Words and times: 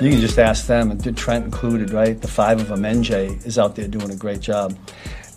You 0.00 0.10
can 0.10 0.20
just 0.20 0.38
ask 0.38 0.66
them, 0.66 0.90
and 0.90 1.16
Trent 1.16 1.46
included, 1.46 1.90
right? 1.90 2.20
The 2.20 2.28
five 2.28 2.60
of 2.60 2.68
them. 2.68 2.82
LJ 2.82 3.46
is 3.46 3.58
out 3.58 3.76
there 3.76 3.88
doing 3.88 4.10
a 4.10 4.16
great 4.16 4.40
job. 4.40 4.76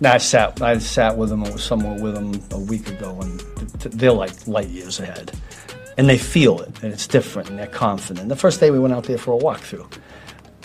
Now 0.02 0.14
I 0.14 0.18
sat, 0.18 0.62
I 0.62 0.78
sat 0.80 1.18
with 1.18 1.30
them, 1.30 1.44
was 1.44 1.64
somewhere 1.64 2.02
with 2.02 2.16
them 2.16 2.42
a 2.52 2.60
week 2.60 2.90
ago, 2.90 3.18
and 3.22 3.40
they're 3.40 4.12
like 4.12 4.48
light 4.48 4.68
years 4.68 5.00
ahead, 5.00 5.32
and 5.98 6.10
they 6.10 6.18
feel 6.18 6.60
it, 6.60 6.84
and 6.84 6.92
it's 6.92 7.08
different, 7.08 7.50
and 7.50 7.58
they're 7.58 7.68
confident. 7.68 8.28
The 8.28 8.36
first 8.36 8.60
day 8.60 8.70
we 8.70 8.80
went 8.80 8.94
out 8.94 9.06
there 9.06 9.18
for 9.18 9.34
a 9.34 9.40
walkthrough, 9.42 9.98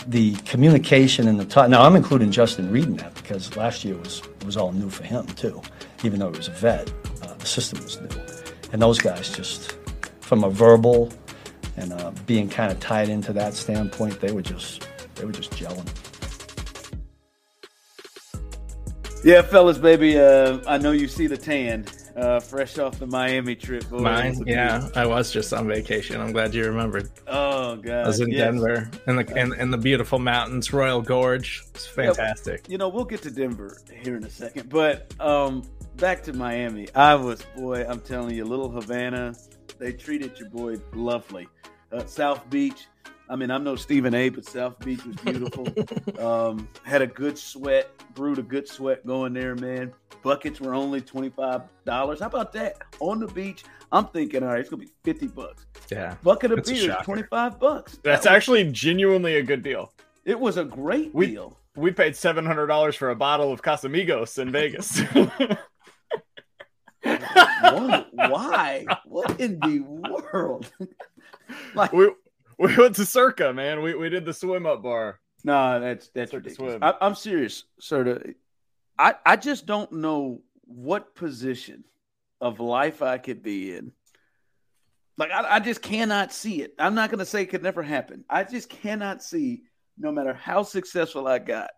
the 0.07 0.35
communication 0.43 1.27
and 1.29 1.39
the 1.39 1.45
talk. 1.45 1.69
Now 1.69 1.83
I'm 1.83 1.95
including 1.95 2.31
Justin 2.31 2.71
Reid 2.71 2.85
in 2.85 2.97
that 2.97 3.13
because 3.15 3.55
last 3.55 3.85
year 3.85 3.95
was 3.97 4.21
was 4.45 4.57
all 4.57 4.73
new 4.73 4.89
for 4.89 5.03
him 5.03 5.25
too, 5.27 5.61
even 6.03 6.19
though 6.19 6.31
he 6.31 6.37
was 6.37 6.49
a 6.49 6.51
vet. 6.51 6.91
Uh, 7.21 7.33
the 7.35 7.45
system 7.45 7.81
was 7.81 7.99
new, 8.01 8.09
and 8.73 8.81
those 8.81 8.99
guys 8.99 9.29
just 9.33 9.77
from 10.19 10.43
a 10.43 10.49
verbal 10.49 11.13
and 11.77 11.93
uh, 11.93 12.11
being 12.25 12.49
kind 12.49 12.71
of 12.71 12.79
tied 12.79 13.09
into 13.09 13.33
that 13.33 13.53
standpoint, 13.53 14.19
they 14.19 14.31
were 14.31 14.41
just 14.41 14.87
they 15.15 15.25
were 15.25 15.31
just 15.31 15.51
gelling. 15.51 15.87
Yeah, 19.23 19.41
fellas, 19.41 19.79
baby. 19.79 20.19
Uh, 20.19 20.59
I 20.67 20.77
know 20.77 20.91
you 20.91 21.07
see 21.07 21.25
the 21.25 21.37
tan, 21.37 21.85
uh, 22.15 22.39
fresh 22.39 22.77
off 22.77 22.99
the 22.99 23.07
Miami 23.07 23.55
trip. 23.55 23.89
Boy, 23.89 23.97
Mine, 23.97 24.43
yeah, 24.45 24.87
I 24.95 25.07
was 25.07 25.31
just 25.31 25.51
on 25.51 25.67
vacation. 25.67 26.21
I'm 26.21 26.31
glad 26.31 26.53
you 26.53 26.63
remembered. 26.65 27.09
Oh 27.25 27.75
god, 27.77 28.03
I 28.03 28.07
was 28.07 28.19
in 28.19 28.29
yes. 28.29 28.39
Denver 28.39 28.89
in 29.07 29.15
the 29.15 29.25
in, 29.35 29.53
in, 29.53 29.71
the 29.71 29.79
beautiful 29.79 30.19
mountains, 30.19 30.71
Royal 30.71 31.01
Gorge. 31.01 31.63
It's 31.73 31.87
fantastic. 31.87 32.65
Yeah, 32.67 32.71
you 32.73 32.77
know, 32.77 32.87
we'll 32.87 33.05
get 33.05 33.23
to 33.23 33.31
Denver 33.31 33.81
here 33.99 34.15
in 34.15 34.23
a 34.23 34.29
second, 34.29 34.69
but 34.69 35.11
um, 35.19 35.63
back 35.97 36.21
to 36.23 36.33
Miami. 36.33 36.87
I 36.93 37.15
was, 37.15 37.41
boy, 37.55 37.83
I'm 37.87 38.01
telling 38.01 38.35
you, 38.35 38.45
little 38.45 38.69
Havana. 38.69 39.33
They 39.77 39.93
treated 39.93 40.37
your 40.39 40.49
boy 40.49 40.77
lovely. 40.93 41.47
Uh, 41.91 42.05
South 42.05 42.49
Beach, 42.49 42.87
I 43.29 43.35
mean, 43.35 43.49
I'm 43.49 43.63
no 43.63 43.75
Stephen 43.75 44.13
A, 44.13 44.29
but 44.29 44.45
South 44.45 44.79
Beach 44.79 45.03
was 45.05 45.15
beautiful. 45.17 45.67
um, 46.19 46.67
had 46.83 47.01
a 47.01 47.07
good 47.07 47.37
sweat, 47.37 47.89
brewed 48.13 48.39
a 48.39 48.43
good 48.43 48.67
sweat 48.67 49.05
going 49.05 49.33
there, 49.33 49.55
man. 49.55 49.93
Buckets 50.21 50.59
were 50.59 50.73
only 50.73 51.01
twenty 51.01 51.29
five 51.29 51.63
dollars. 51.85 52.19
How 52.19 52.27
about 52.27 52.51
that 52.53 52.81
on 52.99 53.19
the 53.19 53.27
beach? 53.27 53.63
I'm 53.91 54.07
thinking, 54.07 54.43
all 54.43 54.49
right, 54.49 54.59
it's 54.59 54.69
gonna 54.69 54.83
be 54.83 54.91
fifty 55.03 55.27
bucks. 55.27 55.65
Yeah, 55.91 56.15
bucket 56.23 56.51
of 56.51 56.63
beer, 56.63 56.97
twenty 57.03 57.23
five 57.23 57.59
bucks. 57.59 57.99
That's 58.03 58.23
that 58.23 58.31
was, 58.31 58.37
actually 58.37 58.71
genuinely 58.71 59.35
a 59.35 59.43
good 59.43 59.61
deal. 59.61 59.93
It 60.23 60.39
was 60.39 60.57
a 60.57 60.65
great 60.65 61.13
we, 61.13 61.27
deal. 61.27 61.57
We 61.75 61.91
paid 61.91 62.15
seven 62.15 62.45
hundred 62.45 62.67
dollars 62.67 62.95
for 62.95 63.11
a 63.11 63.15
bottle 63.15 63.51
of 63.51 63.61
Casamigos 63.61 64.39
in 64.39 64.51
Vegas. 64.51 65.01
Why? 67.05 68.85
What 69.05 69.39
in 69.39 69.59
the 69.59 69.79
world? 69.79 70.71
like, 71.75 71.93
we 71.93 72.09
we 72.57 72.75
went 72.75 72.95
to 72.95 73.05
Circa, 73.05 73.53
man. 73.53 73.81
We 73.81 73.95
we 73.95 74.09
did 74.09 74.25
the 74.25 74.33
swim 74.33 74.65
up 74.65 74.83
bar. 74.83 75.19
No, 75.43 75.79
that's 75.79 76.09
that's 76.09 76.31
Circa 76.31 76.43
ridiculous. 76.43 76.79
I, 76.81 76.93
am 77.01 77.15
serious, 77.15 77.63
sir. 77.79 78.33
I 78.97 79.15
I 79.25 79.35
just 79.35 79.65
don't 79.65 79.91
know 79.91 80.41
what 80.61 81.15
position 81.15 81.83
of 82.41 82.59
life 82.59 83.01
I 83.01 83.17
could 83.17 83.43
be 83.43 83.75
in. 83.75 83.91
Like 85.17 85.31
I, 85.31 85.55
I 85.55 85.59
just 85.59 85.81
cannot 85.81 86.33
see 86.33 86.61
it. 86.61 86.73
I'm 86.79 86.95
not 86.95 87.09
going 87.09 87.19
to 87.19 87.25
say 87.25 87.43
it 87.43 87.47
could 87.47 87.63
never 87.63 87.83
happen. 87.83 88.25
I 88.29 88.43
just 88.43 88.69
cannot 88.69 89.23
see, 89.23 89.63
no 89.97 90.11
matter 90.11 90.33
how 90.33 90.63
successful 90.63 91.27
I 91.27 91.39
got, 91.39 91.69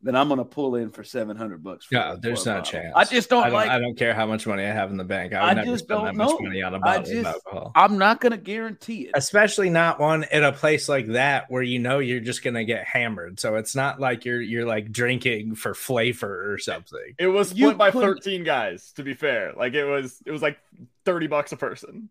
then 0.00 0.14
I'm 0.14 0.28
going 0.28 0.38
to 0.38 0.44
pull 0.44 0.76
in 0.76 0.90
for 0.90 1.02
700 1.02 1.62
bucks. 1.62 1.86
For, 1.86 1.96
yeah, 1.96 2.16
there's 2.20 2.46
no 2.46 2.62
chance. 2.62 2.92
I 2.94 3.04
just 3.04 3.28
don't, 3.28 3.42
I 3.42 3.46
don't, 3.46 3.54
like. 3.54 3.70
I 3.70 3.78
don't 3.80 3.96
care 3.96 4.14
how 4.14 4.26
much 4.26 4.46
money 4.46 4.62
I 4.62 4.72
have 4.72 4.90
in 4.90 4.96
the 4.96 5.04
bank. 5.04 5.32
I 5.32 5.48
would 5.48 5.58
I 5.58 5.64
never 5.64 5.78
spend 5.78 6.06
that 6.06 6.14
know. 6.14 6.24
much 6.26 6.40
money 6.40 6.62
on 6.62 6.74
a 6.74 6.78
bottle 6.78 7.02
just, 7.02 7.18
of 7.18 7.26
alcohol. 7.26 7.72
I'm 7.74 7.98
not 7.98 8.20
going 8.20 8.30
to 8.30 8.38
guarantee 8.38 9.02
it, 9.02 9.10
especially 9.14 9.70
not 9.70 9.98
one 9.98 10.24
at 10.24 10.44
a 10.44 10.52
place 10.52 10.88
like 10.88 11.08
that 11.08 11.50
where 11.50 11.62
you 11.62 11.80
know 11.80 11.98
you're 11.98 12.20
just 12.20 12.44
going 12.44 12.54
to 12.54 12.64
get 12.64 12.84
hammered. 12.84 13.40
So 13.40 13.56
it's 13.56 13.74
not 13.74 13.98
like 13.98 14.24
you're 14.24 14.40
you're 14.40 14.66
like 14.66 14.92
drinking 14.92 15.56
for 15.56 15.74
flavor 15.74 16.52
or 16.52 16.58
something. 16.58 17.14
It 17.18 17.26
was 17.26 17.48
split 17.48 17.60
you 17.60 17.74
by 17.74 17.90
13 17.90 18.44
guys. 18.44 18.92
To 18.92 19.02
be 19.02 19.14
fair, 19.14 19.52
like 19.56 19.74
it 19.74 19.84
was 19.84 20.22
it 20.24 20.30
was 20.30 20.42
like 20.42 20.58
30 21.06 21.26
bucks 21.26 21.50
a 21.50 21.56
person. 21.56 22.08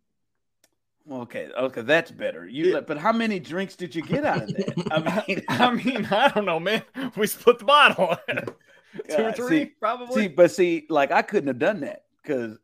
Okay, 1.10 1.50
okay, 1.58 1.82
that's 1.82 2.12
better. 2.12 2.48
You, 2.48 2.74
yeah. 2.74 2.80
but 2.82 2.98
how 2.98 3.14
many 3.14 3.40
drinks 3.40 3.76
did 3.76 3.96
you 3.96 4.02
get 4.02 4.26
out 4.26 4.44
of 4.44 4.48
that? 4.50 4.88
I 4.92 5.26
mean, 5.28 5.44
I 5.48 5.72
mean, 5.72 6.06
I 6.12 6.28
don't 6.30 6.46
know, 6.46 6.60
man. 6.60 6.84
We 7.16 7.28
split 7.28 7.60
the 7.60 7.66
bottle, 7.66 8.18
two 8.28 9.24
or 9.24 9.32
three, 9.32 9.60
see, 9.60 9.66
probably. 9.80 10.24
See, 10.24 10.28
but 10.28 10.52
see, 10.52 10.86
like 10.90 11.12
I 11.12 11.22
couldn't 11.22 11.48
have 11.48 11.60
done 11.60 11.82
that 11.82 12.04
because 12.22 12.58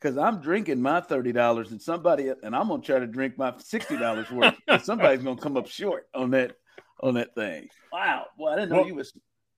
because 0.00 0.16
I'm 0.16 0.40
drinking 0.40 0.80
my 0.80 1.00
thirty 1.00 1.32
dollars, 1.32 1.70
and 1.70 1.80
somebody, 1.80 2.32
and 2.42 2.56
I'm 2.56 2.68
gonna 2.68 2.82
try 2.82 2.98
to 2.98 3.06
drink 3.06 3.36
my 3.36 3.52
sixty 3.58 3.98
dollars 3.98 4.30
worth, 4.30 4.54
and 4.68 4.80
somebody's 4.82 5.22
gonna 5.22 5.40
come 5.40 5.56
up 5.58 5.68
short 5.68 6.08
on 6.14 6.30
that 6.30 6.56
on 7.00 7.14
that 7.14 7.34
thing. 7.34 7.68
Wow, 7.92 8.26
well, 8.38 8.54
I 8.54 8.56
didn't 8.56 8.70
know 8.70 8.76
well, 8.76 8.86
you 8.86 8.94
was 8.94 9.12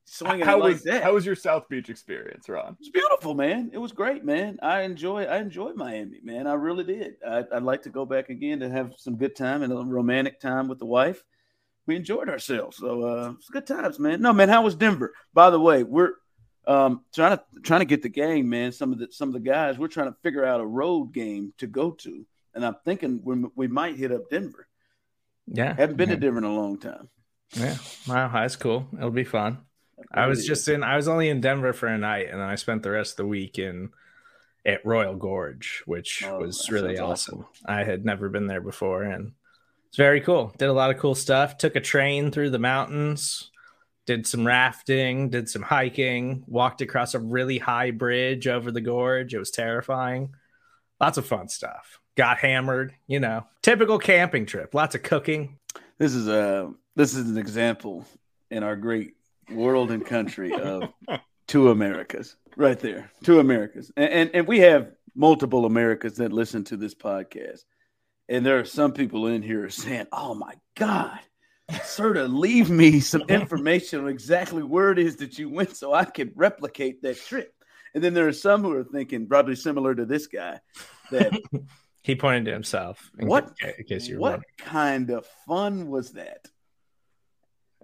swinging 0.04 0.44
how 0.44 0.60
like 0.60 0.74
was, 0.74 0.82
that. 0.84 1.02
How 1.02 1.14
was 1.14 1.26
your 1.26 1.34
South 1.34 1.68
Beach 1.68 1.88
experience, 1.88 2.48
Ron? 2.48 2.76
It's 2.78 2.88
beautiful, 2.88 3.34
man. 3.34 3.70
It 3.72 3.78
was 3.78 3.92
great, 3.92 4.24
man. 4.24 4.58
I 4.62 4.82
enjoy 4.82 5.24
I 5.24 5.38
enjoyed 5.38 5.76
Miami, 5.76 6.20
man. 6.22 6.46
I 6.46 6.54
really 6.54 6.84
did. 6.84 7.16
I, 7.26 7.44
would 7.52 7.62
like 7.62 7.82
to 7.82 7.90
go 7.90 8.04
back 8.04 8.28
again 8.28 8.60
to 8.60 8.70
have 8.70 8.94
some 8.96 9.16
good 9.16 9.36
time 9.36 9.62
and 9.62 9.72
a 9.72 9.76
romantic 9.76 10.40
time 10.40 10.68
with 10.68 10.78
the 10.78 10.86
wife. 10.86 11.22
We 11.86 11.96
enjoyed 11.96 12.30
ourselves, 12.30 12.78
so 12.78 13.02
uh, 13.02 13.32
it's 13.32 13.50
good 13.50 13.66
times, 13.66 13.98
man. 13.98 14.22
No, 14.22 14.32
man. 14.32 14.48
How 14.48 14.62
was 14.62 14.74
Denver? 14.74 15.12
By 15.34 15.50
the 15.50 15.60
way, 15.60 15.82
we're 15.82 16.12
um, 16.66 17.02
trying 17.14 17.36
to 17.36 17.44
trying 17.62 17.80
to 17.80 17.86
get 17.86 18.02
the 18.02 18.08
game, 18.08 18.48
man. 18.48 18.72
Some 18.72 18.92
of 18.92 18.98
the 18.98 19.08
some 19.10 19.28
of 19.28 19.34
the 19.34 19.40
guys 19.40 19.78
we're 19.78 19.88
trying 19.88 20.10
to 20.10 20.16
figure 20.22 20.44
out 20.44 20.60
a 20.60 20.66
road 20.66 21.12
game 21.12 21.52
to 21.58 21.66
go 21.66 21.90
to, 21.90 22.26
and 22.54 22.64
I'm 22.64 22.76
thinking 22.84 23.20
we 23.22 23.44
we 23.54 23.68
might 23.68 23.96
hit 23.96 24.12
up 24.12 24.30
Denver. 24.30 24.66
Yeah, 25.46 25.74
haven't 25.74 25.96
been 25.96 26.08
yeah. 26.08 26.14
to 26.14 26.20
Denver 26.20 26.38
in 26.38 26.44
a 26.44 26.54
long 26.54 26.78
time. 26.78 27.10
Yeah, 27.52 27.76
wow, 28.08 28.30
that's 28.32 28.56
cool. 28.56 28.86
It'll 28.96 29.10
be 29.10 29.24
fun. 29.24 29.58
I 30.12 30.26
was 30.26 30.46
just 30.46 30.68
in. 30.68 30.82
I 30.82 30.96
was 30.96 31.08
only 31.08 31.28
in 31.28 31.40
Denver 31.40 31.72
for 31.72 31.86
a 31.86 31.98
night, 31.98 32.28
and 32.30 32.40
then 32.40 32.48
I 32.48 32.54
spent 32.54 32.82
the 32.82 32.90
rest 32.90 33.12
of 33.12 33.16
the 33.18 33.26
week 33.26 33.58
in 33.58 33.90
at 34.66 34.84
Royal 34.84 35.14
Gorge, 35.14 35.82
which 35.86 36.24
oh, 36.26 36.38
was 36.38 36.70
really 36.70 36.98
awesome. 36.98 37.40
awesome. 37.40 37.46
I 37.66 37.84
had 37.84 38.04
never 38.04 38.28
been 38.28 38.46
there 38.46 38.60
before, 38.60 39.02
and 39.02 39.32
it's 39.88 39.96
very 39.96 40.20
cool. 40.20 40.52
Did 40.58 40.68
a 40.68 40.72
lot 40.72 40.90
of 40.90 40.98
cool 40.98 41.14
stuff. 41.14 41.58
Took 41.58 41.76
a 41.76 41.80
train 41.80 42.30
through 42.30 42.50
the 42.50 42.58
mountains. 42.58 43.50
Did 44.06 44.26
some 44.26 44.46
rafting. 44.46 45.30
Did 45.30 45.48
some 45.48 45.62
hiking. 45.62 46.44
Walked 46.46 46.80
across 46.80 47.14
a 47.14 47.18
really 47.18 47.58
high 47.58 47.90
bridge 47.90 48.48
over 48.48 48.70
the 48.70 48.80
gorge. 48.80 49.34
It 49.34 49.38
was 49.38 49.50
terrifying. 49.50 50.34
Lots 51.00 51.18
of 51.18 51.26
fun 51.26 51.48
stuff. 51.48 52.00
Got 52.16 52.38
hammered. 52.38 52.94
You 53.06 53.20
know, 53.20 53.46
typical 53.62 53.98
camping 53.98 54.46
trip. 54.46 54.74
Lots 54.74 54.94
of 54.94 55.02
cooking. 55.02 55.58
This 55.98 56.14
is 56.14 56.28
a 56.28 56.72
this 56.96 57.14
is 57.14 57.30
an 57.30 57.38
example 57.38 58.04
in 58.50 58.62
our 58.62 58.76
great 58.76 59.14
world 59.50 59.90
and 59.90 60.04
country 60.04 60.52
of 60.52 60.92
two 61.46 61.70
Americas, 61.70 62.36
right 62.56 62.78
there, 62.78 63.10
two 63.22 63.40
Americas, 63.40 63.90
and, 63.96 64.10
and 64.10 64.30
and 64.34 64.46
we 64.46 64.60
have 64.60 64.92
multiple 65.14 65.64
Americas 65.64 66.16
that 66.16 66.32
listen 66.32 66.64
to 66.64 66.76
this 66.76 66.94
podcast, 66.94 67.64
and 68.28 68.44
there 68.44 68.58
are 68.58 68.64
some 68.64 68.92
people 68.92 69.26
in 69.26 69.42
here 69.42 69.68
saying, 69.70 70.06
"Oh 70.12 70.34
my 70.34 70.54
God." 70.74 71.18
sir, 71.82 72.14
to 72.14 72.24
leave 72.24 72.70
me 72.70 73.00
some 73.00 73.22
information 73.28 74.00
on 74.00 74.08
exactly 74.08 74.62
where 74.62 74.92
it 74.92 74.98
is 74.98 75.16
that 75.16 75.38
you 75.38 75.48
went 75.48 75.76
so 75.76 75.94
I 75.94 76.04
can 76.04 76.32
replicate 76.34 77.02
that 77.02 77.18
trip. 77.18 77.52
And 77.94 78.02
then 78.02 78.12
there 78.12 78.26
are 78.26 78.32
some 78.32 78.62
who 78.62 78.72
are 78.72 78.84
thinking, 78.84 79.26
probably 79.26 79.56
similar 79.56 79.94
to 79.94 80.04
this 80.04 80.26
guy, 80.26 80.60
that 81.10 81.32
he 82.02 82.16
pointed 82.16 82.46
to 82.46 82.52
himself. 82.52 83.10
In 83.18 83.28
what, 83.28 83.52
case 83.88 84.08
you 84.08 84.18
what 84.18 84.32
wondering. 84.32 84.44
kind 84.58 85.10
of 85.10 85.26
fun 85.46 85.88
was 85.88 86.12
that? 86.12 86.46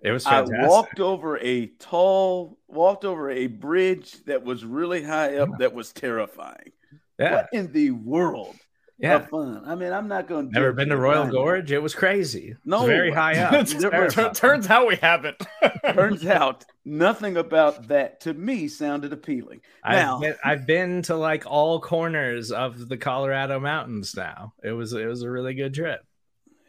It 0.02 0.12
was 0.12 0.24
fantastic. 0.24 0.58
I 0.60 0.68
walked 0.68 1.00
over 1.00 1.38
a 1.38 1.66
tall, 1.78 2.58
walked 2.68 3.04
over 3.04 3.30
a 3.30 3.46
bridge 3.46 4.24
that 4.24 4.44
was 4.44 4.64
really 4.64 5.02
high 5.02 5.36
up 5.36 5.50
that 5.58 5.74
was 5.74 5.92
terrifying. 5.92 6.72
Yeah. 7.18 7.34
What 7.34 7.48
in 7.52 7.72
the 7.72 7.90
world? 7.90 8.56
Yeah. 9.00 9.20
fun. 9.20 9.62
I 9.66 9.74
mean, 9.74 9.92
I'm 9.92 10.08
not 10.08 10.28
going 10.28 10.48
to. 10.48 10.52
Never 10.52 10.72
been 10.72 10.90
to 10.90 10.96
Royal 10.96 11.26
Gorge? 11.26 11.72
It 11.72 11.82
was 11.82 11.94
crazy. 11.94 12.54
No. 12.66 12.84
very 12.84 13.10
high 13.10 13.38
up. 13.38 13.66
turns 14.34 14.68
out 14.68 14.86
we 14.86 14.96
haven't. 14.96 15.42
turns 15.94 16.26
out 16.26 16.66
nothing 16.84 17.38
about 17.38 17.88
that 17.88 18.20
to 18.20 18.34
me 18.34 18.68
sounded 18.68 19.12
appealing. 19.12 19.62
Now, 19.88 20.16
I've 20.16 20.20
been, 20.20 20.34
I've 20.44 20.66
been 20.66 21.02
to 21.02 21.16
like 21.16 21.44
all 21.46 21.80
corners 21.80 22.52
of 22.52 22.88
the 22.88 22.98
Colorado 22.98 23.58
mountains 23.58 24.14
now. 24.14 24.52
It 24.62 24.72
was 24.72 24.92
it 24.92 25.06
was 25.06 25.22
a 25.22 25.30
really 25.30 25.54
good 25.54 25.72
trip. 25.72 26.04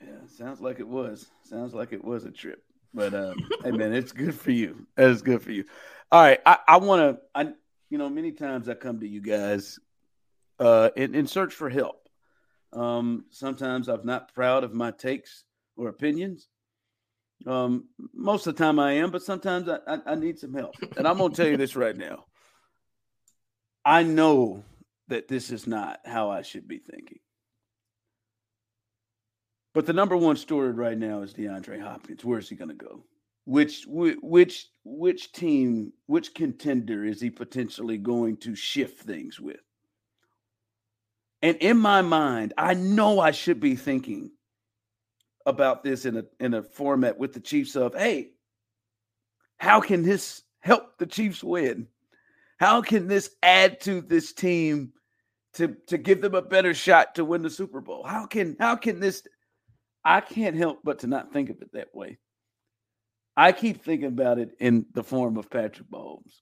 Yeah, 0.01 0.27
sounds 0.38 0.61
like 0.61 0.79
it 0.79 0.88
was. 0.88 1.27
Sounds 1.44 1.73
like 1.73 1.91
it 1.91 2.03
was 2.03 2.23
a 2.23 2.31
trip. 2.31 2.63
But 2.93 3.13
um, 3.13 3.49
hey 3.63 3.71
man, 3.71 3.93
it's 3.93 4.11
good 4.11 4.35
for 4.35 4.51
you. 4.51 4.85
That 4.95 5.09
is 5.09 5.21
good 5.21 5.41
for 5.41 5.51
you. 5.51 5.65
All 6.11 6.21
right, 6.21 6.39
I, 6.45 6.57
I 6.67 6.77
want 6.77 7.17
to. 7.17 7.21
I 7.33 7.53
you 7.89 7.97
know 7.97 8.09
many 8.09 8.31
times 8.31 8.67
I 8.67 8.73
come 8.73 8.99
to 8.99 9.07
you 9.07 9.21
guys 9.21 9.79
uh, 10.59 10.89
in, 10.95 11.15
in 11.15 11.27
search 11.27 11.53
for 11.53 11.69
help. 11.69 12.07
Um, 12.73 13.25
sometimes 13.29 13.88
I'm 13.88 14.05
not 14.05 14.33
proud 14.33 14.63
of 14.63 14.73
my 14.73 14.91
takes 14.91 15.43
or 15.75 15.89
opinions. 15.89 16.47
Um, 17.45 17.85
most 18.13 18.45
of 18.45 18.55
the 18.55 18.63
time 18.63 18.77
I 18.77 18.94
am, 18.94 19.09
but 19.09 19.23
sometimes 19.23 19.67
I, 19.67 19.79
I, 19.87 19.99
I 20.07 20.15
need 20.15 20.37
some 20.37 20.53
help. 20.53 20.75
And 20.95 21.07
I'm 21.07 21.17
gonna 21.17 21.33
tell 21.33 21.47
you 21.47 21.57
this 21.57 21.75
right 21.75 21.97
now. 21.97 22.25
I 23.83 24.03
know 24.03 24.63
that 25.07 25.27
this 25.27 25.49
is 25.49 25.65
not 25.65 25.99
how 26.05 26.29
I 26.29 26.44
should 26.44 26.67
be 26.67 26.77
thinking. 26.77 27.19
But 29.73 29.85
the 29.85 29.94
number 29.94 30.18
one 30.18 30.35
story 30.35 30.71
right 30.71 30.97
now 30.97 31.21
is 31.21 31.33
DeAndre 31.33 31.81
Hopkins. 31.81 32.25
Where 32.25 32.39
is 32.39 32.50
he 32.50 32.56
going 32.56 32.69
to 32.69 32.75
go? 32.75 33.06
Which 33.45 33.85
which 33.88 34.68
which 34.83 35.31
team, 35.31 35.94
which 36.06 36.33
contender 36.33 37.03
is 37.03 37.21
he 37.21 37.29
potentially 37.29 37.97
going 37.97 38.38
to 38.38 38.56
shift 38.56 39.01
things 39.01 39.39
with? 39.39 39.62
And 41.41 41.57
in 41.57 41.77
my 41.77 42.01
mind, 42.01 42.53
I 42.57 42.75
know 42.75 43.19
I 43.19 43.31
should 43.31 43.59
be 43.59 43.75
thinking 43.75 44.31
about 45.45 45.83
this 45.83 46.06
in 46.06 46.18
a 46.18 46.25
in 46.39 46.53
a 46.53 46.62
format 46.62 47.18
with 47.18 47.33
the 47.33 47.39
Chiefs 47.39 47.75
of, 47.75 47.95
hey, 47.95 48.31
how 49.57 49.81
can 49.81 50.03
this 50.03 50.44
help 50.59 50.97
the 51.00 51.07
Chiefs 51.07 51.44
win? 51.44 51.88
How 52.59 52.81
can 52.83 53.07
this 53.07 53.31
add 53.41 53.81
to 53.81 54.01
this 54.01 54.33
team 54.33 54.94
to 55.53 55.75
to 55.88 55.97
give 55.97 56.21
them 56.21 56.35
a 56.35 56.44
better 56.44 56.75
shot 56.75 57.15
to 57.15 57.25
win 57.25 57.41
the 57.41 57.50
Super 57.50 57.81
Bowl? 57.81 58.03
How 58.03 58.27
can 58.27 58.56
how 58.59 58.75
can 58.75 59.00
this 59.00 59.23
I 60.03 60.21
can't 60.21 60.56
help 60.56 60.80
but 60.83 61.00
to 61.00 61.07
not 61.07 61.31
think 61.31 61.50
of 61.50 61.62
it 61.62 61.74
that 61.74 61.94
way. 61.94 62.18
I 63.38 63.51
keep 63.51 63.83
thinking 63.83 64.07
about 64.07 64.39
it 64.39 64.51
in 64.59 64.86
the 64.94 65.03
form 65.03 65.38
of 65.38 65.50
Patrick 65.50 65.89
Mahomes 65.89 66.42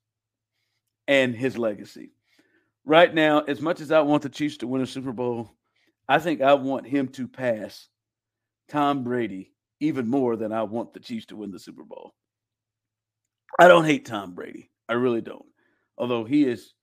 and 1.08 1.36
his 1.36 1.58
legacy. 1.58 2.12
Right 2.86 3.14
now, 3.14 3.42
as 3.42 3.62
much 3.62 3.82
as 3.82 3.92
I 3.92 4.02
want 4.02 4.24
the 4.24 4.30
Chiefs 4.30 4.58
to 4.58 4.68
win 4.68 4.82
a 4.82 4.88
Super 4.88 5.12
Bowl, 5.12 5.52
I 6.08 6.20
think 6.20 6.42
I 6.42 6.56
want 6.56 6.88
him 6.88 7.08
to 7.10 7.28
pass 7.28 7.88
Tom 8.70 9.04
Brady 9.04 9.54
even 9.80 10.08
more 10.08 10.36
than 10.36 10.52
I 10.52 10.64
want 10.64 10.94
the 10.94 11.00
Chiefs 11.00 11.28
to 11.28 11.36
win 11.36 11.52
the 11.52 11.60
Super 11.60 11.84
Bowl. 11.84 12.14
I 13.60 13.68
don't 13.68 13.86
hate 13.86 14.06
Tom 14.06 14.34
Brady. 14.34 14.72
I 14.88 14.94
really 14.94 15.22
don't. 15.22 15.46
Although 15.98 16.24
he 16.24 16.46
is 16.46 16.74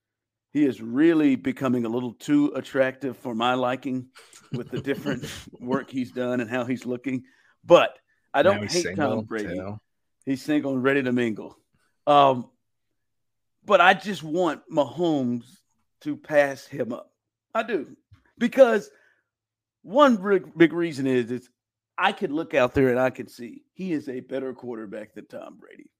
he 0.56 0.64
is 0.64 0.80
really 0.80 1.36
becoming 1.36 1.84
a 1.84 1.88
little 1.90 2.14
too 2.14 2.50
attractive 2.56 3.14
for 3.18 3.34
my 3.34 3.52
liking 3.52 4.08
with 4.52 4.70
the 4.70 4.80
different 4.80 5.30
work 5.60 5.90
he's 5.90 6.12
done 6.12 6.40
and 6.40 6.48
how 6.48 6.64
he's 6.64 6.86
looking. 6.86 7.24
But 7.62 7.98
I 8.32 8.42
don't 8.42 8.72
hate 8.72 8.96
Tom 8.96 9.24
Brady. 9.24 9.48
Too. 9.48 9.78
He's 10.24 10.40
single 10.40 10.72
and 10.72 10.82
ready 10.82 11.02
to 11.02 11.12
mingle. 11.12 11.58
Um, 12.06 12.48
but 13.66 13.82
I 13.82 13.92
just 13.92 14.22
want 14.22 14.62
Mahomes 14.72 15.44
to 16.00 16.16
pass 16.16 16.64
him 16.64 16.90
up. 16.90 17.12
I 17.54 17.62
do. 17.62 17.94
Because 18.38 18.90
one 19.82 20.16
big, 20.16 20.56
big 20.56 20.72
reason 20.72 21.06
is, 21.06 21.30
is 21.30 21.50
I 21.98 22.12
could 22.12 22.32
look 22.32 22.54
out 22.54 22.72
there 22.72 22.88
and 22.88 22.98
I 22.98 23.10
can 23.10 23.28
see 23.28 23.64
he 23.74 23.92
is 23.92 24.08
a 24.08 24.20
better 24.20 24.54
quarterback 24.54 25.12
than 25.12 25.26
Tom 25.26 25.58
Brady. 25.58 25.90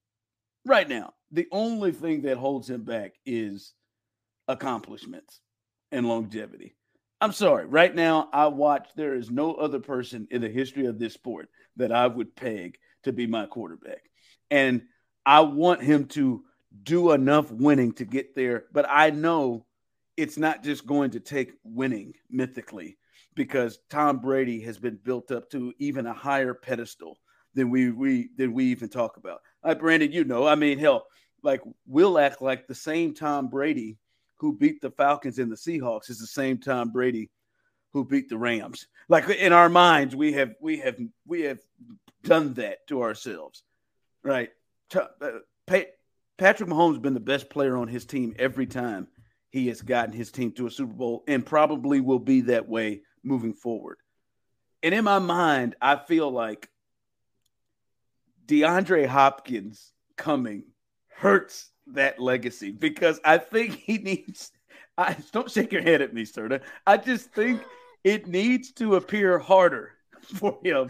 Right 0.65 0.89
now, 0.89 1.13
the 1.31 1.47
only 1.51 1.91
thing 1.91 2.23
that 2.23 2.37
holds 2.37 2.67
him 2.67 2.81
back 2.81 3.13
is 3.23 3.75
accomplishments 4.47 5.41
and 5.91 6.07
longevity. 6.07 6.75
I'm 7.19 7.31
sorry. 7.31 7.65
Right 7.65 7.93
now, 7.93 8.29
I 8.31 8.47
watch. 8.47 8.89
There 8.95 9.15
is 9.15 9.31
no 9.31 9.55
other 9.55 9.79
person 9.79 10.27
in 10.29 10.41
the 10.41 10.49
history 10.49 10.85
of 10.85 10.99
this 10.99 11.13
sport 11.13 11.49
that 11.77 11.91
I 11.91 12.05
would 12.05 12.35
peg 12.35 12.77
to 13.03 13.11
be 13.11 13.25
my 13.25 13.47
quarterback. 13.47 14.03
And 14.51 14.83
I 15.25 15.41
want 15.41 15.81
him 15.81 16.05
to 16.09 16.43
do 16.83 17.11
enough 17.11 17.51
winning 17.51 17.93
to 17.93 18.05
get 18.05 18.35
there. 18.35 18.65
But 18.71 18.85
I 18.89 19.09
know 19.09 19.65
it's 20.15 20.37
not 20.37 20.63
just 20.63 20.85
going 20.85 21.11
to 21.11 21.19
take 21.19 21.53
winning 21.63 22.13
mythically 22.29 22.97
because 23.35 23.79
Tom 23.89 24.19
Brady 24.19 24.61
has 24.61 24.77
been 24.77 24.99
built 25.03 25.31
up 25.31 25.49
to 25.51 25.73
even 25.79 26.05
a 26.07 26.13
higher 26.13 26.53
pedestal 26.53 27.17
than 27.53 27.69
we 27.69 27.91
we 27.91 28.29
than 28.37 28.53
we 28.53 28.65
even 28.65 28.89
talk 28.89 29.17
about. 29.17 29.41
Like 29.63 29.79
Brandon, 29.79 30.11
you 30.11 30.23
know, 30.23 30.45
I 30.47 30.55
mean, 30.55 30.77
hell, 30.77 31.05
like 31.43 31.61
we'll 31.87 32.19
act 32.19 32.41
like 32.41 32.67
the 32.67 32.75
same 32.75 33.13
Tom 33.13 33.47
Brady 33.47 33.97
who 34.37 34.55
beat 34.55 34.81
the 34.81 34.91
Falcons 34.91 35.39
and 35.39 35.51
the 35.51 35.55
Seahawks 35.55 36.09
is 36.09 36.19
the 36.19 36.27
same 36.27 36.57
Tom 36.57 36.91
Brady 36.91 37.29
who 37.93 38.05
beat 38.05 38.29
the 38.29 38.37
Rams. 38.37 38.87
Like 39.09 39.29
in 39.29 39.53
our 39.53 39.69
minds, 39.69 40.15
we 40.15 40.33
have 40.33 40.55
we 40.61 40.77
have 40.79 40.97
we 41.25 41.41
have 41.41 41.59
done 42.23 42.53
that 42.55 42.85
to 42.87 43.01
ourselves, 43.01 43.63
right? 44.23 44.49
Uh, 44.93 45.39
Patrick 45.65 46.69
Mahomes 46.69 46.93
has 46.93 46.99
been 46.99 47.13
the 47.13 47.19
best 47.19 47.49
player 47.49 47.77
on 47.77 47.87
his 47.87 48.05
team 48.05 48.35
every 48.37 48.67
time 48.67 49.07
he 49.49 49.67
has 49.67 49.81
gotten 49.81 50.13
his 50.13 50.31
team 50.31 50.51
to 50.53 50.67
a 50.67 50.71
Super 50.71 50.93
Bowl, 50.93 51.23
and 51.27 51.45
probably 51.45 52.01
will 52.01 52.19
be 52.19 52.41
that 52.41 52.67
way 52.67 53.01
moving 53.23 53.53
forward. 53.53 53.97
And 54.83 54.93
in 54.93 55.03
my 55.03 55.19
mind, 55.19 55.75
I 55.81 55.95
feel 55.95 56.29
like 56.29 56.69
DeAndre 58.45 59.07
Hopkins 59.07 59.91
coming 60.15 60.65
hurts 61.09 61.71
that 61.93 62.19
legacy 62.19 62.71
because 62.71 63.19
I 63.23 63.37
think 63.37 63.75
he 63.75 63.97
needs. 63.97 64.51
I 64.97 65.15
don't 65.31 65.49
shake 65.49 65.71
your 65.71 65.81
head 65.81 66.01
at 66.01 66.13
me, 66.13 66.25
sir. 66.25 66.59
I 66.85 66.97
just 66.97 67.31
think 67.31 67.61
it 68.03 68.27
needs 68.27 68.71
to 68.73 68.95
appear 68.95 69.37
harder 69.37 69.91
for 70.21 70.59
him 70.63 70.89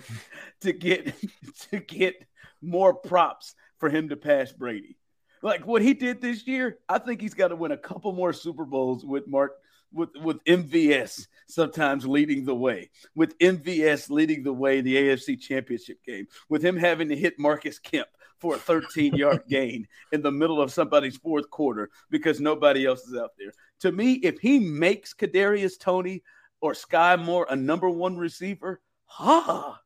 to 0.62 0.74
get 0.74 1.14
to 1.72 1.80
get 1.80 2.26
more 2.62 2.94
props 2.94 3.56
for 3.80 3.90
him 3.90 4.10
to 4.10 4.16
pass 4.16 4.52
Brady. 4.52 4.98
Like 5.42 5.68
what 5.68 5.82
he 5.82 5.94
did 5.94 6.22
this 6.22 6.48
year, 6.48 6.80
I 6.90 6.98
think 6.98 7.22
he's 7.22 7.36
got 7.36 7.50
to 7.50 7.56
win 7.56 7.72
a 7.72 7.78
couple 7.78 8.12
more 8.12 8.34
Super 8.34 8.66
Bowls 8.66 9.06
with 9.06 9.28
Mark 9.28 9.54
with 9.94 10.10
with 10.22 10.44
MVS 10.46 11.28
sometimes 11.48 12.06
leading 12.06 12.46
the 12.46 12.56
way, 12.56 12.90
with 13.16 13.38
MVS 13.40 14.10
leading 14.10 14.44
the 14.44 14.54
way 14.54 14.82
the 14.82 14.96
AFC 14.96 15.40
Championship 15.40 16.04
game, 16.04 16.28
with 16.50 16.64
him 16.64 16.76
having 16.76 17.10
to 17.10 17.16
hit 17.16 17.40
Marcus 17.40 17.80
Kemp 17.80 18.08
for 18.40 18.56
a 18.56 18.60
13 18.60 19.16
yard 19.16 19.44
gain 19.50 19.88
in 20.12 20.22
the 20.22 20.32
middle 20.32 20.62
of 20.62 20.72
somebody's 20.72 21.18
fourth 21.18 21.50
quarter 21.50 21.90
because 22.10 22.40
nobody 22.40 22.86
else 22.86 23.02
is 23.08 23.18
out 23.18 23.32
there. 23.38 23.52
To 23.82 23.92
me, 23.92 24.14
if 24.14 24.40
he 24.40 24.60
makes 24.60 25.14
Kadarius 25.14 25.80
Toney 25.80 26.24
or 26.62 26.74
Skyy 26.74 27.24
Moore 27.24 27.48
a 27.50 27.56
number 27.56 27.90
one 27.90 28.18
receiver, 28.18 28.82
ha, 29.06 29.80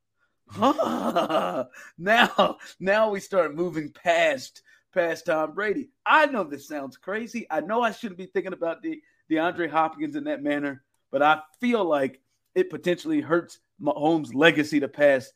ha. 0.47 1.67
Now, 1.97 2.57
now 2.79 3.09
we 3.09 3.19
start 3.19 3.55
moving 3.55 3.91
past 3.91 4.63
past 4.93 5.25
Tom 5.25 5.53
Brady. 5.53 5.89
I 6.05 6.25
know 6.25 6.43
this 6.43 6.67
sounds 6.67 6.97
crazy. 6.97 7.47
I 7.49 7.61
know 7.61 7.81
I 7.81 7.91
shouldn't 7.91 8.17
be 8.17 8.25
thinking 8.25 8.53
about 8.53 8.81
the 8.81 9.01
DeAndre 9.29 9.69
Hopkins 9.69 10.15
in 10.15 10.25
that 10.25 10.43
manner, 10.43 10.83
but 11.11 11.21
I 11.21 11.39
feel 11.61 11.85
like 11.85 12.19
it 12.55 12.69
potentially 12.69 13.21
hurts 13.21 13.59
Mahomes' 13.81 14.33
legacy 14.33 14.81
to 14.81 14.89
pass 14.89 15.31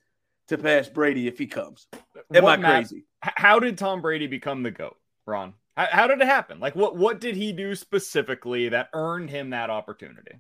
to 0.48 0.58
pass 0.58 0.88
Brady 0.88 1.28
if 1.28 1.38
he 1.38 1.48
comes. 1.48 1.88
Am 2.34 2.44
what 2.44 2.64
I 2.64 2.82
crazy? 2.82 3.06
how 3.22 3.60
did 3.60 3.78
Tom 3.78 4.02
Brady 4.02 4.28
become 4.28 4.64
the 4.64 4.72
GOAT, 4.72 4.98
Ron? 5.26 5.54
How, 5.76 5.88
how 5.92 6.08
did 6.08 6.22
it 6.22 6.28
happen? 6.28 6.60
Like 6.60 6.76
what 6.76 6.96
what 6.96 7.20
did 7.20 7.36
he 7.36 7.52
do 7.52 7.76
specifically 7.76 8.70
that 8.70 8.90
earned 8.94 9.30
him 9.30 9.50
that 9.52 9.70
opportunity? 9.70 10.40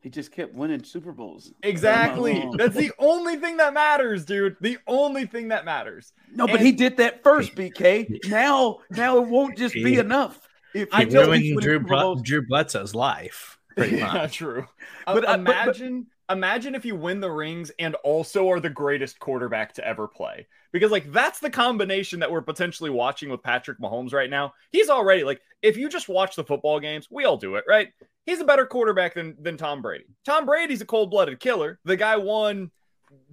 He 0.00 0.08
just 0.08 0.32
kept 0.32 0.54
winning 0.54 0.82
Super 0.82 1.12
Bowls. 1.12 1.52
Exactly. 1.62 2.42
That's 2.56 2.74
the 2.74 2.90
only 2.98 3.36
thing 3.36 3.58
that 3.58 3.74
matters, 3.74 4.24
dude. 4.24 4.56
The 4.60 4.78
only 4.86 5.26
thing 5.26 5.48
that 5.48 5.66
matters. 5.66 6.14
No, 6.32 6.44
and 6.44 6.52
but 6.52 6.60
he 6.62 6.72
did 6.72 6.96
that 6.96 7.22
first, 7.22 7.54
BK. 7.54 8.18
Now, 8.28 8.78
now 8.90 9.18
it 9.18 9.28
won't 9.28 9.58
just 9.58 9.74
be 9.74 9.96
enough. 9.96 10.40
If 10.74 10.88
I 10.90 11.02
ruined 11.02 11.60
Drew, 11.60 11.80
Drew 12.22 12.46
Bledsoe's 12.46 12.94
life. 12.94 13.58
Pretty 13.76 13.96
much. 14.00 14.14
yeah, 14.14 14.26
true. 14.28 14.66
But, 15.04 15.28
uh, 15.28 15.32
imagine 15.32 16.06
imagine 16.30 16.74
if 16.74 16.84
you 16.84 16.94
win 16.94 17.20
the 17.20 17.30
rings 17.30 17.70
and 17.78 17.94
also 17.96 18.48
are 18.48 18.60
the 18.60 18.70
greatest 18.70 19.18
quarterback 19.18 19.72
to 19.74 19.86
ever 19.86 20.06
play. 20.06 20.46
Because 20.72 20.90
like 20.90 21.10
that's 21.12 21.40
the 21.40 21.50
combination 21.50 22.20
that 22.20 22.30
we're 22.30 22.42
potentially 22.42 22.90
watching 22.90 23.28
with 23.28 23.42
Patrick 23.42 23.78
Mahomes 23.78 24.12
right 24.12 24.30
now. 24.30 24.54
He's 24.70 24.88
already 24.88 25.24
like 25.24 25.40
if 25.62 25.76
you 25.76 25.88
just 25.88 26.08
watch 26.08 26.36
the 26.36 26.44
football 26.44 26.80
games, 26.80 27.08
we 27.10 27.24
all 27.24 27.36
do 27.36 27.56
it, 27.56 27.64
right? 27.68 27.88
He's 28.26 28.40
a 28.40 28.44
better 28.44 28.66
quarterback 28.66 29.14
than 29.14 29.36
than 29.40 29.56
Tom 29.56 29.82
Brady. 29.82 30.06
Tom 30.24 30.46
Brady's 30.46 30.80
a 30.80 30.86
cold-blooded 30.86 31.40
killer. 31.40 31.80
The 31.84 31.96
guy 31.96 32.16
won 32.16 32.70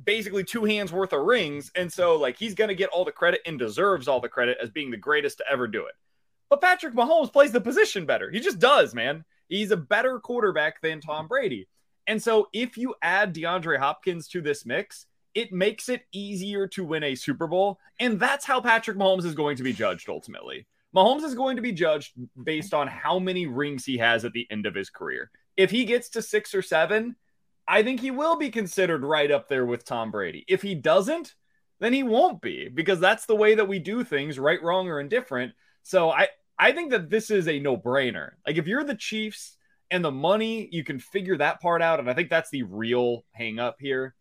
basically 0.03 0.43
two 0.43 0.65
hands 0.65 0.91
worth 0.91 1.13
of 1.13 1.21
rings 1.21 1.71
and 1.75 1.93
so 1.93 2.15
like 2.15 2.35
he's 2.35 2.55
going 2.55 2.69
to 2.69 2.73
get 2.73 2.89
all 2.89 3.05
the 3.05 3.11
credit 3.11 3.41
and 3.45 3.59
deserves 3.59 4.07
all 4.07 4.19
the 4.19 4.27
credit 4.27 4.57
as 4.59 4.71
being 4.71 4.89
the 4.89 4.97
greatest 4.97 5.37
to 5.37 5.45
ever 5.47 5.67
do 5.67 5.85
it. 5.85 5.93
But 6.49 6.61
Patrick 6.61 6.95
Mahomes 6.95 7.31
plays 7.31 7.51
the 7.51 7.61
position 7.61 8.05
better. 8.05 8.31
He 8.31 8.39
just 8.39 8.57
does, 8.57 8.95
man. 8.95 9.23
He's 9.49 9.71
a 9.71 9.77
better 9.77 10.19
quarterback 10.19 10.81
than 10.81 11.01
Tom 11.01 11.27
Brady. 11.27 11.67
And 12.07 12.21
so 12.21 12.47
if 12.53 12.77
you 12.77 12.95
add 13.01 13.35
DeAndre 13.35 13.77
Hopkins 13.77 14.27
to 14.29 14.41
this 14.41 14.65
mix, 14.65 15.05
it 15.33 15.51
makes 15.51 15.89
it 15.89 16.03
easier 16.11 16.67
to 16.69 16.83
win 16.83 17.03
a 17.03 17.15
Super 17.15 17.47
Bowl. 17.47 17.79
And 17.99 18.19
that's 18.19 18.45
how 18.45 18.61
Patrick 18.61 18.97
Mahomes 18.97 19.25
is 19.25 19.35
going 19.35 19.57
to 19.57 19.63
be 19.63 19.73
judged 19.73 20.09
ultimately. 20.09 20.65
Mahomes 20.95 21.23
is 21.23 21.35
going 21.35 21.57
to 21.57 21.61
be 21.61 21.73
judged 21.73 22.13
based 22.41 22.73
on 22.73 22.87
how 22.87 23.19
many 23.19 23.45
rings 23.45 23.85
he 23.85 23.97
has 23.97 24.25
at 24.25 24.33
the 24.33 24.47
end 24.49 24.65
of 24.65 24.73
his 24.73 24.89
career. 24.89 25.29
If 25.55 25.69
he 25.69 25.85
gets 25.85 26.09
to 26.09 26.21
six 26.21 26.55
or 26.55 26.61
seven, 26.61 27.15
I 27.67 27.83
think 27.83 27.99
he 27.99 28.11
will 28.11 28.37
be 28.37 28.49
considered 28.49 29.03
right 29.03 29.29
up 29.29 29.49
there 29.49 29.65
with 29.65 29.85
Tom 29.85 30.09
Brady. 30.09 30.45
If 30.47 30.61
he 30.61 30.73
doesn't, 30.73 31.35
then 31.79 31.93
he 31.93 32.03
won't 32.03 32.41
be 32.41 32.69
because 32.69 32.99
that's 32.99 33.25
the 33.25 33.35
way 33.35 33.55
that 33.55 33.67
we 33.67 33.79
do 33.79 34.03
things, 34.03 34.39
right, 34.39 34.61
wrong, 34.63 34.87
or 34.87 34.99
indifferent. 34.99 35.53
So 35.83 36.09
I, 36.09 36.29
I 36.57 36.71
think 36.71 36.91
that 36.91 37.09
this 37.09 37.29
is 37.29 37.47
a 37.47 37.59
no 37.59 37.77
brainer. 37.77 38.31
Like 38.45 38.57
if 38.57 38.67
you're 38.67 38.83
the 38.83 38.95
Chiefs 38.95 39.56
and 39.91 40.03
the 40.03 40.11
money, 40.11 40.67
you 40.71 40.83
can 40.83 40.99
figure 40.99 41.37
that 41.37 41.61
part 41.61 41.81
out. 41.81 41.99
And 41.99 42.09
I 42.09 42.13
think 42.13 42.29
that's 42.29 42.49
the 42.49 42.63
real 42.63 43.23
hang 43.31 43.59
up 43.59 43.77
here. 43.79 44.15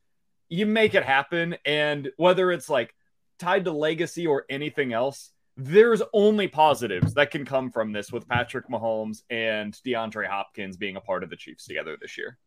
You 0.48 0.66
make 0.66 0.94
it 0.94 1.02
happen. 1.04 1.56
And 1.64 2.10
whether 2.16 2.52
it's 2.52 2.68
like 2.68 2.94
tied 3.38 3.64
to 3.64 3.72
legacy 3.72 4.26
or 4.26 4.44
anything 4.48 4.92
else, 4.92 5.32
there's 5.56 6.02
only 6.12 6.48
positives 6.48 7.14
that 7.14 7.30
can 7.30 7.44
come 7.44 7.70
from 7.70 7.92
this 7.92 8.12
with 8.12 8.28
Patrick 8.28 8.68
Mahomes 8.68 9.22
and 9.30 9.72
DeAndre 9.86 10.26
Hopkins 10.26 10.76
being 10.76 10.96
a 10.96 11.00
part 11.00 11.24
of 11.24 11.30
the 11.30 11.36
Chiefs 11.36 11.64
together 11.64 11.96
this 12.00 12.18
year. 12.18 12.38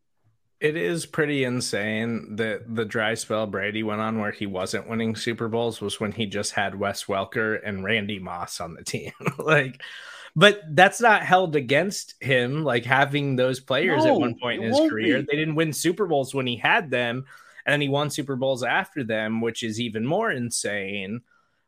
it 0.60 0.76
is 0.76 1.06
pretty 1.06 1.44
insane 1.44 2.36
that 2.36 2.76
the 2.76 2.86
dry 2.86 3.14
spell 3.14 3.48
Brady 3.48 3.82
went 3.82 4.02
on 4.02 4.20
where 4.20 4.32
he 4.32 4.46
wasn't 4.46 4.90
winning 4.90 5.16
Super 5.16 5.48
Bowls 5.48 5.80
was 5.80 6.00
when 6.00 6.12
he 6.12 6.26
just 6.26 6.52
had 6.52 6.76
Wes 6.76 7.06
Welker 7.06 7.60
and 7.64 7.84
Randy 7.84 8.20
Moss 8.20 8.60
on 8.60 8.74
the 8.74 8.84
team. 8.84 9.14
like, 9.38 9.82
but 10.40 10.62
that's 10.70 11.02
not 11.02 11.22
held 11.24 11.58
against 11.58 12.16
him. 12.22 12.64
Like 12.64 12.86
having 12.86 13.36
those 13.36 13.60
players 13.60 14.06
no, 14.06 14.14
at 14.14 14.20
one 14.22 14.40
point 14.40 14.64
in 14.64 14.70
his 14.70 14.90
career, 14.90 15.20
be. 15.20 15.26
they 15.30 15.36
didn't 15.36 15.56
win 15.56 15.74
Super 15.74 16.08
Bowls 16.08 16.34
when 16.34 16.48
he 16.48 16.56
had 16.56 16.90
them, 16.90 17.26
and 17.66 17.74
then 17.74 17.82
he 17.82 17.90
won 17.90 18.10
Super 18.10 18.38
Bowls 18.38 18.64
after 18.64 19.04
them, 19.04 19.42
which 19.42 19.64
is 19.64 19.82
even 19.82 20.06
more 20.06 20.32
insane. 20.32 21.20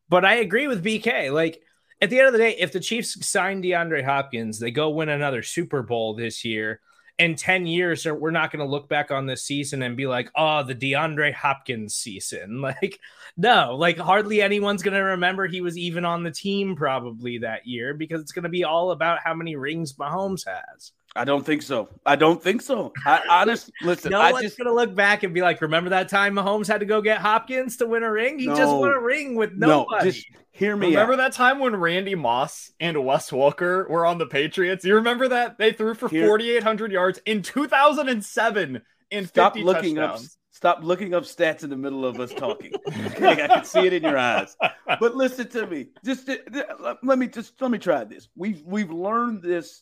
But 0.07 0.23
I 0.23 0.35
agree 0.35 0.67
with 0.67 0.85
BK. 0.85 1.33
Like 1.33 1.61
at 2.01 2.09
the 2.09 2.19
end 2.19 2.27
of 2.27 2.33
the 2.33 2.39
day, 2.39 2.55
if 2.57 2.71
the 2.71 2.79
Chiefs 2.79 3.27
sign 3.27 3.61
DeAndre 3.61 4.05
Hopkins, 4.05 4.57
they 4.57 4.71
go 4.71 4.89
win 4.89 5.09
another 5.09 5.43
Super 5.43 5.83
Bowl 5.83 6.15
this 6.15 6.45
year 6.45 6.79
in 7.19 7.35
10 7.35 7.67
years 7.67 8.05
we're 8.05 8.31
not 8.31 8.51
going 8.51 8.65
to 8.65 8.71
look 8.71 8.89
back 8.89 9.11
on 9.11 9.27
this 9.27 9.43
season 9.43 9.83
and 9.83 9.95
be 9.97 10.07
like 10.07 10.31
oh 10.35 10.63
the 10.63 10.73
deandre 10.73 11.31
hopkins 11.31 11.93
season 11.93 12.61
like 12.81 12.99
no 13.37 13.75
like 13.77 13.97
hardly 13.97 14.41
anyone's 14.41 14.83
going 14.83 14.93
to 14.93 15.01
remember 15.01 15.47
he 15.47 15.61
was 15.61 15.77
even 15.77 16.05
on 16.05 16.23
the 16.23 16.31
team 16.31 16.75
probably 16.75 17.39
that 17.39 17.65
year 17.65 17.93
because 17.93 18.21
it's 18.21 18.31
going 18.31 18.43
to 18.43 18.49
be 18.49 18.63
all 18.63 18.91
about 18.91 19.19
how 19.23 19.33
many 19.33 19.55
rings 19.55 19.93
mahomes 19.93 20.45
has 20.45 20.91
I 21.15 21.25
don't 21.25 21.45
think 21.45 21.61
so. 21.61 21.89
I 22.05 22.15
don't 22.15 22.41
think 22.41 22.61
so. 22.61 22.93
I 23.05 23.21
honestly 23.29 23.73
listen. 23.81 24.11
no 24.11 24.21
I 24.21 24.31
one's 24.31 24.43
just, 24.43 24.57
gonna 24.57 24.73
look 24.73 24.95
back 24.95 25.23
and 25.23 25.33
be 25.33 25.41
like, 25.41 25.61
"Remember 25.61 25.89
that 25.89 26.07
time 26.07 26.35
Mahomes 26.35 26.67
had 26.67 26.79
to 26.79 26.85
go 26.85 27.01
get 27.01 27.17
Hopkins 27.19 27.77
to 27.77 27.85
win 27.85 28.03
a 28.03 28.11
ring? 28.11 28.39
He 28.39 28.47
no, 28.47 28.55
just 28.55 28.73
won 28.73 28.91
a 28.91 28.99
ring 28.99 29.35
with 29.35 29.51
nobody." 29.53 30.05
No, 30.05 30.11
just 30.11 30.25
hear 30.51 30.75
me. 30.75 30.87
Remember 30.87 31.13
out. 31.13 31.17
that 31.17 31.33
time 31.33 31.59
when 31.59 31.75
Randy 31.75 32.15
Moss 32.15 32.71
and 32.79 33.05
Wes 33.05 33.29
Welker 33.29 33.89
were 33.89 34.05
on 34.05 34.19
the 34.19 34.25
Patriots? 34.25 34.85
You 34.85 34.95
remember 34.95 35.27
that 35.27 35.57
they 35.57 35.73
threw 35.73 35.95
for 35.95 36.07
forty 36.07 36.51
eight 36.51 36.63
hundred 36.63 36.93
yards 36.93 37.19
in 37.25 37.41
two 37.41 37.67
thousand 37.67 38.07
and 38.07 38.23
seven 38.23 38.81
in 39.09 39.27
stop 39.27 39.57
looking 39.57 39.95
touchdowns. 39.95 40.25
up. 40.25 40.31
Stop 40.61 40.83
looking 40.83 41.15
up 41.15 41.23
stats 41.23 41.63
in 41.63 41.71
the 41.71 41.75
middle 41.75 42.05
of 42.05 42.19
us 42.19 42.31
talking. 42.31 42.71
okay, 42.87 43.31
I 43.31 43.47
can 43.47 43.65
see 43.65 43.79
it 43.79 43.93
in 43.93 44.03
your 44.03 44.19
eyes. 44.19 44.55
But 44.99 45.15
listen 45.15 45.47
to 45.49 45.65
me. 45.65 45.87
Just 46.05 46.29
uh, 46.29 46.35
uh, 46.53 46.93
let 47.01 47.17
me 47.17 47.25
just 47.25 47.59
let 47.59 47.71
me 47.71 47.79
try 47.79 48.03
this. 48.03 48.29
We've 48.35 48.61
we've 48.61 48.91
learned 48.91 49.41
this 49.41 49.81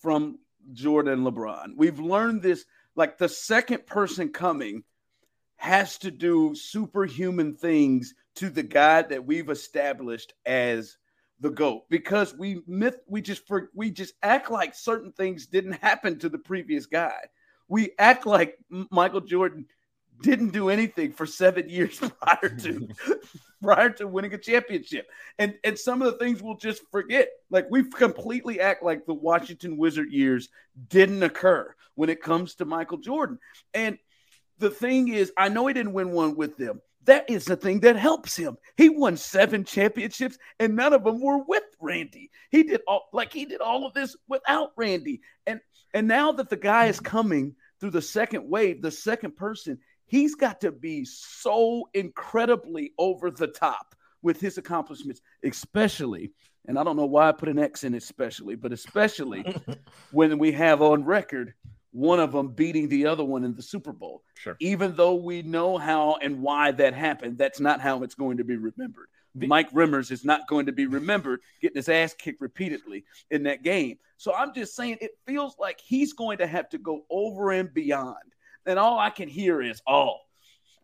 from 0.00 0.40
Jordan 0.72 1.20
LeBron. 1.20 1.74
We've 1.76 2.00
learned 2.00 2.42
this 2.42 2.64
like 2.96 3.18
the 3.18 3.28
second 3.28 3.86
person 3.86 4.30
coming 4.30 4.82
has 5.58 5.96
to 5.98 6.10
do 6.10 6.56
superhuman 6.56 7.54
things 7.54 8.12
to 8.34 8.50
the 8.50 8.64
guy 8.64 9.02
that 9.02 9.24
we've 9.24 9.48
established 9.48 10.34
as 10.44 10.96
the 11.38 11.50
goat 11.50 11.82
because 11.88 12.34
we 12.36 12.62
myth 12.66 12.96
we 13.06 13.22
just 13.22 13.46
for, 13.46 13.70
we 13.76 13.92
just 13.92 14.14
act 14.24 14.50
like 14.50 14.74
certain 14.74 15.12
things 15.12 15.46
didn't 15.46 15.74
happen 15.74 16.18
to 16.18 16.28
the 16.28 16.38
previous 16.38 16.86
guy. 16.86 17.14
We 17.68 17.92
act 17.96 18.26
like 18.26 18.58
Michael 18.90 19.20
Jordan 19.20 19.66
didn't 20.22 20.52
do 20.52 20.68
anything 20.68 21.12
for 21.12 21.26
seven 21.26 21.68
years 21.68 21.98
prior 22.22 22.56
to 22.60 22.88
prior 23.62 23.90
to 23.90 24.06
winning 24.06 24.34
a 24.34 24.38
championship. 24.38 25.06
And 25.38 25.54
and 25.64 25.78
some 25.78 26.02
of 26.02 26.12
the 26.12 26.18
things 26.18 26.42
we'll 26.42 26.56
just 26.56 26.82
forget. 26.90 27.28
Like 27.50 27.66
we 27.70 27.84
completely 27.84 28.60
act 28.60 28.82
like 28.82 29.06
the 29.06 29.14
Washington 29.14 29.76
Wizard 29.76 30.12
years 30.12 30.48
didn't 30.88 31.22
occur 31.22 31.74
when 31.94 32.10
it 32.10 32.22
comes 32.22 32.54
to 32.56 32.64
Michael 32.64 32.98
Jordan. 32.98 33.38
And 33.74 33.98
the 34.58 34.70
thing 34.70 35.08
is, 35.08 35.32
I 35.36 35.48
know 35.48 35.66
he 35.66 35.74
didn't 35.74 35.94
win 35.94 36.12
one 36.12 36.36
with 36.36 36.56
them. 36.56 36.80
That 37.04 37.30
is 37.30 37.46
the 37.46 37.56
thing 37.56 37.80
that 37.80 37.96
helps 37.96 38.36
him. 38.36 38.58
He 38.76 38.90
won 38.90 39.16
seven 39.16 39.64
championships, 39.64 40.36
and 40.58 40.76
none 40.76 40.92
of 40.92 41.02
them 41.02 41.20
were 41.20 41.38
with 41.38 41.64
Randy. 41.80 42.30
He 42.50 42.62
did 42.62 42.82
all 42.86 43.08
like 43.12 43.32
he 43.32 43.46
did 43.46 43.60
all 43.60 43.86
of 43.86 43.94
this 43.94 44.16
without 44.28 44.72
Randy. 44.76 45.22
And 45.46 45.60
and 45.94 46.06
now 46.06 46.32
that 46.32 46.50
the 46.50 46.56
guy 46.56 46.86
is 46.86 46.96
mm-hmm. 46.96 47.06
coming 47.06 47.56
through 47.80 47.90
the 47.90 48.02
second 48.02 48.48
wave, 48.48 48.82
the 48.82 48.90
second 48.90 49.36
person, 49.36 49.78
he's 50.10 50.34
got 50.34 50.60
to 50.60 50.72
be 50.72 51.04
so 51.04 51.88
incredibly 51.94 52.92
over 52.98 53.30
the 53.30 53.46
top 53.46 53.94
with 54.22 54.40
his 54.40 54.58
accomplishments, 54.58 55.22
especially, 55.44 56.32
and 56.66 56.78
I 56.78 56.84
don't 56.84 56.96
know 56.96 57.06
why 57.06 57.28
I 57.28 57.32
put 57.32 57.48
an 57.48 57.58
X 57.58 57.84
in 57.84 57.94
especially, 57.94 58.56
but 58.56 58.72
especially 58.72 59.56
when 60.10 60.36
we 60.38 60.52
have 60.52 60.82
on 60.82 61.04
record 61.04 61.54
one 61.92 62.20
of 62.20 62.32
them 62.32 62.48
beating 62.48 62.88
the 62.88 63.06
other 63.06 63.24
one 63.24 63.44
in 63.44 63.54
the 63.54 63.62
Super 63.62 63.92
Bowl. 63.92 64.22
Sure. 64.34 64.56
Even 64.60 64.94
though 64.94 65.14
we 65.14 65.42
know 65.42 65.78
how 65.78 66.18
and 66.20 66.42
why 66.42 66.72
that 66.72 66.92
happened, 66.92 67.38
that's 67.38 67.60
not 67.60 67.80
how 67.80 68.02
it's 68.02 68.14
going 68.14 68.36
to 68.36 68.44
be 68.44 68.56
remembered. 68.56 69.08
Mike 69.34 69.70
Remmers 69.72 70.10
is 70.10 70.24
not 70.24 70.48
going 70.48 70.66
to 70.66 70.72
be 70.72 70.86
remembered 70.86 71.40
getting 71.62 71.76
his 71.76 71.88
ass 71.88 72.14
kicked 72.14 72.40
repeatedly 72.40 73.04
in 73.30 73.44
that 73.44 73.62
game. 73.62 73.96
So 74.16 74.34
I'm 74.34 74.52
just 74.52 74.74
saying 74.74 74.98
it 75.00 75.12
feels 75.24 75.56
like 75.58 75.80
he's 75.80 76.12
going 76.12 76.38
to 76.38 76.48
have 76.48 76.68
to 76.70 76.78
go 76.78 77.02
over 77.10 77.52
and 77.52 77.72
beyond 77.72 78.16
and 78.66 78.78
all 78.78 78.98
I 78.98 79.10
can 79.10 79.28
hear 79.28 79.62
is, 79.62 79.82
oh, 79.86 80.16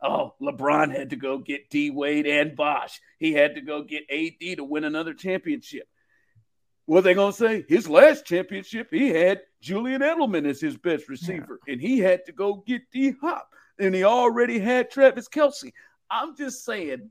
oh, 0.03 0.35
LeBron 0.41 0.91
had 0.91 1.11
to 1.11 1.17
go 1.17 1.39
get 1.39 1.71
D 1.71 1.91
Wade 1.91 2.27
and 2.27 2.57
Bosh. 2.57 3.01
He 3.19 3.33
had 3.33 3.55
to 3.57 3.61
go 3.61 3.83
get 3.83 4.05
AD 4.11 4.59
to 4.59 4.65
win 4.65 4.85
another 4.85 5.15
championship. 5.15 5.89
What 6.87 6.99
are 6.99 7.03
they 7.03 7.15
gonna 7.15 7.33
say? 7.33 7.65
His 7.69 7.89
last 7.89 8.27
championship, 8.27 8.89
he 8.91 9.09
had 9.09 9.43
Julian 9.61 10.03
Edelman 10.03 10.47
as 10.47 10.61
his 10.61 10.77
best 10.77 11.09
receiver, 11.09 11.59
yeah. 11.67 11.73
and 11.73 11.83
he 11.83 11.99
had 11.99 12.25
to 12.27 12.33
go 12.33 12.63
get 12.67 12.83
D 12.93 13.15
Hop, 13.21 13.49
and 13.79 13.95
he 13.95 14.05
already 14.05 14.59
had 14.59 14.91
Travis 14.91 15.29
Kelce. 15.29 15.73
I'm 16.11 16.37
just 16.37 16.65
saying, 16.65 17.11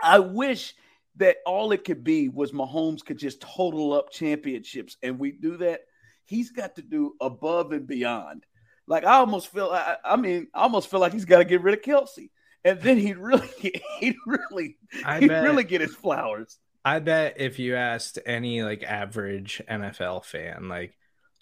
I 0.00 0.20
wish 0.20 0.74
that 1.16 1.38
all 1.46 1.72
it 1.72 1.84
could 1.84 2.04
be 2.04 2.28
was 2.28 2.52
Mahomes 2.52 3.04
could 3.04 3.18
just 3.18 3.40
total 3.40 3.92
up 3.92 4.10
championships, 4.10 4.96
and 5.02 5.18
we 5.18 5.32
do 5.32 5.56
that. 5.56 5.80
He's 6.24 6.50
got 6.50 6.76
to 6.76 6.82
do 6.82 7.14
above 7.20 7.72
and 7.72 7.86
beyond 7.86 8.44
like 8.86 9.04
I 9.04 9.14
almost 9.14 9.48
feel, 9.48 9.70
I, 9.70 9.96
I 10.04 10.16
mean, 10.16 10.48
I 10.54 10.62
almost 10.62 10.90
feel 10.90 11.00
like 11.00 11.12
he's 11.12 11.24
got 11.24 11.38
to 11.38 11.44
get 11.44 11.62
rid 11.62 11.74
of 11.74 11.82
Kelce. 11.82 12.30
and 12.64 12.80
then 12.80 12.98
he'd 12.98 13.18
really, 13.18 13.48
he'd 14.00 14.16
really, 14.26 14.76
I 15.04 15.20
he'd 15.20 15.28
bet, 15.28 15.44
really 15.44 15.64
get 15.64 15.80
his 15.80 15.94
flowers. 15.94 16.58
I 16.84 17.00
bet 17.00 17.40
if 17.40 17.58
you 17.58 17.74
asked 17.76 18.18
any 18.24 18.62
like 18.62 18.82
average 18.82 19.60
NFL 19.68 20.24
fan, 20.24 20.68
like 20.68 20.96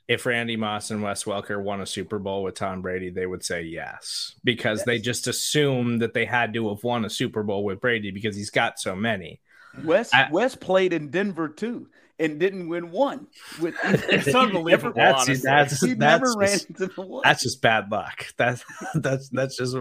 if 0.09 0.27
Randy 0.27 0.57
Moss 0.57 0.91
and 0.91 1.03
Wes 1.03 1.25
Welker 1.25 1.63
won 1.63 1.81
a 1.81 1.87
Super 1.87 2.19
Bowl 2.19 2.43
with 2.43 2.55
Tom 2.55 2.83
Brady, 2.83 3.11
they 3.11 3.27
would 3.27 3.45
say 3.45 3.63
yes 3.63 4.35
because 4.43 4.81
yes. 4.81 4.87
they 4.87 4.99
just 4.99 5.27
assume 5.27 5.99
that 5.99 6.15
they 6.15 6.25
had 6.25 6.55
to 6.55 6.69
have 6.69 6.83
won 6.85 7.05
a 7.05 7.11
Super 7.11 7.43
Bowl 7.43 7.65
with 7.65 7.81
Brady 7.81 8.11
because 8.11 8.37
he's 8.37 8.51
got 8.51 8.79
so 8.79 8.95
many. 8.95 9.41
Wes 9.83 10.13
I, 10.15 10.29
Wes 10.31 10.55
played 10.55 10.93
in 10.93 11.11
Denver 11.11 11.49
too 11.49 11.89
and 12.18 12.38
didn't 12.38 12.68
win 12.68 12.90
one. 12.90 13.26
With 13.61 13.75
it's 13.85 14.35
unbelievable. 14.35 14.92
That's, 14.94 15.26
that's, 15.26 15.42
that's, 15.42 15.80
he 15.80 15.94
never 15.94 16.33
ran 16.37 16.50
just, 16.50 16.71
into 16.71 16.87
the. 16.87 17.21
That's 17.25 17.42
just 17.42 17.62
bad 17.62 17.90
luck. 17.90 18.26
That's 18.37 18.64
that's 18.94 19.28
that's 19.30 19.56
just 19.56 19.76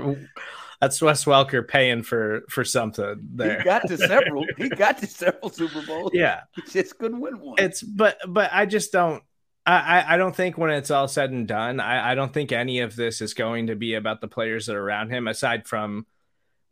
that's 0.81 1.01
Wes 1.01 1.25
Welker 1.25 1.67
paying 1.67 2.03
for 2.03 2.43
for 2.49 2.63
something 2.63 3.27
there. 3.33 3.59
He 3.59 3.63
got 3.63 3.87
to 3.87 3.97
several. 3.97 4.45
he 4.57 4.69
got 4.69 4.97
to 4.99 5.07
several 5.07 5.49
Super 5.49 5.81
Bowls. 5.85 6.11
Yeah, 6.13 6.41
he 6.55 6.61
just 6.63 6.97
couldn't 6.97 7.19
win 7.19 7.39
one. 7.39 7.55
It's 7.57 7.81
but 7.81 8.17
but 8.27 8.49
I 8.53 8.65
just 8.65 8.91
don't. 8.91 9.23
I, 9.65 10.15
I 10.15 10.17
don't 10.17 10.35
think 10.35 10.57
when 10.57 10.71
it's 10.71 10.91
all 10.91 11.07
said 11.07 11.31
and 11.31 11.47
done, 11.47 11.79
I, 11.79 12.11
I 12.11 12.15
don't 12.15 12.33
think 12.33 12.51
any 12.51 12.81
of 12.81 12.97
this 12.97 13.21
is 13.21 13.33
going 13.33 13.67
to 13.67 13.77
be 13.77 13.93
about 13.93 14.19
the 14.19 14.27
players 14.27 14.65
that 14.65 14.75
are 14.75 14.83
around 14.83 15.09
him, 15.09 15.25
aside 15.25 15.69
from 15.69 16.05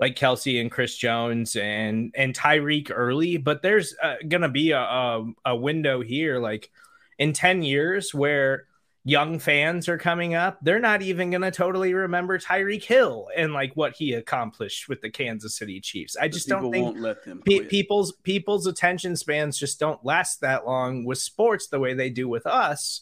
like 0.01 0.15
Kelce 0.15 0.59
and 0.59 0.71
Chris 0.71 0.97
Jones 0.97 1.55
and 1.55 2.11
and 2.17 2.35
Tyreek 2.35 2.91
early, 2.93 3.37
but 3.37 3.61
there's 3.61 3.95
uh, 4.01 4.15
gonna 4.27 4.49
be 4.49 4.71
a, 4.71 4.79
a, 4.79 5.31
a 5.45 5.55
window 5.55 6.01
here, 6.01 6.39
like 6.39 6.71
in 7.19 7.33
ten 7.33 7.61
years, 7.61 8.11
where 8.11 8.65
young 9.03 9.37
fans 9.39 9.87
are 9.87 9.99
coming 9.99 10.33
up. 10.33 10.57
They're 10.63 10.79
not 10.79 11.03
even 11.03 11.29
gonna 11.29 11.51
totally 11.51 11.93
remember 11.93 12.39
Tyreek 12.39 12.83
Hill 12.83 13.29
and 13.37 13.53
like 13.53 13.73
what 13.75 13.93
he 13.95 14.13
accomplished 14.13 14.89
with 14.89 15.01
the 15.01 15.11
Kansas 15.11 15.55
City 15.55 15.79
Chiefs. 15.79 16.17
I 16.17 16.27
just 16.27 16.47
don't 16.47 16.71
think 16.71 16.97
pe- 17.45 17.65
people's 17.65 18.13
people's 18.23 18.65
attention 18.65 19.15
spans 19.15 19.57
just 19.57 19.79
don't 19.79 20.03
last 20.03 20.41
that 20.41 20.65
long 20.65 21.05
with 21.05 21.19
sports 21.19 21.67
the 21.67 21.79
way 21.79 21.93
they 21.93 22.09
do 22.09 22.27
with 22.27 22.47
us. 22.47 23.01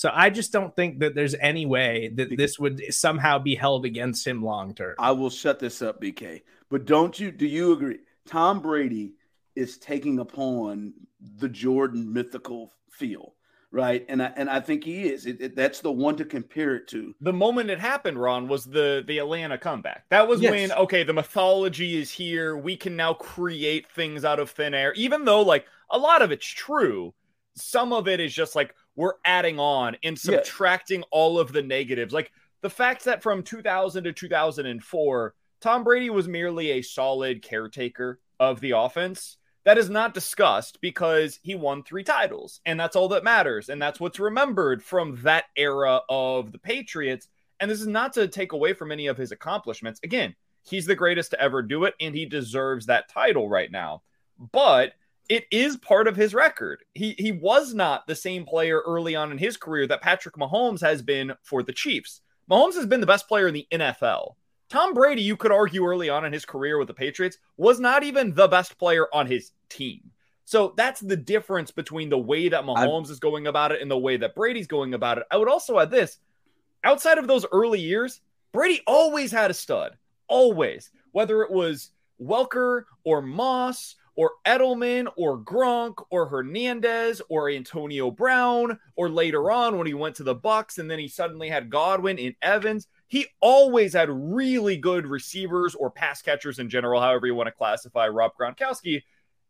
So 0.00 0.10
I 0.14 0.30
just 0.30 0.50
don't 0.50 0.74
think 0.74 1.00
that 1.00 1.14
there's 1.14 1.34
any 1.34 1.66
way 1.66 2.10
that 2.14 2.34
this 2.34 2.58
would 2.58 2.82
somehow 2.88 3.38
be 3.38 3.54
held 3.54 3.84
against 3.84 4.26
him 4.26 4.42
long 4.42 4.74
term. 4.74 4.94
I 4.98 5.10
will 5.10 5.28
shut 5.28 5.58
this 5.58 5.82
up, 5.82 6.00
BK. 6.00 6.40
But 6.70 6.86
don't 6.86 7.20
you? 7.20 7.30
Do 7.30 7.46
you 7.46 7.74
agree? 7.74 7.98
Tom 8.26 8.60
Brady 8.60 9.12
is 9.54 9.76
taking 9.76 10.18
upon 10.18 10.94
the 11.36 11.50
Jordan 11.50 12.10
mythical 12.10 12.72
feel 12.90 13.34
right? 13.72 14.06
And 14.08 14.22
I 14.22 14.32
and 14.36 14.48
I 14.48 14.60
think 14.60 14.84
he 14.84 15.06
is. 15.06 15.26
It, 15.26 15.36
it, 15.38 15.54
that's 15.54 15.80
the 15.80 15.92
one 15.92 16.16
to 16.16 16.24
compare 16.24 16.76
it 16.76 16.88
to. 16.88 17.14
The 17.20 17.34
moment 17.34 17.68
it 17.68 17.78
happened, 17.78 18.18
Ron, 18.18 18.48
was 18.48 18.64
the 18.64 19.04
the 19.06 19.18
Atlanta 19.18 19.58
comeback. 19.58 20.06
That 20.08 20.26
was 20.26 20.40
yes. 20.40 20.50
when 20.50 20.72
okay, 20.72 21.02
the 21.02 21.12
mythology 21.12 22.00
is 22.00 22.10
here. 22.10 22.56
We 22.56 22.74
can 22.74 22.96
now 22.96 23.12
create 23.12 23.86
things 23.92 24.24
out 24.24 24.40
of 24.40 24.50
thin 24.50 24.72
air, 24.72 24.94
even 24.94 25.26
though 25.26 25.42
like 25.42 25.66
a 25.90 25.98
lot 25.98 26.22
of 26.22 26.32
it's 26.32 26.46
true. 26.46 27.12
Some 27.54 27.92
of 27.92 28.08
it 28.08 28.18
is 28.18 28.32
just 28.32 28.56
like 28.56 28.74
we're 29.00 29.14
adding 29.24 29.58
on 29.58 29.96
and 30.02 30.18
subtracting 30.18 31.00
yeah. 31.00 31.06
all 31.10 31.40
of 31.40 31.52
the 31.52 31.62
negatives. 31.62 32.12
Like 32.12 32.30
the 32.60 32.68
fact 32.68 33.04
that 33.04 33.22
from 33.22 33.42
2000 33.42 34.04
to 34.04 34.12
2004, 34.12 35.34
Tom 35.62 35.84
Brady 35.84 36.10
was 36.10 36.28
merely 36.28 36.72
a 36.72 36.82
solid 36.82 37.40
caretaker 37.40 38.20
of 38.38 38.60
the 38.60 38.72
offense. 38.72 39.38
That 39.64 39.78
is 39.78 39.88
not 39.88 40.12
discussed 40.12 40.82
because 40.82 41.38
he 41.42 41.54
won 41.54 41.82
three 41.82 42.04
titles, 42.04 42.60
and 42.66 42.78
that's 42.78 42.94
all 42.94 43.08
that 43.08 43.24
matters. 43.24 43.70
And 43.70 43.80
that's 43.80 44.00
what's 44.00 44.20
remembered 44.20 44.82
from 44.82 45.18
that 45.22 45.44
era 45.56 46.02
of 46.10 46.52
the 46.52 46.58
Patriots. 46.58 47.28
And 47.58 47.70
this 47.70 47.80
is 47.80 47.86
not 47.86 48.12
to 48.14 48.28
take 48.28 48.52
away 48.52 48.74
from 48.74 48.92
any 48.92 49.06
of 49.06 49.16
his 49.16 49.32
accomplishments. 49.32 50.00
Again, 50.02 50.34
he's 50.62 50.84
the 50.84 50.94
greatest 50.94 51.30
to 51.30 51.40
ever 51.40 51.62
do 51.62 51.84
it, 51.84 51.94
and 52.00 52.14
he 52.14 52.26
deserves 52.26 52.84
that 52.86 53.08
title 53.08 53.48
right 53.48 53.70
now. 53.70 54.02
But 54.52 54.92
it 55.30 55.46
is 55.52 55.76
part 55.76 56.08
of 56.08 56.16
his 56.16 56.34
record. 56.34 56.82
He 56.92 57.14
he 57.16 57.30
was 57.30 57.72
not 57.72 58.06
the 58.06 58.16
same 58.16 58.44
player 58.44 58.82
early 58.84 59.14
on 59.14 59.30
in 59.30 59.38
his 59.38 59.56
career 59.56 59.86
that 59.86 60.02
Patrick 60.02 60.34
Mahomes 60.34 60.82
has 60.82 61.00
been 61.00 61.32
for 61.42 61.62
the 61.62 61.72
Chiefs. 61.72 62.20
Mahomes 62.50 62.74
has 62.74 62.84
been 62.84 63.00
the 63.00 63.06
best 63.06 63.28
player 63.28 63.46
in 63.46 63.54
the 63.54 63.66
NFL. 63.70 64.34
Tom 64.68 64.92
Brady, 64.92 65.22
you 65.22 65.36
could 65.36 65.52
argue 65.52 65.86
early 65.86 66.08
on 66.08 66.24
in 66.24 66.32
his 66.32 66.44
career 66.44 66.78
with 66.78 66.88
the 66.88 66.94
Patriots, 66.94 67.38
was 67.56 67.78
not 67.78 68.02
even 68.02 68.34
the 68.34 68.48
best 68.48 68.76
player 68.76 69.06
on 69.12 69.26
his 69.26 69.52
team. 69.68 70.00
So 70.44 70.74
that's 70.76 71.00
the 71.00 71.16
difference 71.16 71.70
between 71.70 72.08
the 72.08 72.18
way 72.18 72.48
that 72.48 72.64
Mahomes 72.64 73.08
i 73.08 73.12
is 73.12 73.20
going 73.20 73.46
about 73.46 73.70
it 73.70 73.80
and 73.80 73.90
the 73.90 73.98
way 73.98 74.16
that 74.16 74.34
Brady's 74.34 74.66
going 74.66 74.94
about 74.94 75.18
it. 75.18 75.24
I 75.30 75.36
would 75.36 75.48
also 75.48 75.78
add 75.78 75.92
this 75.92 76.18
outside 76.82 77.18
of 77.18 77.28
those 77.28 77.46
early 77.52 77.78
years, 77.78 78.20
Brady 78.52 78.80
always 78.86 79.30
had 79.30 79.52
a 79.52 79.54
stud, 79.54 79.96
always, 80.26 80.90
whether 81.12 81.42
it 81.42 81.52
was 81.52 81.92
Welker 82.20 82.84
or 83.04 83.22
Moss 83.22 83.94
or 84.20 84.32
Edelman 84.44 85.08
or 85.16 85.38
Gronk 85.38 86.04
or 86.10 86.26
Hernandez 86.26 87.22
or 87.30 87.48
Antonio 87.48 88.10
Brown 88.10 88.78
or 88.94 89.08
later 89.08 89.50
on 89.50 89.78
when 89.78 89.86
he 89.86 89.94
went 89.94 90.14
to 90.16 90.22
the 90.22 90.36
Bucs 90.36 90.76
and 90.76 90.90
then 90.90 90.98
he 90.98 91.08
suddenly 91.08 91.48
had 91.48 91.70
Godwin 91.70 92.18
and 92.18 92.34
Evans. 92.42 92.86
He 93.08 93.28
always 93.40 93.94
had 93.94 94.10
really 94.10 94.76
good 94.76 95.06
receivers 95.06 95.74
or 95.74 95.90
pass 95.90 96.20
catchers 96.20 96.58
in 96.58 96.68
general, 96.68 97.00
however 97.00 97.26
you 97.26 97.34
want 97.34 97.46
to 97.46 97.52
classify 97.52 98.08
Rob 98.08 98.32
Gronkowski. 98.38 99.04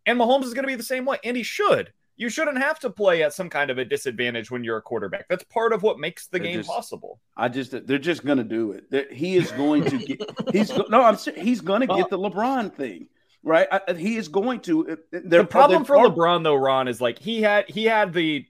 And 0.07 0.21
Mahomes 0.21 0.45
is 0.45 0.55
going 0.55 0.63
to 0.63 0.69
be 0.69 0.77
the 0.77 0.85
same 0.85 1.05
way, 1.05 1.19
and 1.25 1.37
he 1.37 1.43
should. 1.43 1.93
You 2.17 2.29
shouldn't 2.29 2.59
have 2.59 2.79
to 2.81 2.91
play 2.91 3.25
at 3.25 3.33
some 3.33 3.51
kind 3.51 3.73
of 3.73 3.79
a 3.79 3.85
disadvantage 3.85 4.53
when 4.53 4.63
you're 4.63 4.77
a 4.77 4.83
quarterback. 4.83 5.27
That's 5.29 5.43
part 5.45 5.73
of 5.73 5.83
what 5.83 5.99
makes 5.99 6.29
the 6.29 6.39
they're 6.39 6.47
game 6.47 6.59
just, 6.59 6.69
possible. 6.69 7.19
I 7.37 7.49
just 7.49 7.89
they're 7.89 7.99
just 7.99 8.25
going 8.25 8.39
to 8.39 8.45
do 8.45 8.71
it. 8.71 8.89
They're, 8.89 9.13
he 9.13 9.37
is 9.37 9.51
going 9.51 9.85
to 9.87 9.99
get. 9.99 10.21
he's 10.53 10.71
no, 10.89 11.03
I'm 11.03 11.17
he's 11.35 11.61
going 11.61 11.81
to 11.81 11.89
get 11.89 12.09
the 12.09 12.19
LeBron 12.19 12.73
thing 12.73 13.09
right? 13.43 13.67
I, 13.71 13.93
he 13.95 14.17
is 14.17 14.29
going 14.29 14.61
to. 14.61 14.99
The 15.11 15.41
uh, 15.41 15.45
problem 15.45 15.85
for 15.85 15.97
LeBron 15.97 16.45
though, 16.45 16.55
Ron, 16.55 16.89
is 16.89 17.01
like 17.01 17.19
he 17.19 17.43
had 17.43 17.69
he 17.69 17.85
had 17.85 18.13
the 18.13 18.47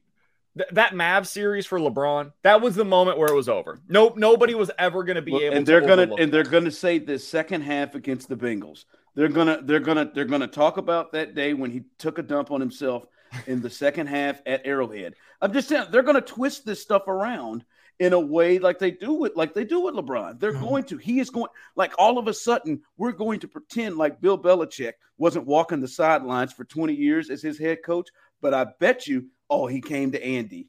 th- 0.56 0.70
that 0.72 0.94
Mav 0.94 1.26
series 1.28 1.66
for 1.66 1.78
LeBron. 1.78 2.32
That 2.42 2.60
was 2.60 2.74
the 2.74 2.84
moment 2.84 3.18
where 3.18 3.28
it 3.28 3.34
was 3.34 3.48
over. 3.48 3.80
Nope, 3.88 4.16
nobody 4.16 4.54
was 4.54 4.70
ever 4.78 5.04
going 5.04 5.16
to 5.16 5.22
be 5.22 5.36
able. 5.44 5.56
And 5.56 5.66
they're 5.66 5.80
gonna 5.80 6.14
and 6.18 6.32
they're 6.32 6.44
gonna 6.44 6.70
say 6.70 6.98
the 6.98 7.18
second 7.18 7.62
half 7.62 7.94
against 7.94 8.28
the 8.28 8.36
Bengals. 8.36 8.84
They're 9.14 9.28
gonna 9.28 9.60
they're 9.62 9.80
gonna 9.80 10.10
they're 10.14 10.24
gonna 10.24 10.46
talk 10.46 10.76
about 10.76 11.12
that 11.12 11.34
day 11.34 11.54
when 11.54 11.70
he 11.70 11.82
took 11.98 12.18
a 12.18 12.22
dump 12.22 12.50
on 12.50 12.60
himself 12.60 13.06
in 13.46 13.60
the 13.60 13.70
second 13.70 14.08
half 14.08 14.40
at 14.46 14.62
Arrowhead. 14.64 15.14
I'm 15.40 15.52
just 15.52 15.68
saying 15.68 15.86
they're 15.90 16.02
gonna 16.02 16.20
twist 16.20 16.64
this 16.64 16.82
stuff 16.82 17.08
around 17.08 17.64
in 18.00 18.14
a 18.14 18.18
way 18.18 18.58
like 18.58 18.78
they 18.78 18.90
do 18.90 19.12
with 19.12 19.36
like 19.36 19.52
they 19.52 19.64
do 19.64 19.80
with 19.82 19.94
LeBron. 19.94 20.40
They're 20.40 20.54
mm-hmm. 20.54 20.64
going 20.64 20.84
to. 20.84 20.96
He 20.96 21.20
is 21.20 21.28
going 21.30 21.50
like 21.76 21.92
all 21.98 22.18
of 22.18 22.26
a 22.26 22.34
sudden 22.34 22.80
we're 22.96 23.12
going 23.12 23.40
to 23.40 23.48
pretend 23.48 23.98
like 23.98 24.20
Bill 24.20 24.38
Belichick 24.38 24.94
wasn't 25.18 25.46
walking 25.46 25.80
the 25.80 25.88
sidelines 25.88 26.52
for 26.52 26.64
20 26.64 26.94
years 26.94 27.28
as 27.28 27.42
his 27.42 27.58
head 27.58 27.84
coach. 27.84 28.08
But 28.40 28.54
I 28.54 28.66
bet 28.80 29.06
you, 29.06 29.26
oh, 29.50 29.66
he 29.66 29.82
came 29.82 30.12
to 30.12 30.24
Andy. 30.24 30.68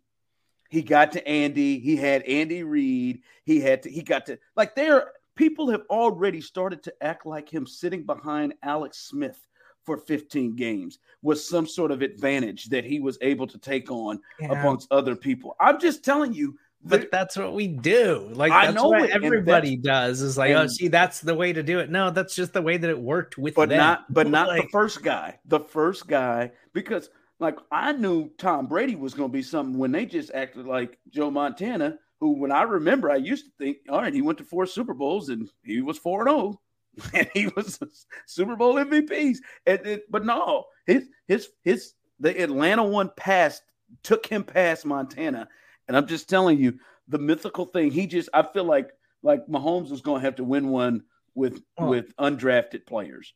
He 0.69 0.81
got 0.81 1.13
to 1.13 1.25
Andy. 1.25 1.79
He 1.79 1.95
had 1.95 2.23
Andy 2.23 2.63
Reid. 2.63 3.21
He 3.45 3.61
had 3.61 3.83
to. 3.83 3.89
He 3.89 4.03
got 4.03 4.25
to 4.25 4.37
like 4.57 4.75
there. 4.75 5.13
People 5.37 5.71
have 5.71 5.83
already 5.89 6.41
started 6.41 6.83
to 6.83 6.93
act 7.01 7.25
like 7.25 7.49
him 7.49 7.65
sitting 7.65 8.05
behind 8.05 8.53
Alex 8.61 8.97
Smith 8.97 9.39
for 9.85 9.97
15 9.97 10.55
games 10.55 10.99
was 11.21 11.47
some 11.47 11.65
sort 11.65 11.91
of 11.91 12.01
advantage 12.01 12.65
that 12.65 12.83
he 12.83 12.99
was 12.99 13.17
able 13.21 13.47
to 13.47 13.57
take 13.57 13.89
on 13.89 14.19
yeah. 14.39 14.51
amongst 14.51 14.91
other 14.91 15.15
people. 15.15 15.55
I'm 15.59 15.79
just 15.79 16.03
telling 16.03 16.33
you, 16.33 16.57
but 16.83 17.11
that's 17.11 17.37
what 17.37 17.53
we 17.53 17.67
do. 17.67 18.29
Like 18.33 18.51
I 18.51 18.71
know 18.71 18.93
everybody 18.93 19.75
does 19.75 20.21
is 20.21 20.37
like, 20.37 20.51
oh, 20.51 20.67
see, 20.67 20.87
that's 20.87 21.21
the 21.21 21.35
way 21.35 21.53
to 21.53 21.61
do 21.61 21.79
it. 21.79 21.89
No, 21.89 22.09
that's 22.09 22.35
just 22.35 22.53
the 22.53 22.61
way 22.61 22.77
that 22.77 22.89
it 22.89 22.99
worked 22.99 23.37
with 23.37 23.55
but 23.55 23.69
them. 23.69 23.77
not 23.77 24.11
but 24.13 24.27
not 24.29 24.47
like, 24.47 24.63
the 24.63 24.69
first 24.69 25.03
guy. 25.03 25.39
The 25.45 25.59
first 25.59 26.07
guy, 26.07 26.51
because 26.73 27.09
like 27.39 27.57
I 27.71 27.91
knew 27.91 28.29
Tom 28.37 28.67
Brady 28.67 28.95
was 28.95 29.13
gonna 29.13 29.29
be 29.29 29.43
something 29.43 29.77
when 29.77 29.91
they 29.91 30.05
just 30.05 30.31
acted 30.33 30.65
like 30.65 30.97
Joe 31.09 31.29
Montana, 31.29 31.99
who 32.19 32.33
when 32.33 32.51
I 32.51 32.63
remember 32.63 33.11
I 33.11 33.17
used 33.17 33.45
to 33.45 33.51
think, 33.57 33.77
all 33.89 34.01
right, 34.01 34.13
he 34.13 34.21
went 34.21 34.37
to 34.39 34.43
four 34.43 34.65
Super 34.65 34.93
Bowls 34.93 35.29
and 35.29 35.49
he 35.63 35.81
was 35.81 35.97
4 35.97 36.27
and 36.27 36.29
0. 36.29 36.61
And 37.13 37.29
he 37.33 37.47
was 37.55 37.79
Super 38.25 38.55
Bowl 38.55 38.75
MVPs. 38.75 39.37
And 39.65 39.85
it, 39.85 40.11
but 40.11 40.25
no, 40.25 40.65
his 40.85 41.07
his 41.27 41.49
his 41.63 41.93
the 42.19 42.41
Atlanta 42.41 42.83
one 42.83 43.11
passed 43.15 43.63
took 44.03 44.25
him 44.25 44.43
past 44.43 44.85
Montana 44.85 45.47
and 45.91 45.97
I'm 45.97 46.07
just 46.07 46.29
telling 46.29 46.57
you, 46.57 46.79
the 47.09 47.19
mythical 47.19 47.65
thing. 47.65 47.91
He 47.91 48.07
just, 48.07 48.29
I 48.33 48.43
feel 48.43 48.63
like, 48.63 48.89
like 49.21 49.45
Mahomes 49.47 49.91
is 49.91 49.99
going 49.99 50.21
to 50.21 50.25
have 50.25 50.37
to 50.37 50.45
win 50.45 50.69
one 50.69 51.03
with 51.35 51.61
oh. 51.77 51.89
with 51.89 52.15
undrafted 52.15 52.85
players 52.85 53.33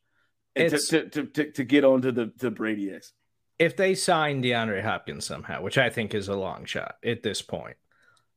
to, 0.56 0.70
to, 0.70 1.08
to, 1.10 1.26
to, 1.26 1.52
to 1.52 1.64
get 1.64 1.84
onto 1.84 2.12
the 2.12 2.32
the 2.38 2.50
Brady 2.50 2.90
X. 2.90 3.12
If 3.58 3.76
they 3.76 3.94
sign 3.94 4.42
DeAndre 4.42 4.82
Hopkins 4.82 5.26
somehow, 5.26 5.60
which 5.60 5.76
I 5.76 5.90
think 5.90 6.14
is 6.14 6.28
a 6.28 6.34
long 6.34 6.64
shot 6.64 6.96
at 7.04 7.22
this 7.22 7.42
point, 7.42 7.76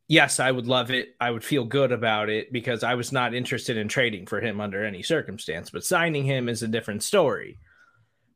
yes, 0.09 0.41
I 0.41 0.51
would 0.51 0.67
love 0.67 0.91
it. 0.91 1.15
I 1.21 1.31
would 1.31 1.45
feel 1.45 1.63
good 1.63 1.93
about 1.93 2.29
it 2.29 2.51
because 2.51 2.83
I 2.83 2.95
was 2.95 3.13
not 3.13 3.33
interested 3.33 3.77
in 3.77 3.87
trading 3.87 4.25
for 4.25 4.41
him 4.41 4.59
under 4.59 4.83
any 4.83 5.01
circumstance. 5.01 5.69
But 5.69 5.85
signing 5.85 6.25
him 6.25 6.49
is 6.49 6.61
a 6.61 6.67
different 6.67 7.03
story. 7.03 7.57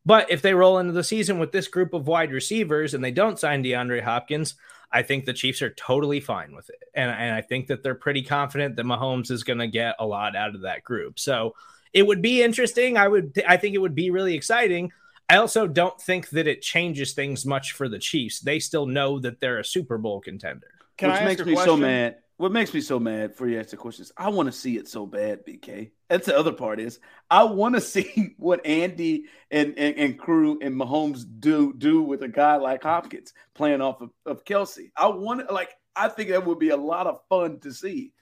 But 0.05 0.31
if 0.31 0.41
they 0.41 0.53
roll 0.53 0.79
into 0.79 0.93
the 0.93 1.03
season 1.03 1.39
with 1.39 1.51
this 1.51 1.67
group 1.67 1.93
of 1.93 2.07
wide 2.07 2.31
receivers 2.31 2.93
and 2.93 3.03
they 3.03 3.11
don't 3.11 3.39
sign 3.39 3.63
DeAndre 3.63 4.01
Hopkins, 4.01 4.55
I 4.93 5.01
think 5.01 5.25
the 5.25 5.33
Chiefs 5.33 5.61
are 5.61 5.71
totally 5.71 6.19
fine 6.19 6.55
with 6.55 6.69
it. 6.69 6.83
And, 6.93 7.09
and 7.09 7.35
I 7.35 7.41
think 7.41 7.67
that 7.67 7.81
they're 7.81 7.95
pretty 7.95 8.21
confident 8.21 8.75
that 8.75 8.85
Mahomes 8.85 9.31
is 9.31 9.43
going 9.43 9.59
to 9.59 9.67
get 9.67 9.95
a 9.99 10.05
lot 10.05 10.35
out 10.35 10.53
of 10.53 10.61
that 10.61 10.83
group. 10.83 11.19
So 11.19 11.55
it 11.91 12.05
would 12.05 12.21
be 12.21 12.43
interesting. 12.43 12.95
I 12.95 13.07
would, 13.07 13.43
I 13.47 13.57
think 13.57 13.73
it 13.73 13.79
would 13.79 13.95
be 13.95 14.11
really 14.11 14.35
exciting. 14.35 14.91
I 15.29 15.37
also 15.37 15.67
don't 15.67 15.99
think 15.99 16.29
that 16.29 16.47
it 16.47 16.61
changes 16.61 17.13
things 17.13 17.45
much 17.45 17.71
for 17.71 17.89
the 17.89 17.97
Chiefs. 17.97 18.39
They 18.39 18.59
still 18.59 18.85
know 18.85 19.19
that 19.19 19.39
they're 19.39 19.59
a 19.59 19.65
Super 19.65 19.97
Bowl 19.97 20.21
contender. 20.21 20.67
Can 20.97 21.11
Which 21.11 21.21
makes 21.21 21.45
me 21.45 21.53
question? 21.53 21.73
so 21.73 21.77
mad 21.77 22.17
what 22.37 22.51
makes 22.51 22.73
me 22.73 22.81
so 22.81 22.99
mad 22.99 23.35
for 23.35 23.47
you 23.47 23.59
ask 23.59 23.69
the 23.69 23.77
questions, 23.77 24.11
I 24.17 24.29
want 24.29 24.47
to 24.47 24.51
see 24.51 24.77
it 24.77 24.87
so 24.87 25.05
bad, 25.05 25.45
BK. 25.45 25.91
That's 26.09 26.25
the 26.25 26.37
other 26.37 26.51
part 26.51 26.79
is 26.79 26.99
I 27.29 27.43
want 27.43 27.75
to 27.75 27.81
see 27.95 28.35
what 28.37 28.65
Andy 28.65 29.25
and, 29.51 29.77
and, 29.77 29.95
and 29.97 30.19
crew 30.19 30.59
and 30.61 30.75
Mahomes 30.75 31.25
do 31.39 31.73
do 31.73 32.01
with 32.01 32.23
a 32.23 32.27
guy 32.27 32.57
like 32.57 32.83
Hopkins 32.83 33.33
playing 33.53 33.81
off 33.81 34.01
of, 34.01 34.11
of 34.25 34.43
Kelce. 34.43 34.91
I 34.97 35.07
want 35.07 35.51
like 35.51 35.75
I 35.95 36.09
think 36.09 36.29
that 36.29 36.45
would 36.45 36.59
be 36.59 36.69
a 36.69 36.77
lot 36.77 37.07
of 37.07 37.21
fun 37.29 37.59
to 37.61 37.71
see. 37.71 38.13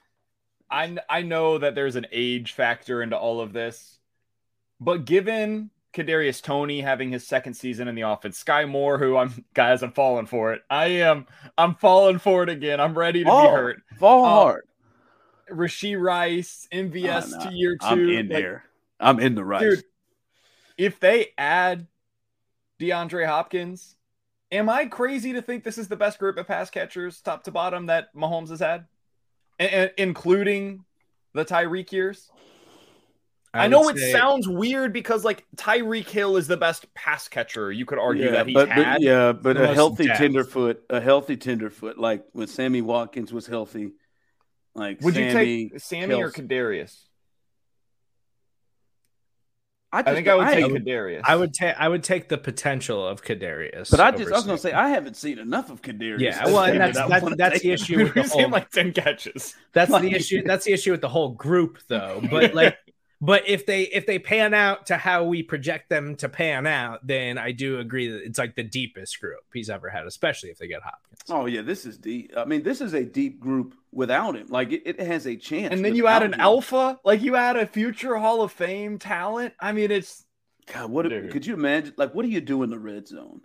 I 0.70 0.96
I 1.08 1.22
know 1.22 1.58
that 1.58 1.74
there's 1.74 1.96
an 1.96 2.06
age 2.12 2.52
factor 2.52 3.02
into 3.02 3.16
all 3.18 3.40
of 3.40 3.52
this, 3.52 3.98
but 4.78 5.04
given 5.04 5.70
Kadarius 5.92 6.42
Toney 6.42 6.80
having 6.80 7.10
his 7.10 7.26
second 7.26 7.54
season 7.54 7.88
in 7.88 7.94
the 7.94 8.02
offense. 8.02 8.42
Skyy 8.42 8.68
Moore, 8.68 8.98
who 8.98 9.16
I'm 9.16 9.44
guys, 9.54 9.82
I'm 9.82 9.92
falling 9.92 10.26
for 10.26 10.52
it. 10.52 10.62
I 10.70 10.86
am. 10.86 11.26
I'm 11.58 11.74
falling 11.74 12.18
for 12.18 12.42
it 12.42 12.48
again. 12.48 12.80
I'm 12.80 12.96
ready 12.96 13.24
to 13.24 13.30
be 13.30 13.30
hurt. 13.30 13.82
Fall 13.98 14.24
um, 14.24 14.30
hard. 14.30 14.68
Rashee 15.50 16.00
Rice, 16.00 16.66
MVS 16.72 17.32
oh, 17.38 17.44
to 17.44 17.54
year 17.54 17.76
two. 17.76 17.86
I'm 17.86 18.08
in 18.08 18.28
like, 18.28 18.28
there. 18.28 18.64
I'm 18.98 19.20
in 19.20 19.34
the 19.34 19.44
Rice. 19.44 19.60
Dude, 19.60 19.84
if 20.78 20.98
they 20.98 21.28
add 21.36 21.86
DeAndre 22.80 23.26
Hopkins, 23.26 23.96
am 24.50 24.68
I 24.68 24.86
crazy 24.86 25.34
to 25.34 25.42
think 25.42 25.62
this 25.62 25.78
is 25.78 25.88
the 25.88 25.96
best 25.96 26.18
group 26.18 26.38
of 26.38 26.46
pass 26.46 26.70
catchers, 26.70 27.20
top 27.20 27.44
to 27.44 27.50
bottom, 27.50 27.86
that 27.86 28.14
Mahomes 28.14 28.48
has 28.48 28.60
had, 28.60 28.86
including 29.98 30.84
the 31.34 31.44
Tyreek 31.44 31.92
years? 31.92 32.30
I, 33.54 33.64
I 33.64 33.68
know 33.68 33.88
it 33.90 33.98
say... 33.98 34.12
sounds 34.12 34.48
weird 34.48 34.92
because 34.92 35.24
like 35.24 35.44
Tyreek 35.56 36.08
Hill 36.08 36.36
is 36.36 36.46
the 36.46 36.56
best 36.56 36.92
pass 36.94 37.28
catcher. 37.28 37.70
You 37.70 37.84
could 37.84 37.98
argue 37.98 38.24
yeah, 38.24 38.30
that 38.32 38.46
he's 38.46 38.54
but, 38.54 38.68
had. 38.70 38.94
But, 38.94 39.02
yeah, 39.02 39.32
but 39.32 39.56
a 39.60 39.74
healthy 39.74 40.06
tenderfoot, 40.06 40.82
a 40.88 41.00
healthy 41.00 41.36
tenderfoot, 41.36 41.98
like 41.98 42.24
when 42.32 42.46
Sammy 42.46 42.80
Watkins 42.80 43.32
was 43.32 43.46
healthy. 43.46 43.92
Like, 44.74 45.02
would 45.02 45.14
Sammy, 45.14 45.54
you 45.54 45.68
take 45.70 45.80
Sammy 45.80 46.14
Kels... 46.14 46.20
or 46.20 46.30
Kadarius? 46.30 46.96
I, 49.94 50.00
just, 50.00 50.08
I, 50.08 50.14
think 50.14 50.28
I 50.28 50.34
would 50.36 50.46
I, 50.46 50.54
take 50.54 50.72
Kadarius. 50.72 51.20
I 51.24 51.36
would 51.36 51.52
take 51.52 51.74
I 51.78 51.86
would 51.86 52.02
take 52.02 52.30
the 52.30 52.38
potential 52.38 53.06
of 53.06 53.22
Kadarius. 53.22 53.90
But 53.90 54.00
I 54.00 54.10
just 54.12 54.32
I 54.32 54.36
was 54.36 54.46
gonna 54.46 54.56
say 54.56 54.72
I 54.72 54.88
haven't 54.88 55.18
seen 55.18 55.38
enough 55.38 55.70
of 55.70 55.82
Kadarius. 55.82 56.20
Yeah, 56.20 56.46
well, 56.46 56.64
and 56.64 56.80
that's 56.80 56.96
that's, 56.96 57.36
that's 57.36 57.60
the 57.60 57.72
issue 57.72 58.04
with 58.04 58.14
the 58.14 58.22
whole 58.32 58.48
like 58.48 58.70
ten 58.70 58.94
catches. 58.94 59.54
That's 59.74 59.90
like, 59.90 60.00
the 60.00 60.12
issue. 60.12 60.42
That's 60.42 60.64
the 60.64 60.72
issue 60.72 60.92
with 60.92 61.02
the 61.02 61.10
whole 61.10 61.32
group, 61.32 61.76
though. 61.88 62.22
But 62.30 62.54
like 62.54 62.78
but 63.22 63.48
if 63.48 63.66
they 63.66 63.82
if 63.82 64.04
they 64.04 64.18
pan 64.18 64.52
out 64.52 64.86
to 64.86 64.96
how 64.96 65.22
we 65.22 65.44
project 65.44 65.88
them 65.88 66.16
to 66.16 66.28
pan 66.28 66.66
out, 66.66 67.06
then 67.06 67.38
I 67.38 67.52
do 67.52 67.78
agree 67.78 68.08
that 68.08 68.24
it's 68.24 68.38
like 68.38 68.56
the 68.56 68.64
deepest 68.64 69.20
group 69.20 69.44
he's 69.54 69.70
ever 69.70 69.88
had, 69.88 70.06
especially 70.06 70.50
if 70.50 70.58
they 70.58 70.66
get 70.66 70.82
Hopkins. 70.82 71.20
Oh 71.30 71.46
yeah, 71.46 71.62
this 71.62 71.86
is 71.86 71.96
deep. 71.96 72.32
I 72.36 72.44
mean, 72.44 72.64
this 72.64 72.80
is 72.80 72.94
a 72.94 73.04
deep 73.04 73.38
group 73.38 73.76
without 73.92 74.34
him. 74.34 74.48
Like 74.48 74.72
it, 74.72 74.82
it 74.84 74.98
has 74.98 75.28
a 75.28 75.36
chance. 75.36 75.72
And 75.72 75.84
then 75.84 75.94
you 75.94 76.08
add 76.08 76.24
an 76.24 76.34
him. 76.34 76.40
alpha, 76.40 76.98
like 77.04 77.22
you 77.22 77.36
add 77.36 77.56
a 77.56 77.64
future 77.64 78.16
Hall 78.16 78.42
of 78.42 78.50
Fame 78.50 78.98
talent. 78.98 79.54
I 79.60 79.70
mean, 79.70 79.92
it's 79.92 80.24
God. 80.72 80.90
What 80.90 81.08
dude. 81.08 81.30
could 81.30 81.46
you 81.46 81.54
imagine? 81.54 81.94
Like, 81.96 82.16
what 82.16 82.24
do 82.24 82.28
you 82.28 82.40
do 82.40 82.64
in 82.64 82.70
the 82.70 82.78
red 82.78 83.06
zone? 83.06 83.42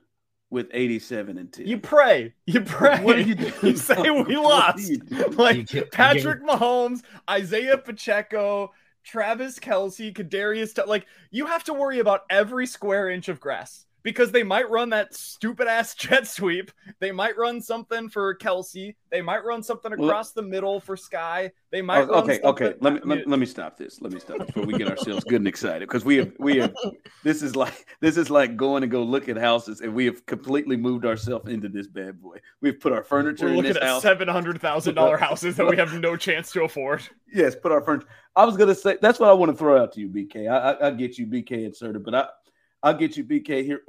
with 0.50 0.70
87 0.72 1.38
and 1.38 1.52
10. 1.52 1.68
You 1.68 1.78
pray. 1.78 2.34
You 2.46 2.62
pray. 2.62 3.04
What 3.04 3.18
do 3.18 3.24
you 3.24 3.36
do? 3.36 3.52
You 3.64 3.76
say 3.76 4.10
we 4.10 4.36
lost. 4.38 4.90
Like 5.32 5.68
get, 5.68 5.92
Patrick 5.92 6.42
Mahomes, 6.42 7.02
Isaiah 7.30 7.78
Pacheco, 7.78 8.72
Travis 9.08 9.58
Kelce, 9.58 10.14
Kadarius. 10.14 10.86
Like 10.86 11.06
you 11.32 11.48
have 11.48 11.64
to 11.66 11.74
worry 11.74 12.00
about 12.00 12.22
every 12.30 12.68
square 12.68 13.10
inch 13.10 13.30
of 13.30 13.40
grass 13.40 13.86
because 14.08 14.32
they 14.32 14.42
might 14.42 14.70
run 14.70 14.90
that 14.92 15.14
stupid 15.14 15.68
ass 15.68 15.94
jet 15.96 16.26
sweep. 16.26 16.72
They 17.02 17.12
might 17.12 17.38
run 17.38 17.62
something 17.62 18.08
for 18.08 18.38
Kelce. 18.38 18.96
They 19.12 19.22
might 19.22 19.44
run 19.44 19.62
something 19.62 19.92
across 19.92 20.32
the 20.32 20.42
middle 20.42 20.80
for 20.80 20.96
Skyy. 20.96 21.52
They 21.72 21.82
might. 21.82 22.08
Oh, 22.08 22.22
okay, 22.22 22.40
okay. 22.42 22.76
Let 22.80 22.94
me 22.94 23.00
let, 23.04 23.28
let, 23.28 23.38
me 23.38 23.46
stop 23.46 23.76
this. 23.76 24.00
Let 24.00 24.14
me 24.14 24.22
stop 24.22 24.46
before 24.48 24.64
we 24.64 24.78
get 24.78 24.88
ourselves 24.88 25.26
good 25.26 25.42
and 25.42 25.48
excited 25.48 25.90
because 25.90 26.06
we 26.06 26.16
have 26.16 26.32
we 26.40 26.56
have 26.60 26.74
this 27.26 27.42
is 27.44 27.58
like 27.58 27.86
this 28.00 28.16
is 28.16 28.30
like 28.30 28.56
going 28.56 28.80
to 28.80 28.88
go 28.88 29.04
look 29.04 29.28
at 29.28 29.36
houses 29.36 29.82
and 29.82 29.94
we 29.94 30.06
have 30.06 30.26
completely 30.26 30.78
moved 30.78 31.06
ourselves 31.06 31.50
into 31.50 31.68
this 31.68 31.88
bad 31.88 32.22
boy. 32.22 32.38
We've 32.62 32.80
put 32.80 32.94
our 32.94 33.04
furniture. 33.04 33.48
We're 33.48 33.58
looking 33.58 33.76
at 33.76 33.84
house. 33.84 34.02
seven 34.02 34.30
hundred 34.30 34.62
thousand 34.62 34.96
dollar 34.96 35.18
houses 35.28 35.58
that 35.58 35.68
we 35.68 35.76
have 35.76 35.94
no 36.00 36.16
chance 36.16 36.50
to 36.54 36.64
afford. 36.64 37.02
Yes, 37.34 37.56
put 37.56 37.74
our 37.74 37.82
furniture. 37.82 38.08
I 38.38 38.46
was 38.46 38.56
gonna 38.56 38.74
say 38.74 38.98
that's 39.02 39.20
what 39.20 39.30
I 39.30 39.34
want 39.34 39.52
to 39.52 39.58
throw 39.58 39.82
out 39.82 39.92
to 39.96 40.00
you, 40.00 40.08
BK. 40.08 40.50
I, 40.50 40.72
I, 40.72 40.88
I 40.88 40.92
get 40.92 41.18
you, 41.18 41.28
BK 41.28 41.66
inserted, 41.66 42.06
but 42.06 42.16
I 42.16 42.28
I'll 42.84 42.94
get 42.94 43.18
you 43.18 43.24
BK 43.24 43.64
here. 43.64 43.82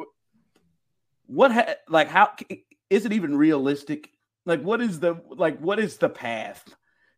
What 1.26 1.52
ha- 1.52 1.74
like 1.88 2.08
how 2.08 2.32
is 2.90 3.04
it 3.04 3.12
even 3.12 3.36
realistic? 3.36 4.10
Like 4.46 4.62
what 4.62 4.80
is 4.80 5.00
the 5.00 5.20
like 5.28 5.58
what 5.58 5.78
is 5.78 5.98
the 5.98 6.08
path 6.08 6.64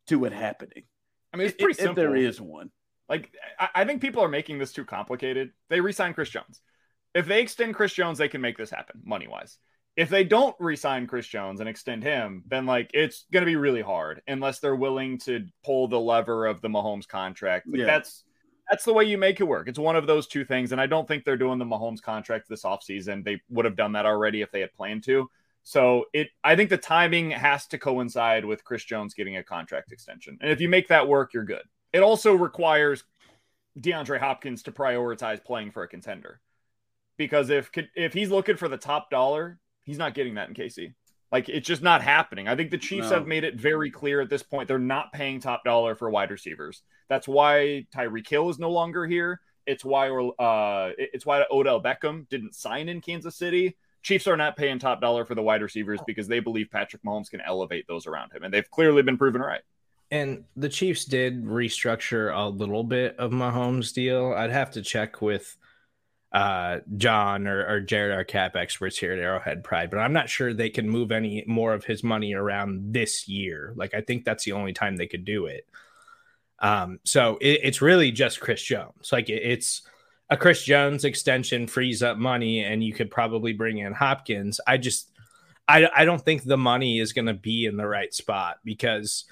to 0.08 0.24
it 0.24 0.32
happening? 0.32 0.84
I 1.32 1.36
mean, 1.36 1.46
it's 1.46 1.56
pretty 1.56 1.72
if, 1.72 1.76
simple. 1.78 1.90
If 1.92 1.96
there 1.96 2.16
is 2.16 2.40
one. 2.40 2.70
Like 3.08 3.32
I, 3.58 3.68
I 3.76 3.84
think 3.84 4.00
people 4.00 4.22
are 4.22 4.28
making 4.28 4.58
this 4.58 4.72
too 4.72 4.84
complicated. 4.84 5.50
They 5.68 5.80
resign 5.80 6.14
Chris 6.14 6.30
Jones. 6.30 6.60
If 7.14 7.26
they 7.26 7.40
extend 7.40 7.74
Chris 7.74 7.92
Jones, 7.92 8.18
they 8.18 8.28
can 8.28 8.40
make 8.40 8.56
this 8.56 8.70
happen 8.70 9.00
money 9.04 9.28
wise. 9.28 9.58
If 9.96 10.08
they 10.08 10.24
don't 10.24 10.54
resign 10.60 11.06
Chris 11.06 11.26
Jones 11.26 11.60
and 11.60 11.68
extend 11.68 12.02
him, 12.04 12.44
then 12.46 12.66
like 12.66 12.90
it's 12.94 13.26
going 13.32 13.42
to 13.42 13.50
be 13.50 13.56
really 13.56 13.82
hard 13.82 14.22
unless 14.28 14.60
they're 14.60 14.76
willing 14.76 15.18
to 15.20 15.46
pull 15.64 15.88
the 15.88 16.00
lever 16.00 16.46
of 16.46 16.60
the 16.60 16.68
Mahomes 16.68 17.08
contract. 17.08 17.66
Like, 17.66 17.80
yeah. 17.80 17.86
That's 17.86 18.24
that's 18.70 18.84
the 18.84 18.92
way 18.92 19.04
you 19.04 19.18
make 19.18 19.40
it 19.40 19.44
work. 19.44 19.68
It's 19.68 19.78
one 19.78 19.96
of 19.96 20.06
those 20.06 20.28
two 20.28 20.44
things. 20.44 20.70
And 20.72 20.80
I 20.80 20.86
don't 20.86 21.06
think 21.08 21.24
they're 21.24 21.36
doing 21.36 21.58
the 21.58 21.64
Mahomes 21.64 22.00
contract 22.00 22.48
this 22.48 22.62
offseason. 22.62 23.24
They 23.24 23.40
would 23.50 23.64
have 23.64 23.76
done 23.76 23.92
that 23.92 24.06
already 24.06 24.42
if 24.42 24.52
they 24.52 24.60
had 24.60 24.72
planned 24.72 25.02
to. 25.04 25.28
So 25.62 26.04
it 26.12 26.28
I 26.42 26.56
think 26.56 26.70
the 26.70 26.78
timing 26.78 27.32
has 27.32 27.66
to 27.68 27.78
coincide 27.78 28.44
with 28.44 28.64
Chris 28.64 28.84
Jones 28.84 29.12
getting 29.12 29.36
a 29.36 29.42
contract 29.42 29.92
extension. 29.92 30.38
And 30.40 30.50
if 30.50 30.60
you 30.60 30.68
make 30.68 30.88
that 30.88 31.06
work, 31.06 31.34
you're 31.34 31.44
good. 31.44 31.62
It 31.92 32.00
also 32.00 32.34
requires 32.34 33.04
DeAndre 33.78 34.20
Hopkins 34.20 34.62
to 34.64 34.72
prioritize 34.72 35.44
playing 35.44 35.72
for 35.72 35.82
a 35.82 35.88
contender. 35.88 36.40
Because 37.16 37.50
if 37.50 37.70
if 37.94 38.14
he's 38.14 38.30
looking 38.30 38.56
for 38.56 38.68
the 38.68 38.78
top 38.78 39.10
dollar, 39.10 39.58
he's 39.84 39.98
not 39.98 40.14
getting 40.14 40.34
that 40.34 40.48
in 40.48 40.54
KC. 40.54 40.94
Like 41.32 41.48
it's 41.48 41.66
just 41.66 41.82
not 41.82 42.02
happening. 42.02 42.48
I 42.48 42.56
think 42.56 42.70
the 42.70 42.78
Chiefs 42.78 43.10
no. 43.10 43.16
have 43.16 43.26
made 43.26 43.44
it 43.44 43.54
very 43.54 43.90
clear 43.90 44.20
at 44.20 44.28
this 44.28 44.42
point 44.42 44.66
they're 44.66 44.78
not 44.78 45.12
paying 45.12 45.40
top 45.40 45.64
dollar 45.64 45.94
for 45.94 46.10
wide 46.10 46.30
receivers. 46.30 46.82
That's 47.08 47.28
why 47.28 47.86
Tyreek 47.94 48.28
Hill 48.28 48.50
is 48.50 48.58
no 48.58 48.70
longer 48.70 49.06
here. 49.06 49.40
It's 49.66 49.84
why 49.84 50.08
uh 50.10 50.92
it's 50.98 51.24
why 51.24 51.44
Odell 51.50 51.82
Beckham 51.82 52.28
didn't 52.28 52.54
sign 52.54 52.88
in 52.88 53.00
Kansas 53.00 53.36
City. 53.36 53.76
Chiefs 54.02 54.26
are 54.26 54.36
not 54.36 54.56
paying 54.56 54.78
top 54.78 55.00
dollar 55.00 55.24
for 55.24 55.34
the 55.34 55.42
wide 55.42 55.62
receivers 55.62 56.00
because 56.06 56.26
they 56.26 56.40
believe 56.40 56.70
Patrick 56.70 57.02
Mahomes 57.02 57.30
can 57.30 57.40
elevate 57.42 57.86
those 57.86 58.06
around 58.06 58.32
him, 58.32 58.42
and 58.42 58.52
they've 58.52 58.70
clearly 58.70 59.02
been 59.02 59.18
proven 59.18 59.42
right. 59.42 59.60
And 60.10 60.44
the 60.56 60.68
Chiefs 60.68 61.04
did 61.04 61.44
restructure 61.44 62.34
a 62.34 62.48
little 62.48 62.82
bit 62.82 63.14
of 63.18 63.30
Mahomes' 63.30 63.92
deal. 63.92 64.32
I'd 64.32 64.50
have 64.50 64.72
to 64.72 64.82
check 64.82 65.22
with 65.22 65.56
uh, 66.32 66.78
John 66.96 67.48
or, 67.48 67.66
or 67.66 67.80
Jared, 67.80 68.14
our 68.14 68.24
cap 68.24 68.54
experts 68.54 68.96
here 68.96 69.12
at 69.12 69.18
Arrowhead 69.18 69.64
Pride, 69.64 69.90
but 69.90 69.98
I'm 69.98 70.12
not 70.12 70.28
sure 70.28 70.54
they 70.54 70.70
can 70.70 70.88
move 70.88 71.10
any 71.10 71.44
more 71.46 71.74
of 71.74 71.84
his 71.84 72.04
money 72.04 72.34
around 72.34 72.92
this 72.92 73.26
year. 73.26 73.72
Like, 73.76 73.94
I 73.94 74.00
think 74.00 74.24
that's 74.24 74.44
the 74.44 74.52
only 74.52 74.72
time 74.72 74.96
they 74.96 75.08
could 75.08 75.24
do 75.24 75.46
it. 75.46 75.66
Um, 76.60 77.00
so 77.04 77.38
it, 77.40 77.60
it's 77.64 77.82
really 77.82 78.12
just 78.12 78.40
Chris 78.40 78.62
Jones. 78.62 79.10
Like, 79.10 79.28
it, 79.28 79.42
it's 79.42 79.82
a 80.28 80.36
Chris 80.36 80.62
Jones 80.62 81.04
extension 81.04 81.66
frees 81.66 82.00
up 82.00 82.16
money, 82.16 82.62
and 82.62 82.84
you 82.84 82.92
could 82.92 83.10
probably 83.10 83.52
bring 83.52 83.78
in 83.78 83.92
Hopkins. 83.92 84.60
I 84.64 84.76
just, 84.76 85.10
I, 85.66 85.88
I 85.94 86.04
don't 86.04 86.24
think 86.24 86.44
the 86.44 86.56
money 86.56 87.00
is 87.00 87.12
going 87.12 87.26
to 87.26 87.34
be 87.34 87.66
in 87.66 87.76
the 87.76 87.86
right 87.86 88.12
spot 88.14 88.58
because. 88.64 89.24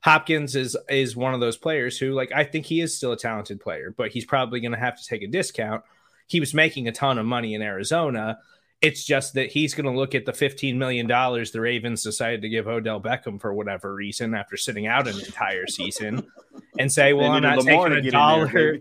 Hopkins 0.00 0.54
is 0.54 0.76
is 0.88 1.16
one 1.16 1.34
of 1.34 1.40
those 1.40 1.56
players 1.56 1.98
who 1.98 2.12
like 2.12 2.30
I 2.30 2.44
think 2.44 2.66
he 2.66 2.80
is 2.80 2.96
still 2.96 3.10
a 3.10 3.16
talented 3.16 3.58
player, 3.58 3.92
but 3.94 4.12
he's 4.12 4.24
probably 4.24 4.60
going 4.60 4.70
to 4.72 4.78
have 4.78 4.96
to 4.96 5.04
take 5.04 5.22
a 5.22 5.26
discount 5.26 5.82
he 6.28 6.40
was 6.40 6.54
making 6.54 6.86
a 6.86 6.92
ton 6.92 7.18
of 7.18 7.26
money 7.26 7.54
in 7.54 7.62
Arizona. 7.62 8.38
It's 8.80 9.04
just 9.04 9.34
that 9.34 9.50
he's 9.50 9.74
going 9.74 9.86
to 9.86 9.98
look 9.98 10.14
at 10.14 10.24
the 10.24 10.32
$15 10.32 10.76
million 10.76 11.08
the 11.08 11.60
Ravens 11.60 12.04
decided 12.04 12.42
to 12.42 12.48
give 12.48 12.68
Odell 12.68 13.00
Beckham 13.00 13.40
for 13.40 13.52
whatever 13.52 13.92
reason 13.92 14.34
after 14.34 14.56
sitting 14.56 14.86
out 14.86 15.08
an 15.08 15.18
entire 15.18 15.66
season 15.66 16.24
and 16.78 16.92
say, 16.92 17.12
well, 17.12 17.32
I'm 17.32 17.42
not 17.42 17.58
Lamar 17.58 17.88
taking 17.88 18.06
a 18.06 18.10
dollar. 18.12 18.46
There, 18.46 18.78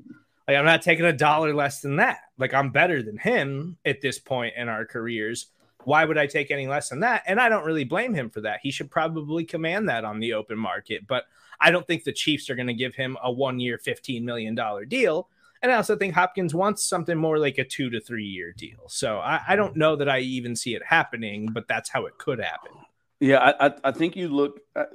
like, 0.47 0.57
I'm 0.57 0.65
not 0.65 0.83
taking 0.83 1.05
a 1.05 1.13
dollar 1.13 1.55
less 1.55 1.81
than 1.81 1.95
that. 1.95 2.19
Like, 2.37 2.53
I'm 2.53 2.69
better 2.69 3.01
than 3.01 3.17
him 3.17 3.77
at 3.85 4.01
this 4.01 4.19
point 4.19 4.53
in 4.55 4.69
our 4.69 4.85
careers. 4.85 5.47
Why 5.83 6.05
would 6.05 6.17
I 6.17 6.27
take 6.27 6.51
any 6.51 6.67
less 6.67 6.89
than 6.89 6.99
that? 6.99 7.23
And 7.25 7.39
I 7.39 7.49
don't 7.49 7.65
really 7.65 7.85
blame 7.85 8.13
him 8.13 8.29
for 8.29 8.41
that. 8.41 8.59
He 8.61 8.71
should 8.71 8.91
probably 8.91 9.45
command 9.45 9.89
that 9.89 10.03
on 10.05 10.19
the 10.19 10.33
open 10.33 10.59
market. 10.59 11.07
But 11.07 11.23
I 11.59 11.71
don't 11.71 11.87
think 11.87 12.03
the 12.03 12.11
Chiefs 12.11 12.49
are 12.49 12.55
going 12.55 12.67
to 12.67 12.73
give 12.73 12.93
him 12.93 13.17
a 13.23 13.31
one 13.31 13.59
year, 13.59 13.79
$15 13.83 14.21
million 14.21 14.55
deal 14.87 15.29
and 15.61 15.71
I 15.71 15.75
also 15.75 15.95
think 15.95 16.13
Hopkins 16.13 16.53
wants 16.53 16.85
something 16.87 17.17
more 17.17 17.39
like 17.39 17.57
a 17.57 17.63
two 17.63 17.89
to 17.89 17.99
three 17.99 18.25
year 18.25 18.53
deal. 18.55 18.85
So 18.87 19.17
I, 19.17 19.41
I 19.47 19.55
don't 19.55 19.75
know 19.75 19.95
that 19.95 20.09
I 20.09 20.19
even 20.19 20.55
see 20.55 20.75
it 20.75 20.83
happening, 20.85 21.49
but 21.51 21.67
that's 21.67 21.89
how 21.89 22.05
it 22.05 22.17
could 22.17 22.39
happen. 22.39 22.71
Yeah, 23.19 23.53
I, 23.59 23.73
I 23.83 23.91
think 23.91 24.15
you 24.15 24.29
look 24.29 24.59
uh, 24.75 24.85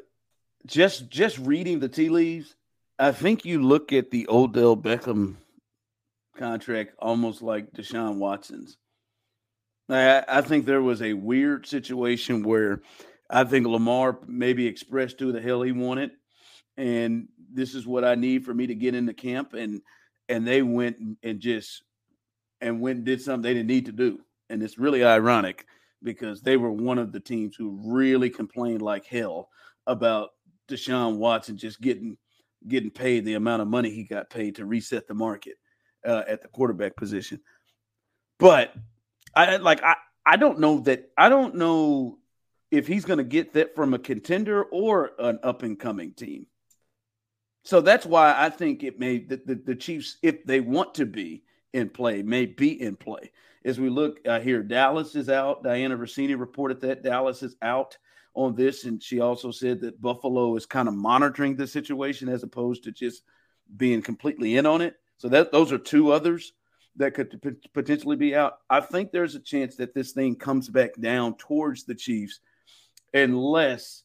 just 0.67 1.09
just 1.09 1.39
reading 1.39 1.81
the 1.81 1.89
tea 1.89 2.09
leaves. 2.09 2.55
I 2.99 3.13
think 3.13 3.45
you 3.45 3.63
look 3.63 3.93
at 3.93 4.11
the 4.11 4.27
Odell 4.29 4.77
Beckham 4.77 5.37
contract 6.37 6.95
almost 6.99 7.43
like 7.43 7.73
Deshaun 7.73 8.17
Watson's. 8.17 8.77
I, 9.89 10.25
I 10.29 10.41
think 10.43 10.65
there 10.65 10.83
was 10.83 11.03
a 11.03 11.13
weird 11.13 11.67
situation 11.67 12.45
where 12.45 12.83
I 13.29 13.45
think 13.45 13.67
Lamar 13.67 14.19
maybe 14.27 14.67
expressed 14.67 15.19
who 15.19 15.33
the 15.33 15.41
hell 15.41 15.63
he 15.63 15.73
wanted, 15.73 16.13
and 16.77 17.29
this 17.53 17.75
is 17.75 17.87
what 17.87 18.05
I 18.05 18.15
need 18.15 18.45
for 18.45 18.55
me 18.55 18.69
to 18.69 18.75
get 18.75 18.95
into 18.95 19.15
camp 19.15 19.55
and 19.55 19.83
and 20.29 20.47
they 20.47 20.63
went 20.63 20.97
and 21.23 21.41
just 21.41 21.83
and 22.61 22.81
went 22.81 22.99
and 22.99 23.07
did 23.07 23.21
something 23.21 23.43
they 23.43 23.55
didn't 23.55 23.69
need 23.69 23.87
to 23.87 23.93
do. 23.93 24.21
And 24.49 24.63
it's 24.63 24.79
really 24.79 25.05
ironic 25.05 25.67
because 26.03 26.43
they 26.43 26.57
were 26.57 26.71
one 26.71 26.99
of 26.99 27.13
the 27.13 27.21
teams 27.21 27.57
who 27.57 27.81
really 27.85 28.31
complained 28.31 28.83
like 28.83 29.07
hell 29.07 29.49
about 29.87 30.31
Deshaun 30.69 31.17
Watson 31.17 31.57
just 31.57 31.81
getting 31.81 32.17
getting 32.69 32.91
paid 32.91 33.25
the 33.25 33.35
amount 33.35 33.63
of 33.63 33.69
money 33.69 33.91
he 33.91 34.05
got 34.05 34.31
paid 34.31 34.57
to 34.57 34.65
reset 34.65 35.07
the 35.09 35.15
market 35.15 35.57
uh, 36.07 36.23
at 36.29 36.43
the 36.43 36.49
quarterback 36.49 36.97
position. 36.97 37.41
But 38.39 38.73
I 39.35 39.57
like 39.57 39.83
I 39.83 39.97
I 40.25 40.37
don't 40.37 40.61
know 40.61 40.81
that 40.81 41.11
I 41.17 41.29
don't 41.29 41.57
know 41.57 42.19
if 42.71 42.87
he's 42.87 43.05
going 43.05 43.19
to 43.19 43.25
get 43.25 43.53
that 43.55 43.75
from 43.75 43.95
a 43.95 43.99
contender 43.99 44.63
or 44.65 45.13
an 45.19 45.39
up 45.43 45.63
and 45.63 45.79
coming 45.79 46.13
team. 46.15 46.47
So 47.65 47.81
that's 47.81 48.07
why 48.07 48.35
I 48.37 48.51
think 48.51 48.83
it 48.83 48.99
may 48.99 49.19
the, 49.19 49.41
the, 49.45 49.55
the, 49.55 49.75
Chiefs, 49.75 50.17
if 50.23 50.45
they 50.45 50.61
want 50.61 50.95
to 50.95 51.07
be 51.07 51.45
in 51.73 51.89
play, 51.89 52.23
may 52.23 52.47
be 52.47 52.81
in 52.81 52.97
play. 52.97 53.31
As 53.65 53.79
we 53.79 53.89
look 53.89 54.19
uh, 54.27 54.41
here, 54.41 54.63
Dallas 54.63 55.15
is 55.15 55.29
out. 55.29 55.63
Dianna 55.63 55.97
Russini 55.97 56.39
reported 56.39 56.81
that 56.81 57.05
Dallas 57.05 57.43
is 57.43 57.55
out 57.63 57.97
on 58.35 58.57
this, 58.57 58.85
and 58.85 59.01
she 59.03 59.21
also 59.21 59.51
said 59.51 59.81
that 59.83 60.01
Buffalo 60.01 60.57
is 60.57 60.67
kind 60.67 60.89
of 60.89 60.95
monitoring 60.95 61.55
the 61.55 61.67
situation 61.67 62.29
as 62.29 62.43
opposed 62.43 62.83
to 62.85 62.93
just 62.93 63.23
being 63.77 64.03
completely 64.03 64.57
in 64.57 64.67
on 64.67 64.81
it. 64.81 64.97
So 65.19 65.29
that 65.29 65.53
those 65.53 65.71
are 65.71 65.79
two 65.79 66.11
others 66.11 66.53
that 66.97 67.15
could 67.15 67.41
p- 67.41 67.69
potentially 67.73 68.17
be 68.17 68.35
out. 68.35 68.59
I 68.69 68.81
think 68.81 69.13
there's 69.13 69.37
a 69.37 69.41
chance 69.41 69.77
that 69.77 69.95
this 69.95 70.13
thing 70.13 70.35
comes 70.35 70.69
back 70.69 70.91
down 71.01 71.37
towards 71.37 71.85
the 71.85 71.95
Chiefs, 71.95 72.41
unless 73.15 74.03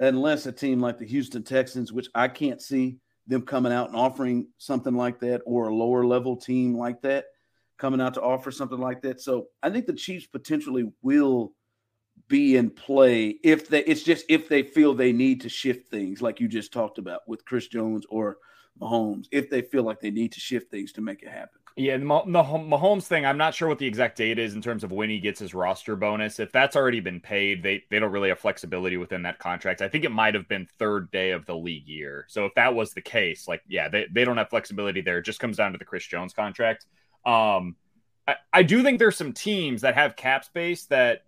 unless 0.00 0.46
a 0.46 0.52
team 0.52 0.80
like 0.80 0.98
the 0.98 1.06
Houston 1.06 1.42
Texans, 1.42 1.92
which 1.92 2.08
I 2.14 2.28
can't 2.28 2.60
see 2.60 2.98
them 3.26 3.42
coming 3.42 3.72
out 3.72 3.88
and 3.88 3.96
offering 3.96 4.48
something 4.58 4.94
like 4.94 5.20
that, 5.20 5.42
or 5.46 5.68
a 5.68 5.74
lower 5.74 6.04
level 6.04 6.36
team 6.36 6.76
like 6.76 7.02
that 7.02 7.26
coming 7.78 8.00
out 8.00 8.14
to 8.14 8.22
offer 8.22 8.50
something 8.50 8.78
like 8.78 9.02
that. 9.02 9.20
So 9.20 9.48
I 9.62 9.70
think 9.70 9.86
the 9.86 9.92
Chiefs 9.92 10.26
potentially 10.26 10.90
will 11.02 11.52
be 12.28 12.56
in 12.56 12.70
play 12.70 13.36
if 13.42 13.68
they 13.68 13.82
it's 13.84 14.02
just 14.02 14.24
if 14.28 14.48
they 14.48 14.62
feel 14.62 14.94
they 14.94 15.12
need 15.12 15.40
to 15.40 15.48
shift 15.48 15.88
things 15.88 16.22
like 16.22 16.40
you 16.40 16.46
just 16.46 16.72
talked 16.72 16.98
about 16.98 17.20
with 17.26 17.44
Chris 17.44 17.66
Jones 17.68 18.06
or 18.08 18.38
Mahomes, 18.80 19.26
if 19.32 19.50
they 19.50 19.62
feel 19.62 19.82
like 19.82 20.00
they 20.00 20.10
need 20.10 20.32
to 20.32 20.40
shift 20.40 20.70
things 20.70 20.92
to 20.92 21.00
make 21.00 21.22
it 21.22 21.28
happen. 21.28 21.61
Yeah, 21.76 21.96
the 21.96 22.04
Mahomes 22.04 23.04
thing, 23.04 23.24
I'm 23.24 23.38
not 23.38 23.54
sure 23.54 23.66
what 23.66 23.78
the 23.78 23.86
exact 23.86 24.18
date 24.18 24.38
is 24.38 24.54
in 24.54 24.60
terms 24.60 24.84
of 24.84 24.92
when 24.92 25.08
he 25.08 25.18
gets 25.20 25.40
his 25.40 25.54
roster 25.54 25.96
bonus. 25.96 26.38
If 26.38 26.52
that's 26.52 26.76
already 26.76 27.00
been 27.00 27.20
paid, 27.20 27.62
they 27.62 27.82
they 27.90 27.98
don't 27.98 28.12
really 28.12 28.28
have 28.28 28.38
flexibility 28.38 28.98
within 28.98 29.22
that 29.22 29.38
contract. 29.38 29.80
I 29.80 29.88
think 29.88 30.04
it 30.04 30.12
might 30.12 30.34
have 30.34 30.46
been 30.48 30.68
third 30.78 31.10
day 31.10 31.30
of 31.30 31.46
the 31.46 31.56
league 31.56 31.88
year. 31.88 32.26
So 32.28 32.44
if 32.44 32.54
that 32.56 32.74
was 32.74 32.92
the 32.92 33.00
case, 33.00 33.48
like 33.48 33.62
yeah, 33.66 33.88
they, 33.88 34.06
they 34.12 34.24
don't 34.24 34.36
have 34.36 34.50
flexibility 34.50 35.00
there. 35.00 35.18
It 35.18 35.24
just 35.24 35.40
comes 35.40 35.56
down 35.56 35.72
to 35.72 35.78
the 35.78 35.84
Chris 35.86 36.06
Jones 36.06 36.34
contract. 36.34 36.84
Um 37.24 37.76
I, 38.28 38.36
I 38.52 38.62
do 38.62 38.82
think 38.82 38.98
there's 38.98 39.16
some 39.16 39.32
teams 39.32 39.80
that 39.80 39.94
have 39.94 40.14
cap 40.14 40.44
space 40.44 40.84
that 40.86 41.24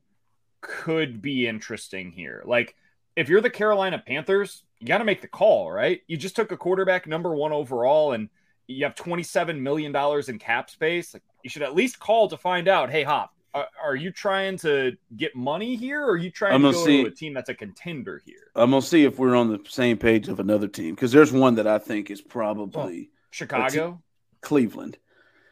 could 0.60 1.22
be 1.22 1.46
interesting 1.46 2.10
here. 2.10 2.42
Like 2.44 2.74
if 3.16 3.28
you're 3.28 3.40
the 3.40 3.50
Carolina 3.50 4.02
Panthers, 4.04 4.62
you 4.80 4.86
got 4.86 4.98
to 4.98 5.04
make 5.04 5.22
the 5.22 5.28
call, 5.28 5.70
right? 5.70 6.00
You 6.06 6.16
just 6.16 6.36
took 6.36 6.52
a 6.52 6.56
quarterback 6.56 7.06
number 7.06 7.34
one 7.34 7.52
overall 7.52 8.12
and 8.12 8.28
you 8.66 8.84
have 8.84 8.94
$27 8.94 9.58
million 9.60 9.94
in 10.28 10.38
cap 10.38 10.70
space. 10.70 11.14
Like 11.14 11.22
you 11.42 11.50
should 11.50 11.62
at 11.62 11.74
least 11.74 11.98
call 11.98 12.28
to 12.28 12.36
find 12.36 12.68
out, 12.68 12.90
hey, 12.90 13.02
Hop, 13.02 13.34
are, 13.52 13.68
are 13.82 13.94
you 13.96 14.10
trying 14.10 14.56
to 14.58 14.96
get 15.16 15.36
money 15.36 15.76
here 15.76 16.02
or 16.02 16.12
are 16.12 16.16
you 16.16 16.30
trying 16.30 16.54
I'm 16.54 16.62
to 16.62 16.72
go 16.72 16.84
see- 16.84 17.02
to 17.02 17.08
a 17.08 17.12
team 17.12 17.34
that's 17.34 17.48
a 17.50 17.54
contender 17.54 18.22
here? 18.24 18.50
I'm 18.54 18.70
gonna 18.70 18.82
see 18.82 19.04
if 19.04 19.18
we're 19.18 19.36
on 19.36 19.48
the 19.48 19.60
same 19.68 19.96
page 19.96 20.28
of 20.28 20.40
another 20.40 20.68
team 20.68 20.94
because 20.94 21.12
there's 21.12 21.32
one 21.32 21.56
that 21.56 21.66
I 21.66 21.78
think 21.78 22.10
is 22.10 22.20
oh, 22.20 22.28
probably 22.28 23.10
Chicago? 23.30 24.02
Cleveland. 24.40 24.98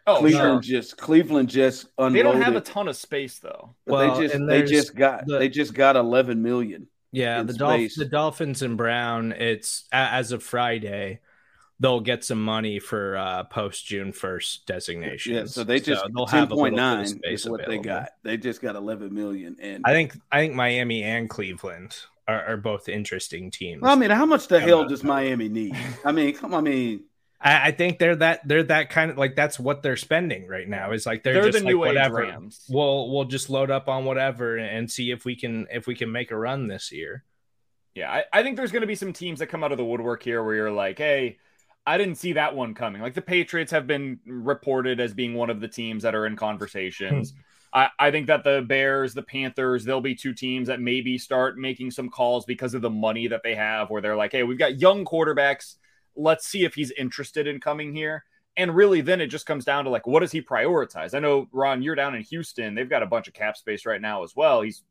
Oh, 0.06 0.18
Cleveland 0.18 0.64
sure. 0.64 0.80
just 0.80 0.96
Cleveland 0.96 1.48
just 1.48 1.86
unloaded. 1.96 2.18
They 2.18 2.22
don't 2.22 2.42
have 2.42 2.56
a 2.56 2.60
ton 2.60 2.88
of 2.88 2.96
space 2.96 3.38
though. 3.38 3.74
but 3.86 3.92
Well, 3.92 4.14
they 4.18 4.26
just 4.26 4.46
they 4.46 4.62
just 4.62 4.94
got 4.96 5.26
the- 5.26 5.38
they 5.38 5.48
just 5.48 5.74
got 5.74 5.94
11 5.96 6.42
million. 6.42 6.88
Yeah, 7.12 7.42
the 7.42 7.52
Dolph- 7.52 7.94
the 7.94 8.06
Dolphins 8.06 8.62
and 8.62 8.76
Brown. 8.76 9.32
It's 9.32 9.86
as 9.92 10.32
of 10.32 10.42
Friday, 10.42 11.20
they'll 11.82 12.00
get 12.00 12.24
some 12.24 12.42
money 12.42 12.78
for 12.78 13.16
uh, 13.16 13.44
post 13.44 13.84
June 13.84 14.12
first 14.12 14.66
designation. 14.66 15.34
Yeah, 15.34 15.44
so 15.46 15.64
they 15.64 15.80
just 15.80 16.04
they'll 16.14 16.26
have 16.26 16.52
a 16.52 16.54
little 16.54 16.78
10.9 16.78 17.08
space 17.08 17.40
is 17.40 17.50
what 17.50 17.66
they 17.66 17.78
got. 17.78 18.10
They 18.22 18.36
just 18.36 18.62
got 18.62 18.76
11 18.76 19.12
million 19.12 19.56
and 19.60 19.82
I 19.84 19.92
think 19.92 20.16
I 20.30 20.38
think 20.38 20.54
Miami 20.54 21.02
and 21.02 21.28
Cleveland 21.28 21.96
are, 22.28 22.44
are 22.44 22.56
both 22.56 22.88
interesting 22.88 23.50
teams. 23.50 23.82
Well, 23.82 23.90
I 23.90 23.96
mean, 23.96 24.10
how 24.10 24.24
much 24.24 24.46
the 24.46 24.60
hell 24.60 24.86
does 24.86 25.02
Miami 25.02 25.48
need? 25.48 25.76
I 26.04 26.12
mean, 26.12 26.34
come 26.34 26.54
on, 26.54 26.66
I 26.66 26.70
mean, 26.70 27.04
I, 27.40 27.68
I 27.68 27.70
think 27.72 27.98
they're 27.98 28.16
that 28.16 28.46
they're 28.46 28.62
that 28.62 28.88
kind 28.90 29.10
of 29.10 29.18
like 29.18 29.34
that's 29.34 29.58
what 29.58 29.82
they're 29.82 29.96
spending 29.96 30.46
right 30.46 30.68
now. 30.68 30.92
Is 30.92 31.04
like 31.04 31.24
they're, 31.24 31.34
They're, 31.34 31.50
just 31.50 31.58
the 31.58 31.64
like 31.64 31.74
new 31.74 31.84
age 31.84 31.88
whatever. 31.88 32.18
Rams. 32.18 32.64
We'll 32.68 33.10
we'll 33.10 33.24
just 33.24 33.50
load 33.50 33.72
up 33.72 33.88
on 33.88 34.04
whatever 34.04 34.56
and 34.56 34.88
see 34.88 35.10
if 35.10 35.24
we 35.24 35.34
can 35.34 35.66
if 35.72 35.88
we 35.88 35.96
can 35.96 36.12
make 36.12 36.30
a 36.30 36.36
run 36.36 36.68
this 36.68 36.92
year. 36.92 37.24
Yeah, 37.94 38.10
I, 38.10 38.24
I 38.32 38.42
think 38.42 38.56
there's 38.56 38.72
going 38.72 38.82
to 38.82 38.86
be 38.86 38.94
some 38.94 39.12
teams 39.12 39.40
that 39.40 39.48
come 39.48 39.62
out 39.62 39.72
of 39.72 39.78
the 39.78 39.84
woodwork 39.84 40.22
here 40.22 40.42
where 40.42 40.54
you're 40.54 40.70
like, 40.70 40.96
hey, 40.96 41.36
I 41.86 41.98
didn't 41.98 42.16
see 42.16 42.34
that 42.34 42.54
one 42.54 42.74
coming. 42.74 43.02
Like 43.02 43.14
the 43.14 43.22
Patriots 43.22 43.72
have 43.72 43.86
been 43.86 44.20
reported 44.26 45.00
as 45.00 45.14
being 45.14 45.34
one 45.34 45.50
of 45.50 45.60
the 45.60 45.68
teams 45.68 46.04
that 46.04 46.14
are 46.14 46.26
in 46.26 46.36
conversations. 46.36 47.32
Hmm. 47.32 47.40
I, 47.74 47.88
I 47.98 48.10
think 48.10 48.26
that 48.26 48.44
the 48.44 48.62
Bears, 48.66 49.14
the 49.14 49.22
Panthers, 49.22 49.84
they'll 49.84 50.00
be 50.00 50.14
two 50.14 50.34
teams 50.34 50.68
that 50.68 50.80
maybe 50.80 51.16
start 51.18 51.56
making 51.56 51.90
some 51.90 52.10
calls 52.10 52.44
because 52.44 52.74
of 52.74 52.82
the 52.82 52.90
money 52.90 53.26
that 53.28 53.42
they 53.42 53.54
have, 53.54 53.88
where 53.88 54.02
they're 54.02 54.16
like, 54.16 54.32
hey, 54.32 54.42
we've 54.42 54.58
got 54.58 54.78
young 54.78 55.04
quarterbacks. 55.04 55.76
Let's 56.14 56.46
see 56.46 56.64
if 56.64 56.74
he's 56.74 56.90
interested 56.92 57.46
in 57.46 57.60
coming 57.60 57.94
here. 57.94 58.24
And 58.58 58.76
really, 58.76 59.00
then 59.00 59.22
it 59.22 59.28
just 59.28 59.46
comes 59.46 59.64
down 59.64 59.84
to 59.84 59.90
like, 59.90 60.06
what 60.06 60.20
does 60.20 60.32
he 60.32 60.42
prioritize? 60.42 61.14
I 61.14 61.20
know, 61.20 61.48
Ron, 61.52 61.82
you're 61.82 61.94
down 61.94 62.14
in 62.14 62.22
Houston. 62.24 62.74
They've 62.74 62.88
got 62.88 63.02
a 63.02 63.06
bunch 63.06 63.26
of 63.26 63.32
cap 63.32 63.56
space 63.56 63.86
right 63.86 64.00
now 64.00 64.22
as 64.22 64.36
well. 64.36 64.60
He's 64.60 64.82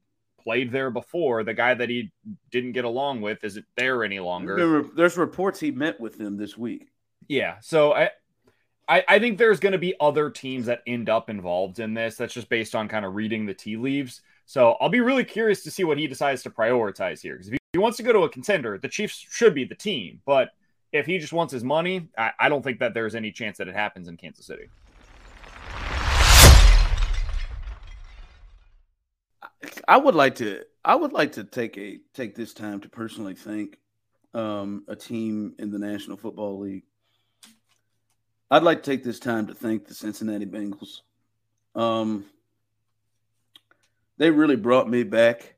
played 0.43 0.71
there 0.71 0.89
before. 0.89 1.43
The 1.43 1.53
guy 1.53 1.73
that 1.73 1.89
he 1.89 2.11
didn't 2.51 2.71
get 2.73 2.85
along 2.85 3.21
with 3.21 3.43
isn't 3.43 3.65
there 3.75 4.03
any 4.03 4.19
longer. 4.19 4.55
there- 4.55 4.83
there's 4.95 5.17
reports 5.17 5.59
he 5.59 5.71
met 5.71 5.99
with 5.99 6.17
them 6.17 6.37
this 6.37 6.57
week. 6.57 6.89
Yeah. 7.27 7.57
So 7.61 7.93
I, 7.93 8.09
I, 8.87 9.03
I 9.07 9.19
think 9.19 9.37
there's 9.37 9.59
going 9.59 9.71
to 9.73 9.77
be 9.77 9.95
other 9.99 10.29
teams 10.29 10.65
that 10.65 10.81
end 10.87 11.09
up 11.09 11.29
involved 11.29 11.79
in 11.79 11.93
this. 11.93 12.15
That's 12.17 12.33
just 12.33 12.49
based 12.49 12.75
on 12.75 12.87
kind 12.87 13.05
of 13.05 13.15
reading 13.15 13.45
the 13.45 13.53
tea 13.53 13.77
leaves. 13.77 14.21
So 14.45 14.75
I'll 14.81 14.89
be 14.89 14.99
really 14.99 15.23
curious 15.23 15.63
to 15.63 15.71
see 15.71 15.83
what 15.85 15.97
he 15.97 16.07
decides 16.07 16.43
to 16.43 16.49
prioritize 16.49 17.21
here. 17.21 17.35
Because 17.35 17.49
if 17.53 17.57
he 17.73 17.79
wants 17.79 17.95
to 17.97 18.03
go 18.03 18.11
to 18.11 18.19
a 18.23 18.29
contender, 18.29 18.77
the 18.77 18.89
Chiefs 18.89 19.15
should 19.29 19.53
be 19.55 19.63
the 19.63 19.75
team. 19.75 20.19
But 20.25 20.49
if 20.91 21.05
he 21.05 21.19
just 21.19 21.31
wants 21.31 21.53
his 21.53 21.63
money, 21.63 22.09
I, 22.17 22.31
I 22.37 22.49
don't 22.49 22.61
think 22.63 22.79
that 22.79 22.93
there's 22.93 23.15
any 23.15 23.31
chance 23.31 23.57
that 23.59 23.69
it 23.69 23.75
happens 23.75 24.09
in 24.09 24.17
Kansas 24.17 24.45
City. 24.45 24.65
I 29.87 29.97
would 29.97 30.15
like 30.15 30.35
to 30.35 30.63
I 30.83 30.95
would 30.95 31.13
like 31.13 31.33
to 31.33 31.43
take 31.43 31.77
a 31.77 31.99
take 32.13 32.35
this 32.35 32.53
time 32.53 32.79
to 32.81 32.89
personally 32.89 33.35
thank 33.35 33.77
um, 34.33 34.83
a 34.87 34.95
team 34.95 35.55
in 35.59 35.71
the 35.71 35.79
National 35.79 36.17
Football 36.17 36.59
League. 36.59 36.83
I'd 38.49 38.63
like 38.63 38.83
to 38.83 38.91
take 38.91 39.03
this 39.03 39.19
time 39.19 39.47
to 39.47 39.53
thank 39.53 39.87
the 39.87 39.93
Cincinnati 39.93 40.45
Bengals. 40.45 41.01
Um, 41.75 42.25
they 44.17 44.29
really 44.29 44.57
brought 44.57 44.89
me 44.89 45.03
back 45.03 45.55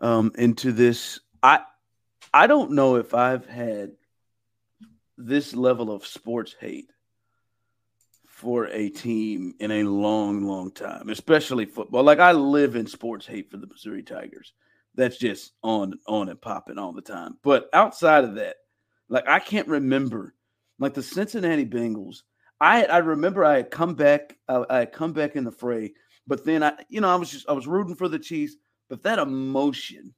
um, 0.00 0.32
into 0.36 0.72
this. 0.72 1.20
I 1.42 1.60
I 2.32 2.46
don't 2.46 2.72
know 2.72 2.96
if 2.96 3.14
I've 3.14 3.46
had 3.46 3.92
this 5.18 5.54
level 5.54 5.92
of 5.92 6.06
sports 6.06 6.54
hate 6.58 6.90
for 8.42 8.66
a 8.66 8.88
team 8.88 9.54
in 9.60 9.70
a 9.70 9.84
long, 9.84 10.42
long 10.42 10.72
time, 10.72 11.08
especially 11.10 11.64
football. 11.64 12.02
Like 12.02 12.18
I 12.18 12.32
live 12.32 12.74
in 12.74 12.88
sports 12.88 13.24
hate 13.24 13.48
for 13.48 13.56
the 13.56 13.68
Missouri 13.68 14.02
Tigers. 14.02 14.52
That's 14.96 15.16
just 15.16 15.52
on 15.62 15.94
on 16.08 16.28
and 16.28 16.40
popping 16.40 16.76
all 16.76 16.92
the 16.92 17.00
time. 17.00 17.38
But 17.44 17.70
outside 17.72 18.24
of 18.24 18.34
that, 18.34 18.56
like 19.08 19.28
I 19.28 19.38
can't 19.38 19.68
remember 19.68 20.34
like 20.80 20.92
the 20.92 21.04
Cincinnati 21.04 21.64
Bengals. 21.64 22.22
I 22.60 22.84
I 22.86 22.98
remember 22.98 23.44
I 23.44 23.58
had 23.58 23.70
come 23.70 23.94
back. 23.94 24.36
I, 24.48 24.64
I 24.68 24.78
had 24.80 24.92
come 24.92 25.12
back 25.12 25.36
in 25.36 25.44
the 25.44 25.52
fray, 25.52 25.92
but 26.26 26.44
then 26.44 26.64
I 26.64 26.72
you 26.88 27.00
know 27.00 27.08
I 27.08 27.14
was 27.14 27.30
just 27.30 27.48
I 27.48 27.52
was 27.52 27.68
rooting 27.68 27.94
for 27.94 28.08
the 28.08 28.18
Chiefs, 28.18 28.56
but 28.90 29.04
that 29.04 29.20
emotion, 29.20 30.12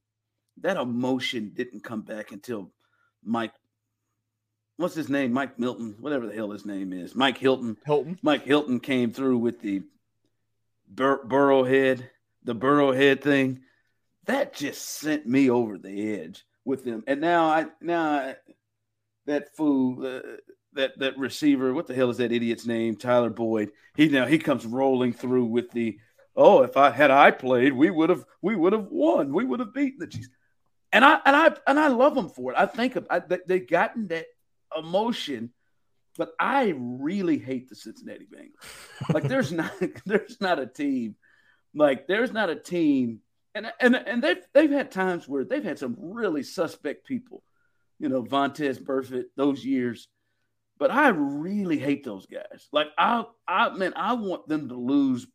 that 0.62 0.78
emotion 0.78 1.52
didn't 1.54 1.84
come 1.84 2.00
back 2.00 2.32
until 2.32 2.72
Mike. 3.22 3.52
What's 4.76 4.94
his 4.94 5.08
name? 5.08 5.32
Mike 5.32 5.58
Milton, 5.58 5.94
whatever 6.00 6.26
the 6.26 6.34
hell 6.34 6.50
his 6.50 6.66
name 6.66 6.92
is. 6.92 7.14
Mike 7.14 7.38
Hilton. 7.38 7.76
Hilton. 7.86 8.18
Mike 8.22 8.44
Hilton 8.44 8.80
came 8.80 9.12
through 9.12 9.38
with 9.38 9.60
the 9.60 9.82
bur- 10.88 11.24
Burrowhead, 11.24 12.08
the 12.42 12.54
Burrowhead 12.54 13.20
thing. 13.20 13.60
That 14.26 14.54
just 14.54 14.82
sent 14.82 15.26
me 15.26 15.48
over 15.50 15.78
the 15.78 16.14
edge 16.18 16.44
with 16.64 16.84
them. 16.84 17.04
And 17.06 17.20
now 17.20 17.46
I 17.46 17.66
now 17.80 18.10
I, 18.10 18.36
that 19.26 19.54
fool, 19.54 20.04
uh, 20.04 20.20
that 20.72 20.98
that 20.98 21.18
receiver, 21.18 21.72
what 21.72 21.86
the 21.86 21.94
hell 21.94 22.10
is 22.10 22.16
that 22.16 22.32
idiot's 22.32 22.66
name? 22.66 22.96
Tyler 22.96 23.30
Boyd. 23.30 23.70
He 23.96 24.08
now 24.08 24.26
he 24.26 24.38
comes 24.38 24.66
rolling 24.66 25.12
through 25.12 25.46
with 25.46 25.70
the 25.70 25.98
oh, 26.36 26.62
if 26.62 26.76
I 26.76 26.90
had 26.90 27.12
I 27.12 27.30
played, 27.30 27.72
we 27.74 27.90
would 27.90 28.10
have 28.10 28.24
we 28.42 28.56
would 28.56 28.72
have 28.72 28.88
won. 28.90 29.32
We 29.32 29.44
would 29.44 29.60
have 29.60 29.74
beaten 29.74 30.00
the 30.00 30.06
Chiefs. 30.08 30.28
And 30.92 31.04
I 31.04 31.20
and 31.24 31.36
I 31.36 31.54
and 31.66 31.78
I 31.78 31.88
love 31.88 32.14
them 32.14 32.28
for 32.28 32.52
it. 32.52 32.58
I 32.58 32.66
think 32.66 32.96
of, 32.96 33.06
I, 33.10 33.20
they, 33.20 33.38
they've 33.46 33.68
gotten 33.68 34.08
that 34.08 34.26
emotion 34.76 35.50
but 36.16 36.32
I 36.38 36.74
really 36.76 37.38
hate 37.38 37.68
the 37.68 37.74
Cincinnati 37.74 38.28
Bengals. 38.32 39.12
Like 39.12 39.24
there's 39.24 39.50
not 39.60 39.72
there's 40.06 40.40
not 40.40 40.58
a 40.58 40.66
team 40.66 41.16
like 41.74 42.06
there's 42.06 42.32
not 42.32 42.50
a 42.50 42.56
team 42.56 43.20
and 43.54 43.72
and 43.80 43.94
and 43.94 44.22
they've 44.22 44.44
they've 44.52 44.70
had 44.70 44.90
times 44.90 45.28
where 45.28 45.44
they've 45.44 45.64
had 45.64 45.78
some 45.78 45.96
really 45.98 46.42
suspect 46.42 47.06
people, 47.06 47.42
you 47.98 48.08
know, 48.08 48.22
Vontaze 48.22 48.82
Burfict 48.82 49.26
those 49.36 49.64
years. 49.64 50.08
But 50.76 50.90
I 50.90 51.08
really 51.08 51.78
hate 51.78 52.04
those 52.04 52.26
guys. 52.26 52.68
Like 52.72 52.88
I 52.98 53.24
I 53.46 53.70
man, 53.70 53.92
I 53.96 54.14
want 54.14 54.48
them 54.48 54.68
to 54.68 54.74
lose 54.74 55.26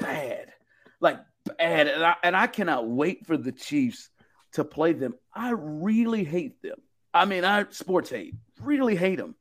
bad. 0.00 0.52
like 1.00 1.20
bad. 1.44 1.88
And 1.88 2.04
I 2.04 2.16
and 2.22 2.36
I 2.36 2.46
cannot 2.46 2.88
wait 2.88 3.26
for 3.26 3.36
the 3.36 3.52
Chiefs 3.52 4.10
to 4.52 4.64
play 4.64 4.92
them. 4.92 5.14
I 5.34 5.50
really 5.50 6.24
hate 6.24 6.60
them. 6.62 6.76
I 7.14 7.24
mean, 7.24 7.44
I 7.44 7.66
sports 7.70 8.10
hate. 8.10 8.34
Really 8.64 8.96
hate 8.96 9.18
him. 9.18 9.34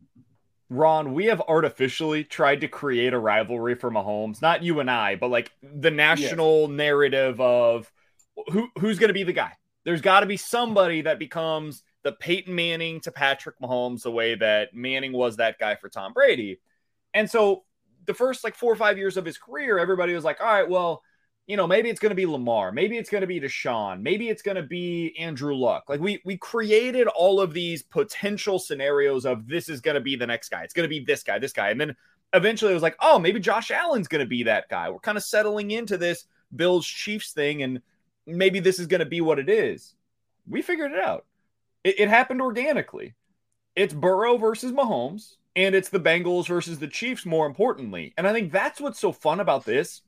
Ron, 0.69 1.13
we 1.13 1.25
have 1.25 1.41
artificially 1.47 2.23
tried 2.23 2.61
to 2.61 2.67
create 2.67 3.13
a 3.13 3.19
rivalry 3.19 3.75
for 3.75 3.91
Mahomes. 3.91 4.41
Not 4.41 4.63
you 4.63 4.79
and 4.79 4.89
I, 4.89 5.15
but 5.15 5.29
like 5.29 5.51
the 5.61 5.91
national 5.91 6.67
narrative 6.67 7.39
of 7.39 7.91
who 8.51 8.67
who's 8.79 8.97
going 8.99 9.09
to 9.09 9.13
be 9.13 9.23
the 9.23 9.33
guy. 9.33 9.51
There's 9.85 10.01
got 10.01 10.21
to 10.21 10.25
be 10.25 10.37
somebody 10.37 11.01
that 11.01 11.19
becomes 11.19 11.83
the 12.03 12.13
Peyton 12.13 12.55
Manning 12.55 13.01
to 13.01 13.11
Patrick 13.11 13.59
Mahomes, 13.59 14.03
the 14.03 14.11
way 14.11 14.35
that 14.35 14.73
Manning 14.73 15.13
was 15.13 15.37
that 15.37 15.59
guy 15.59 15.75
for 15.75 15.89
Tom 15.89 16.13
Brady. 16.13 16.59
And 17.13 17.29
so 17.29 17.63
the 18.05 18.13
first 18.13 18.43
like 18.43 18.55
four 18.55 18.71
or 18.71 18.75
five 18.75 18.97
years 18.97 19.17
of 19.17 19.25
his 19.25 19.37
career, 19.37 19.77
everybody 19.77 20.13
was 20.13 20.23
like, 20.23 20.41
all 20.41 20.47
right, 20.47 20.67
well, 20.67 21.03
you 21.45 21.57
know, 21.57 21.67
maybe 21.67 21.89
it's 21.89 21.99
going 21.99 22.11
to 22.11 22.15
be 22.15 22.25
Lamar, 22.25 22.71
maybe 22.71 22.97
it's 22.97 23.09
going 23.09 23.21
to 23.21 23.27
be 23.27 23.39
Deshaun, 23.39 24.01
maybe 24.01 24.29
it's 24.29 24.41
going 24.41 24.55
to 24.55 24.63
be 24.63 25.13
Andrew 25.19 25.55
Luck. 25.55 25.85
Like 25.89 25.99
we 25.99 26.21
we 26.23 26.37
created 26.37 27.07
all 27.07 27.41
of 27.41 27.53
these 27.53 27.83
potential 27.83 28.59
scenarios 28.59 29.25
of 29.25 29.47
this 29.47 29.67
is 29.67 29.81
going 29.81 29.95
to 29.95 30.01
be 30.01 30.15
the 30.15 30.27
next 30.27 30.49
guy. 30.49 30.63
It's 30.63 30.73
going 30.73 30.85
to 30.85 30.89
be 30.89 31.03
this 31.03 31.23
guy, 31.23 31.39
this 31.39 31.53
guy, 31.53 31.69
and 31.69 31.79
then 31.79 31.95
eventually 32.33 32.71
it 32.71 32.75
was 32.75 32.83
like, 32.83 32.95
oh, 33.01 33.19
maybe 33.19 33.39
Josh 33.39 33.71
Allen's 33.71 34.07
going 34.07 34.23
to 34.23 34.29
be 34.29 34.43
that 34.43 34.69
guy. 34.69 34.89
We're 34.89 34.99
kind 34.99 35.17
of 35.17 35.23
settling 35.23 35.71
into 35.71 35.97
this 35.97 36.25
Bills 36.55 36.87
Chiefs 36.87 37.31
thing, 37.33 37.61
and 37.61 37.81
maybe 38.25 38.59
this 38.59 38.79
is 38.79 38.87
going 38.87 38.99
to 38.99 39.05
be 39.05 39.21
what 39.21 39.39
it 39.39 39.49
is. 39.49 39.95
We 40.47 40.61
figured 40.61 40.93
it 40.93 40.99
out. 40.99 41.25
It, 41.83 41.99
it 41.99 42.09
happened 42.09 42.41
organically. 42.41 43.15
It's 43.75 43.93
Burrow 43.93 44.37
versus 44.37 44.71
Mahomes, 44.71 45.35
and 45.57 45.75
it's 45.75 45.89
the 45.89 45.99
Bengals 45.99 46.47
versus 46.47 46.79
the 46.79 46.87
Chiefs. 46.87 47.25
More 47.25 47.47
importantly, 47.47 48.13
and 48.17 48.25
I 48.25 48.31
think 48.31 48.53
that's 48.53 48.79
what's 48.79 48.99
so 48.99 49.11
fun 49.11 49.41
about 49.41 49.65
this 49.65 50.03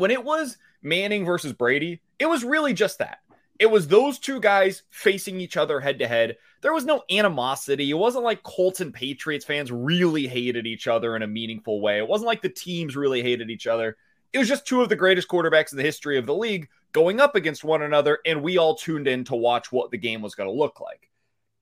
when 0.00 0.10
it 0.10 0.24
was 0.24 0.56
Manning 0.82 1.24
versus 1.24 1.52
Brady, 1.52 2.00
it 2.18 2.26
was 2.26 2.44
really 2.44 2.72
just 2.72 2.98
that. 2.98 3.18
It 3.58 3.70
was 3.70 3.88
those 3.88 4.18
two 4.18 4.40
guys 4.40 4.82
facing 4.90 5.40
each 5.40 5.56
other 5.56 5.80
head 5.80 5.98
to 5.98 6.06
head. 6.06 6.36
There 6.60 6.72
was 6.72 6.84
no 6.84 7.02
animosity. 7.10 7.90
It 7.90 7.94
wasn't 7.94 8.24
like 8.24 8.44
Colts 8.44 8.80
and 8.80 8.94
Patriots 8.94 9.44
fans 9.44 9.72
really 9.72 10.28
hated 10.28 10.66
each 10.66 10.86
other 10.86 11.16
in 11.16 11.22
a 11.22 11.26
meaningful 11.26 11.80
way. 11.80 11.98
It 11.98 12.06
wasn't 12.06 12.28
like 12.28 12.42
the 12.42 12.48
teams 12.48 12.94
really 12.94 13.22
hated 13.22 13.50
each 13.50 13.66
other. 13.66 13.96
It 14.32 14.38
was 14.38 14.48
just 14.48 14.66
two 14.66 14.82
of 14.82 14.88
the 14.88 14.96
greatest 14.96 15.26
quarterbacks 15.26 15.72
in 15.72 15.78
the 15.78 15.84
history 15.84 16.18
of 16.18 16.26
the 16.26 16.34
league 16.34 16.68
going 16.92 17.20
up 17.20 17.34
against 17.34 17.64
one 17.64 17.82
another, 17.82 18.18
and 18.24 18.42
we 18.42 18.58
all 18.58 18.74
tuned 18.74 19.08
in 19.08 19.24
to 19.24 19.34
watch 19.34 19.72
what 19.72 19.90
the 19.90 19.98
game 19.98 20.22
was 20.22 20.34
going 20.34 20.48
to 20.48 20.54
look 20.54 20.80
like. 20.80 21.10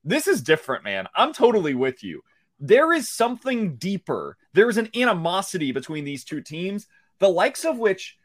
This 0.03 0.27
is 0.27 0.41
different, 0.41 0.83
man. 0.83 1.07
I'm 1.15 1.33
totally 1.33 1.73
with 1.73 2.03
you. 2.03 2.21
There 2.59 2.93
is 2.93 3.09
something 3.09 3.75
deeper. 3.75 4.37
There 4.53 4.69
is 4.69 4.77
an 4.77 4.89
animosity 4.95 5.71
between 5.71 6.05
these 6.05 6.23
two 6.23 6.41
teams, 6.41 6.87
the 7.19 7.29
likes 7.29 7.65
of 7.65 7.77
which 7.77 8.16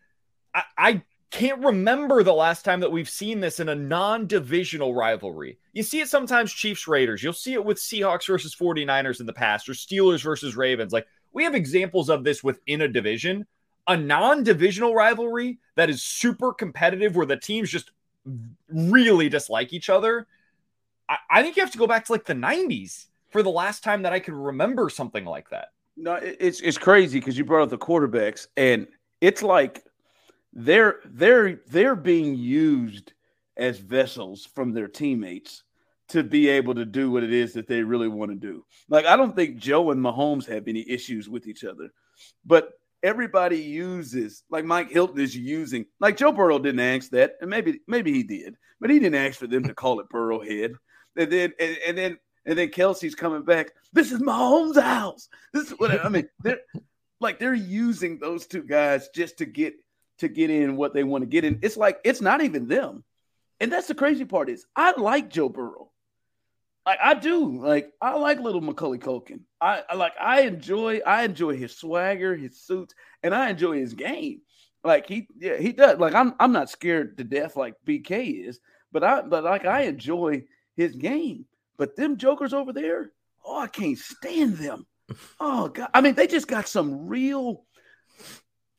I, 0.55 1.03
can't 1.33 1.65
remember 1.65 2.23
the 2.23 2.33
last 2.33 2.63
time 2.63 2.81
that 2.81 2.93
we've 2.93 3.09
seen 3.09 3.41
this 3.41 3.59
in 3.59 3.71
a 3.71 3.75
non-divisional 3.75 4.95
rivalry. 4.95 5.59
You 5.73 5.83
see 5.83 6.01
it 6.01 6.09
sometimes 6.09 6.53
Chiefs 6.53 6.87
Raiders. 6.87 7.23
You'll 7.23 7.33
see 7.33 7.55
it 7.55 7.65
with 7.65 7.79
Seahawks 7.79 8.27
versus 8.27 8.55
49ers 8.55 9.19
in 9.19 9.25
the 9.25 9.33
past 9.33 9.67
or 9.67 9.73
Steelers 9.73 10.23
versus 10.23 10.57
Ravens. 10.57 10.93
Like 10.93 11.07
we 11.33 11.43
have 11.45 11.55
examples 11.55 12.11
of 12.11 12.23
this 12.23 12.45
within 12.45 12.83
a 12.83 12.89
division. 12.89 13.47
A 13.89 13.97
non-divisional 13.97 14.95
rivalry 14.95 15.59
that 15.75 15.89
is 15.89 16.03
super 16.03 16.53
competitive 16.53 17.17
where 17.17 17.27
the 17.27 17.39
teams 17.39 17.71
just 17.71 17.93
really 18.69 19.31
dislike 19.31 19.73
each 19.73 19.89
other. 19.89 20.27
I, 21.09 21.17
I 21.31 21.43
think 21.43 21.57
you 21.57 21.63
have 21.63 21.73
to 21.73 21.79
go 21.79 21.87
back 21.87 22.05
to 22.05 22.13
like 22.13 22.27
the 22.27 22.35
90s 22.35 23.07
for 23.31 23.43
the 23.43 23.51
last 23.51 23.83
time 23.83 24.03
that 24.03 24.13
I 24.13 24.21
can 24.21 24.35
remember 24.35 24.91
something 24.91 25.25
like 25.25 25.49
that. 25.49 25.69
No, 25.97 26.15
it's 26.15 26.61
it's 26.61 26.79
crazy 26.79 27.19
because 27.19 27.37
you 27.37 27.45
brought 27.45 27.63
up 27.63 27.71
the 27.71 27.79
quarterbacks 27.79 28.47
and 28.57 28.87
it's 29.21 29.43
like 29.43 29.85
they're 30.53 31.01
they're 31.05 31.61
they're 31.69 31.97
being 31.97 32.35
used 32.35 33.13
as 33.57 33.79
vessels 33.79 34.47
from 34.47 34.73
their 34.73 34.89
teammates 34.89 35.63
to 36.09 36.23
be 36.23 36.49
able 36.49 36.75
to 36.75 36.85
do 36.85 37.11
what 37.11 37.23
it 37.23 37.33
is 37.33 37.55
that 37.55 37.67
they 37.67 37.83
really 37.83 38.09
want 38.09 38.31
to 38.31 38.37
do. 38.37 38.65
Like 38.89 39.07
I 39.07 39.17
don't 39.17 39.35
think 39.35 39.57
Joe 39.57 39.91
and 39.91 40.01
Mahomes 40.01 40.47
have 40.47 40.69
any 40.69 40.89
issues 40.89 41.29
with 41.29 41.47
each 41.47 41.65
other, 41.65 41.89
but 42.45 42.73
everybody 43.03 43.59
uses 43.59 44.45
like 44.51 44.65
Mike 44.65 44.91
Hilton 44.91 45.21
is 45.21 45.37
using 45.37 45.87
like 46.01 46.17
Joe 46.17 46.33
Burrow 46.33 46.59
didn't 46.59 46.81
ask 46.81 47.11
that, 47.11 47.35
and 47.41 47.49
maybe 47.49 47.81
maybe 47.87 48.13
he 48.13 48.23
did, 48.23 48.57
but 48.81 48.91
he 48.91 48.99
didn't 48.99 49.15
ask 49.27 49.39
for 49.39 49.47
them 49.47 49.65
to 49.65 49.75
call 49.75 50.01
it 50.01 50.09
Burrowhead. 50.09 50.75
And 51.17 51.31
then 51.31 51.53
and, 51.59 51.79
and 51.87 51.99
then 51.99 52.19
and 52.45 52.59
then 52.59 52.69
Kelce's 52.69 53.15
coming 53.15 53.43
back. 53.43 53.73
This 53.93 54.13
is 54.13 54.21
Mahomes' 54.21 54.81
house. 54.81 55.29
This 55.53 55.71
is 55.71 55.79
what 55.79 56.05
I 56.05 56.09
mean. 56.09 56.29
They're 56.43 56.61
like 57.21 57.39
they're 57.39 57.55
using 57.55 58.19
those 58.19 58.47
two 58.47 58.63
guys 58.63 59.09
just 59.15 59.39
to 59.39 59.47
get 59.47 59.75
to 60.19 60.29
get 60.29 60.51
in 60.51 60.77
what 60.77 60.95
they 60.95 61.05
want 61.05 61.23
to 61.23 61.27
get 61.27 61.45
in. 61.45 61.59
It's 61.63 61.77
like 61.77 62.01
it's 62.05 62.21
not 62.21 62.43
even 62.43 62.69
them. 62.69 63.05
And 63.61 63.73
that's 63.73 63.87
the 63.87 63.95
crazy 63.95 64.25
part 64.25 64.49
is 64.49 64.67
I 64.75 64.99
like 64.99 65.31
Joe 65.31 65.49
Burrow. 65.49 65.91
Like 66.85 66.99
I 67.03 67.15
do. 67.15 67.63
Like 67.63 67.93
I 68.01 68.17
like 68.17 68.41
little 68.41 68.61
Macaulay 68.61 68.99
Culkin. 68.99 69.41
I, 69.61 69.83
I 69.89 69.95
like 69.95 70.15
I 70.21 70.43
enjoy 70.43 71.01
I 71.07 71.25
enjoy 71.25 71.57
his 71.57 71.77
swagger, 71.77 72.35
his 72.35 72.61
suits, 72.61 72.95
and 73.23 73.35
I 73.35 73.51
enjoy 73.51 73.79
his 73.79 73.95
game. 73.95 74.41
Like 74.85 75.07
he 75.07 75.29
yeah, 75.39 75.59
he 75.59 75.73
does. 75.73 75.99
Like 75.99 76.15
I'm 76.15 76.35
I'm 76.41 76.53
not 76.53 76.71
scared 76.71 77.19
to 77.19 77.25
death 77.25 77.57
like 77.57 77.75
BK 77.87 78.49
is, 78.49 78.59
but 78.91 79.05
I 79.05 79.23
but 79.23 79.45
like 79.45 79.65
I 79.65 79.83
enjoy 79.83 80.45
his 80.75 80.97
game. 80.97 81.45
But 81.77 81.97
them 81.97 82.17
jokers 82.17 82.53
over 82.53 82.73
there, 82.73 83.13
oh, 83.45 83.61
I 83.61 83.69
can't 83.69 83.99
stand 83.99 84.57
them. 84.57 84.87
Oh 85.41 85.69
god. 85.69 85.91
I 85.93 86.01
mean, 86.01 86.15
they 86.15 86.27
just 86.27 86.49
got 86.49 86.67
some 86.67 87.07
real 87.07 87.65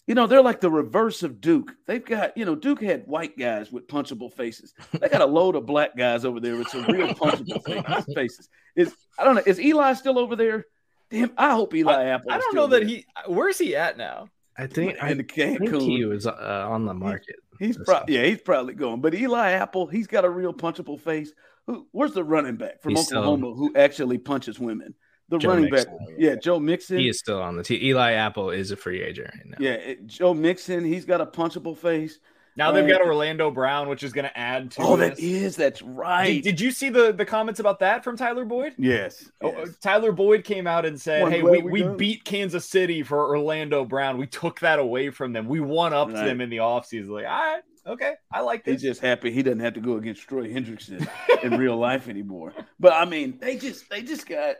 you 0.07 0.15
know, 0.15 0.27
they're 0.27 0.41
like 0.41 0.59
the 0.59 0.69
reverse 0.69 1.23
of 1.23 1.39
Duke. 1.39 1.73
They've 1.87 2.03
got, 2.03 2.37
you 2.37 2.43
know, 2.43 2.55
Duke 2.55 2.81
had 2.81 3.07
white 3.07 3.37
guys 3.37 3.71
with 3.71 3.87
punchable 3.87 4.33
faces. 4.33 4.73
They 4.91 5.07
got 5.07 5.21
a 5.21 5.25
load 5.25 5.55
of 5.55 5.65
black 5.65 5.95
guys 5.95 6.25
over 6.25 6.39
there 6.39 6.57
with 6.57 6.67
some 6.67 6.85
real 6.85 7.07
punchable 7.13 8.13
faces. 8.13 8.49
Is 8.75 8.93
I 9.17 9.23
don't 9.23 9.35
know, 9.35 9.43
is 9.45 9.59
Eli 9.59 9.93
still 9.93 10.19
over 10.19 10.35
there? 10.35 10.65
Damn, 11.09 11.31
I 11.37 11.51
hope 11.51 11.73
Eli 11.73 11.93
I, 11.93 12.05
Apple. 12.05 12.31
I 12.31 12.37
don't 12.37 12.55
know 12.55 12.67
that 12.67 12.87
he. 12.87 13.05
Where's 13.27 13.57
he 13.57 13.75
at 13.75 13.97
now? 13.97 14.27
I 14.57 14.67
think 14.67 15.01
I, 15.01 15.13
think 15.13 15.31
he 15.31 16.05
was 16.05 16.27
uh, 16.27 16.67
on 16.69 16.85
the 16.85 16.93
market. 16.93 17.37
He, 17.59 17.67
he's 17.67 17.77
probably 17.77 18.15
yeah, 18.15 18.25
he's 18.25 18.41
probably 18.41 18.73
going. 18.73 19.01
But 19.01 19.15
Eli 19.15 19.51
Apple, 19.51 19.87
he's 19.87 20.07
got 20.07 20.25
a 20.25 20.29
real 20.29 20.53
punchable 20.53 20.99
face. 20.99 21.31
Who, 21.65 21.87
where's 21.91 22.13
the 22.13 22.23
running 22.23 22.57
back 22.57 22.81
from 22.81 22.95
he's 22.95 23.07
Oklahoma 23.07 23.37
still, 23.37 23.55
who 23.55 23.73
actually 23.75 24.17
punches 24.17 24.59
women? 24.59 24.93
The 25.33 25.39
Joe 25.39 25.49
running 25.49 25.71
Mixon. 25.71 25.97
back. 25.97 26.07
Yeah, 26.17 26.35
Joe 26.35 26.59
Mixon. 26.59 26.99
He 26.99 27.09
is 27.09 27.17
still 27.17 27.41
on 27.41 27.57
the 27.57 27.63
team. 27.63 27.81
Eli 27.81 28.11
Apple 28.13 28.51
is 28.51 28.69
a 28.69 28.75
free 28.75 29.01
agent 29.01 29.31
right 29.33 29.45
now. 29.49 29.57
Yeah, 29.59 29.71
it, 29.71 30.05
Joe 30.05 30.33
Mixon. 30.33 30.85
He's 30.85 31.05
got 31.05 31.21
a 31.21 31.25
punchable 31.25 31.75
face. 31.75 32.19
Now 32.55 32.71
they've 32.71 32.87
got 32.87 33.01
um, 33.01 33.07
Orlando 33.07 33.49
Brown, 33.49 33.89
which 33.89 34.03
is 34.03 34.13
going 34.13 34.25
to 34.25 34.37
add 34.37 34.69
to. 34.71 34.81
Oh, 34.83 34.95
this. 34.95 35.15
that 35.15 35.19
is 35.19 35.55
that's 35.55 35.81
right. 35.81 36.43
Did, 36.43 36.57
did, 36.57 36.61
you 36.61 36.69
see 36.69 36.89
the 36.89 37.11
the 37.11 37.25
comments 37.25 37.59
about 37.59 37.79
that 37.79 38.03
from 38.03 38.15
Tyler 38.15 38.45
Boyd? 38.45 38.73
Yes. 38.77 39.31
Oh, 39.41 39.51
yes. 39.57 39.75
Tyler 39.81 40.11
Boyd 40.11 40.43
came 40.43 40.67
out 40.67 40.85
and 40.85 41.01
said, 41.01 41.31
"Hey, 41.31 41.41
we, 41.41 41.63
we, 41.63 41.83
we 41.83 41.95
beat 41.95 42.25
Kansas 42.25 42.69
City 42.69 43.01
for 43.01 43.27
Orlando 43.27 43.85
Brown. 43.85 44.19
We 44.19 44.27
took 44.27 44.59
that 44.59 44.77
away 44.77 45.09
from 45.09 45.33
them. 45.33 45.47
We 45.47 45.61
won 45.61 45.93
up 45.93 46.09
right. 46.09 46.19
to 46.19 46.25
them 46.25 46.41
in 46.41 46.51
the 46.51 46.57
offseason. 46.57 47.09
Like, 47.09 47.25
all 47.25 47.31
right, 47.31 47.61
okay, 47.87 48.13
I 48.31 48.41
like 48.41 48.63
this. 48.63 48.83
He's 48.83 48.91
just 48.91 49.01
happy 49.01 49.31
he 49.31 49.41
doesn't 49.41 49.61
have 49.61 49.73
to 49.73 49.81
go 49.81 49.97
against 49.97 50.21
Trey 50.21 50.53
Hendrickson 50.53 51.07
in 51.43 51.57
real 51.57 51.77
life 51.77 52.07
anymore. 52.07 52.53
But 52.79 52.93
I 52.93 53.05
mean, 53.05 53.39
they 53.39 53.57
just 53.57 53.89
they 53.89 54.03
just 54.03 54.27
got 54.27 54.57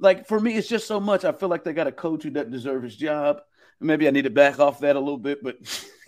like 0.00 0.26
for 0.26 0.40
me, 0.40 0.56
it's 0.56 0.68
just 0.68 0.86
so 0.86 0.98
much. 0.98 1.24
I 1.24 1.32
feel 1.32 1.48
like 1.48 1.64
they 1.64 1.72
got 1.72 1.86
a 1.86 1.92
coach 1.92 2.22
who 2.22 2.30
doesn't 2.30 2.52
deserve 2.52 2.82
his 2.82 2.96
job. 2.96 3.42
Maybe 3.80 4.08
I 4.08 4.10
need 4.10 4.22
to 4.22 4.30
back 4.30 4.58
off 4.58 4.80
that 4.80 4.96
a 4.96 5.00
little 5.00 5.18
bit, 5.18 5.42
but 5.42 5.56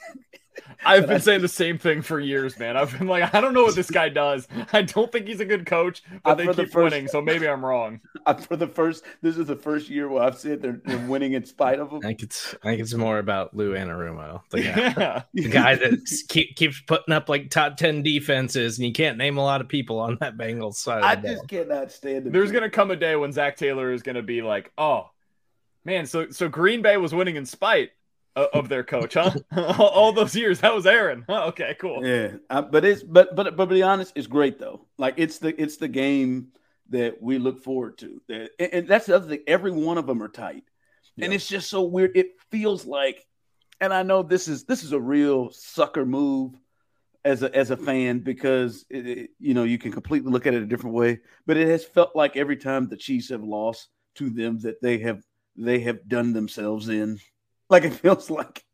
I've 0.85 1.07
been 1.07 1.21
saying 1.21 1.43
the 1.43 1.49
same 1.49 1.79
thing 1.79 2.03
for 2.03 2.19
years, 2.19 2.59
man. 2.59 2.77
I've 2.77 2.97
been 2.99 3.07
like, 3.07 3.35
I 3.35 3.41
don't 3.41 3.55
know 3.55 3.65
what 3.65 3.75
this 3.75 3.91
guy 3.91 4.09
does. 4.09 4.49
I 4.73 4.83
don't 4.83 5.11
think 5.11 5.27
he's 5.27 5.41
a 5.41 5.45
good 5.45 5.67
coach, 5.67 6.03
but 6.25 6.37
they 6.37 6.47
keep 6.47 6.57
the 6.57 6.67
first, 6.67 6.93
winning, 6.93 7.09
so 7.09 7.21
maybe 7.21 7.49
I'm 7.49 7.65
wrong. 7.65 8.01
For 8.49 8.57
the 8.57 8.67
first, 8.67 9.05
this 9.21 9.37
is 9.37 9.47
the 9.47 9.57
first 9.57 9.89
year 9.89 10.09
where 10.09 10.23
I've 10.23 10.39
said 10.39 10.63
they're, 10.63 10.81
they're 10.85 11.07
winning 11.07 11.33
in 11.33 11.45
spite 11.45 11.79
of 11.79 11.91
them. 11.91 12.01
I 12.05 12.09
think 12.09 12.23
it's, 12.23 12.55
I 12.63 12.69
think 12.69 12.81
it's 12.81 12.95
more 12.95 13.19
about 13.19 13.57
Lou 13.57 13.73
Anarumo, 13.75 14.43
the 14.51 14.63
guy, 14.63 14.69
yeah. 14.77 15.23
the 15.35 15.49
guy 15.49 15.75
that 15.75 16.25
keep, 16.29 16.57
keeps 16.57 16.81
putting 16.81 17.13
up 17.13 17.29
like 17.29 17.51
top 17.51 17.77
ten 17.77 18.03
defenses, 18.03 18.79
and 18.79 18.87
you 18.87 18.93
can't 18.93 19.19
name 19.19 19.39
a 19.39 19.43
lot 19.43 19.61
of 19.61 19.69
people 19.69 19.99
on 20.01 20.19
that 20.21 20.37
Bengals 20.37 20.75
side. 20.75 21.03
I 21.03 21.17
just 21.17 21.49
cannot 21.49 21.91
stand 21.91 22.27
it. 22.27 22.33
There's 22.33 22.53
gonna 22.53 22.71
come 22.71 22.91
a 22.91 22.97
day 22.97 23.17
when 23.17 23.33
Zac 23.33 23.57
Taylor 23.57 23.93
is 23.93 24.03
gonna 24.03 24.23
be 24.23 24.43
like, 24.43 24.73
oh. 24.79 25.11
Man, 25.85 26.07
so 26.07 26.31
so 26.31 26.49
Green 26.49 26.81
Bay 26.81 26.97
was 26.97 27.13
winning 27.13 27.35
in 27.35 27.45
spite 27.45 27.91
of 28.35 28.69
their 28.69 28.85
coach, 28.85 29.15
huh? 29.15 29.33
All 29.79 30.13
those 30.13 30.35
years, 30.35 30.61
that 30.61 30.75
was 30.75 30.87
Aaron. 30.87 31.25
Huh? 31.29 31.45
Okay, 31.53 31.77
cool. 31.79 32.07
Yeah, 32.07 32.33
uh, 32.49 32.63
but 32.63 32.85
it's 32.85 33.03
but 33.03 33.37
but 33.37 33.57
but 33.57 33.67
to 33.67 33.75
be 33.75 33.83
honest, 33.83 34.13
it's 34.15 34.27
great 34.27 34.59
though. 34.59 34.87
Like 34.97 35.15
it's 35.17 35.39
the 35.39 35.61
it's 35.61 35.77
the 35.77 35.89
game 35.89 36.49
that 36.89 37.21
we 37.21 37.39
look 37.39 37.63
forward 37.63 37.99
to. 37.99 38.21
and, 38.29 38.49
and 38.59 38.89
that's 38.89 39.07
the 39.07 39.17
other 39.17 39.29
thing. 39.29 39.41
Every 39.47 39.71
one 39.71 39.99
of 39.99 40.07
them 40.07 40.23
are 40.23 40.29
tight, 40.29 40.65
yeah. 41.17 41.27
and 41.27 41.35
it's 41.35 41.49
just 41.49 41.69
so 41.69 41.83
weird. 41.83 42.17
It 42.17 42.41
feels 42.51 42.87
like, 42.87 43.27
and 43.81 43.93
I 43.93 44.03
know 44.03 44.23
this 44.23 44.49
is 44.49 44.65
this 44.65 44.83
is 44.83 44.93
a 44.93 45.01
real 45.01 45.51
sucker 45.51 46.07
move 46.07 46.55
as 47.25 47.43
a 47.43 47.55
as 47.55 47.71
a 47.71 47.77
fan 47.77 48.21
because 48.21 48.85
it, 48.89 49.07
it, 49.07 49.31
you 49.39 49.55
know 49.55 49.65
you 49.65 49.79
can 49.79 49.93
completely 49.93 50.31
look 50.31 50.47
at 50.47 50.55
it 50.55 50.63
a 50.63 50.67
different 50.67 50.97
way. 50.97 51.21
But 51.47 51.57
it 51.57 51.69
has 51.69 51.85
felt 51.85 52.17
like 52.17 52.37
every 52.37 52.57
time 52.57 52.89
the 52.89 52.97
Chiefs 52.97 53.29
have 53.29 53.45
lost 53.45 53.89
to 54.15 54.31
them 54.31 54.59
that 54.61 54.81
they 54.81 54.99
have 54.99 55.23
they 55.57 55.81
have 55.81 56.09
done 56.09 56.33
themselves 56.33 56.89
in 56.89 57.19
like 57.73 57.85
it 57.85 57.95
feels 57.95 58.31
like 58.31 58.65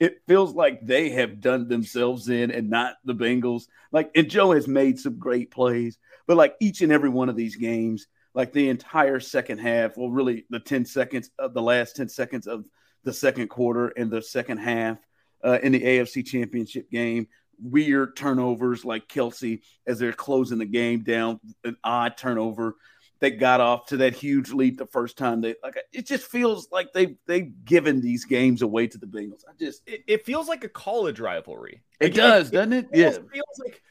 it 0.00 0.20
feels 0.26 0.54
like 0.54 0.84
they 0.84 1.10
have 1.10 1.40
done 1.40 1.68
themselves 1.68 2.28
in 2.28 2.50
and 2.50 2.68
not 2.68 2.96
the 3.04 3.14
Bengals. 3.14 3.64
Like, 3.92 4.10
and 4.14 4.28
Joe 4.28 4.52
has 4.52 4.68
made 4.68 4.98
some 4.98 5.18
great 5.18 5.50
plays, 5.50 5.98
but 6.26 6.36
like 6.36 6.54
each 6.60 6.82
and 6.82 6.92
every 6.92 7.08
one 7.08 7.28
of 7.28 7.36
these 7.36 7.56
games, 7.56 8.06
like 8.34 8.52
the 8.52 8.68
entire 8.68 9.20
second 9.20 9.58
half, 9.58 9.96
well, 9.96 10.10
really 10.10 10.44
the 10.50 10.60
10 10.60 10.84
seconds 10.84 11.30
of 11.38 11.54
the 11.54 11.62
last 11.62 11.96
10 11.96 12.08
seconds 12.08 12.46
of 12.46 12.66
the 13.04 13.12
second 13.12 13.48
quarter 13.48 13.88
and 13.88 14.10
the 14.10 14.20
second 14.20 14.58
half 14.58 14.98
uh, 15.42 15.58
in 15.62 15.72
the 15.72 15.80
AFC 15.80 16.26
championship 16.26 16.90
game, 16.90 17.28
weird 17.58 18.16
turnovers 18.16 18.84
like 18.84 19.08
Kelce 19.08 19.60
as 19.86 19.98
they're 19.98 20.12
closing 20.12 20.58
the 20.58 20.66
game 20.66 21.04
down, 21.04 21.40
an 21.64 21.76
odd 21.82 22.18
turnover 22.18 22.74
they 23.20 23.30
got 23.30 23.60
off 23.60 23.86
to 23.86 23.98
that 23.98 24.14
huge 24.14 24.52
lead 24.52 24.78
the 24.78 24.86
first 24.86 25.16
time 25.16 25.40
they 25.40 25.54
like 25.62 25.78
it 25.92 26.06
just 26.06 26.24
feels 26.26 26.68
like 26.70 26.92
they 26.92 27.16
they've 27.26 27.52
given 27.64 28.00
these 28.00 28.24
games 28.24 28.62
away 28.62 28.86
to 28.86 28.98
the 28.98 29.06
Bengals. 29.06 29.42
I 29.48 29.52
just 29.58 29.82
it, 29.86 30.04
it 30.06 30.24
feels 30.24 30.48
like 30.48 30.64
a 30.64 30.68
college 30.68 31.20
rivalry. 31.20 31.82
It 32.00 32.14
does, 32.14 32.48
it, 32.48 32.52
doesn't 32.52 32.72
it? 32.72 32.88
Yeah. 32.92 33.08
It 33.08 33.12
yeah. 33.12 33.32
feels 33.32 33.60
like 33.64 33.82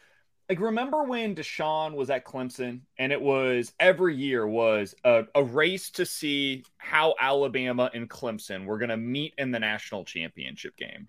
like 0.47 0.59
remember 0.59 1.03
when 1.03 1.35
Deshaun 1.35 1.95
was 1.95 2.09
at 2.09 2.25
Clemson 2.25 2.81
and 2.99 3.11
it 3.11 3.21
was 3.21 3.73
every 3.79 4.15
year 4.15 4.45
was 4.45 4.93
a, 5.03 5.23
a 5.33 5.43
race 5.43 5.89
to 5.91 6.05
see 6.05 6.63
how 6.77 7.15
Alabama 7.19 7.89
and 7.93 8.09
Clemson 8.09 8.65
were 8.65 8.77
gonna 8.77 8.97
meet 8.97 9.33
in 9.37 9.51
the 9.51 9.59
national 9.59 10.05
championship 10.05 10.75
game. 10.77 11.07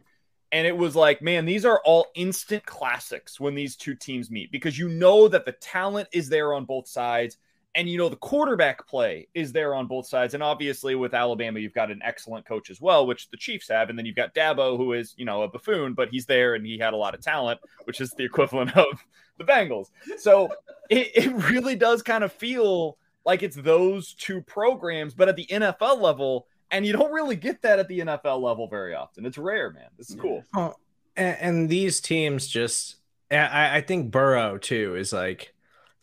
And 0.53 0.67
it 0.67 0.77
was 0.77 0.95
like, 0.95 1.21
man, 1.21 1.45
these 1.45 1.65
are 1.65 1.83
all 1.85 2.07
instant 2.15 2.65
classics 2.65 3.39
when 3.41 3.55
these 3.55 3.77
two 3.77 3.95
teams 3.95 4.31
meet 4.31 4.53
because 4.53 4.79
you 4.79 4.89
know 4.89 5.29
that 5.29 5.45
the 5.45 5.53
talent 5.53 6.09
is 6.13 6.29
there 6.29 6.55
on 6.55 6.65
both 6.65 6.89
sides 6.89 7.37
and 7.77 7.89
you 7.89 7.99
know 7.99 8.09
the 8.09 8.17
quarterback 8.17 8.87
play 8.89 9.29
is 9.35 9.53
there 9.53 9.75
on 9.75 9.87
both 9.87 10.07
sides. 10.07 10.35
And 10.35 10.43
obviously 10.43 10.95
with 10.95 11.15
alabama 11.15 11.61
you've 11.61 11.75
got 11.75 11.91
an 11.91 12.01
excellent 12.03 12.47
coach 12.47 12.71
as 12.71 12.81
well 12.81 13.07
which 13.07 13.31
the 13.31 13.37
chiefs 13.37 13.69
have. 13.69 13.91
And 13.91 13.99
then 13.99 14.07
you've 14.07 14.17
got 14.17 14.35
dabo 14.35 14.77
who 14.77 14.95
is 14.95 15.15
you 15.17 15.25
know 15.25 15.43
a 15.43 15.49
buffoon 15.49 15.95
but 15.95 16.09
he's 16.09 16.27
there 16.27 16.55
and 16.55 16.67
he 16.67 16.79
had 16.79 16.95
a 16.95 16.97
lot 16.97 17.15
of 17.15 17.21
talent 17.21 17.61
which 17.85 18.01
is 18.01 18.11
the 18.13 18.25
equivalent 18.25 18.77
of 18.77 19.05
the 19.39 19.45
bengals. 19.45 19.91
So 20.19 20.49
it, 20.91 21.11
it 21.15 21.51
really 21.51 21.77
does 21.77 22.03
kind 22.03 22.25
of 22.25 22.33
feel 22.33 22.97
like 23.25 23.43
it's 23.43 23.57
those 23.57 24.15
two 24.15 24.41
programs 24.41 25.15
but 25.15 25.29
at 25.29 25.37
the 25.37 25.47
nfl 25.47 26.01
level. 26.01 26.49
And 26.73 26.85
you 26.85 26.93
don't 26.93 27.13
really 27.13 27.37
get 27.37 27.63
that 27.63 27.79
at 27.79 27.87
the 27.89 28.01
nfl 28.01 28.41
level 28.41 28.67
very 28.69 28.95
often. 28.95 29.27
It's 29.27 29.39
rare 29.39 29.71
man. 29.71 29.91
This 29.99 30.11
is 30.11 30.17
cool. 30.17 30.43
Oh, 30.57 30.75
and, 31.15 31.37
and 31.41 31.69
these 31.69 32.01
teams 32.01 32.49
just 32.49 32.97
I, 33.31 33.79
I 33.79 33.81
think 33.83 34.11
burrow 34.11 34.57
too 34.57 34.97
is 34.97 35.13
like 35.13 35.53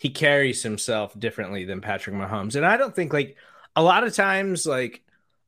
he 0.03 0.09
carries 0.09 0.61
himself 0.61 1.17
differently 1.17 1.63
than 1.63 1.79
Patrick 1.79 2.13
Mahomes. 2.13 2.57
And 2.57 2.65
I 2.65 2.75
don't 2.75 2.93
think 2.93 3.13
like 3.13 3.37
a 3.73 3.81
lot 3.81 4.03
of 4.03 4.13
times 4.13 4.65
like 4.65 5.01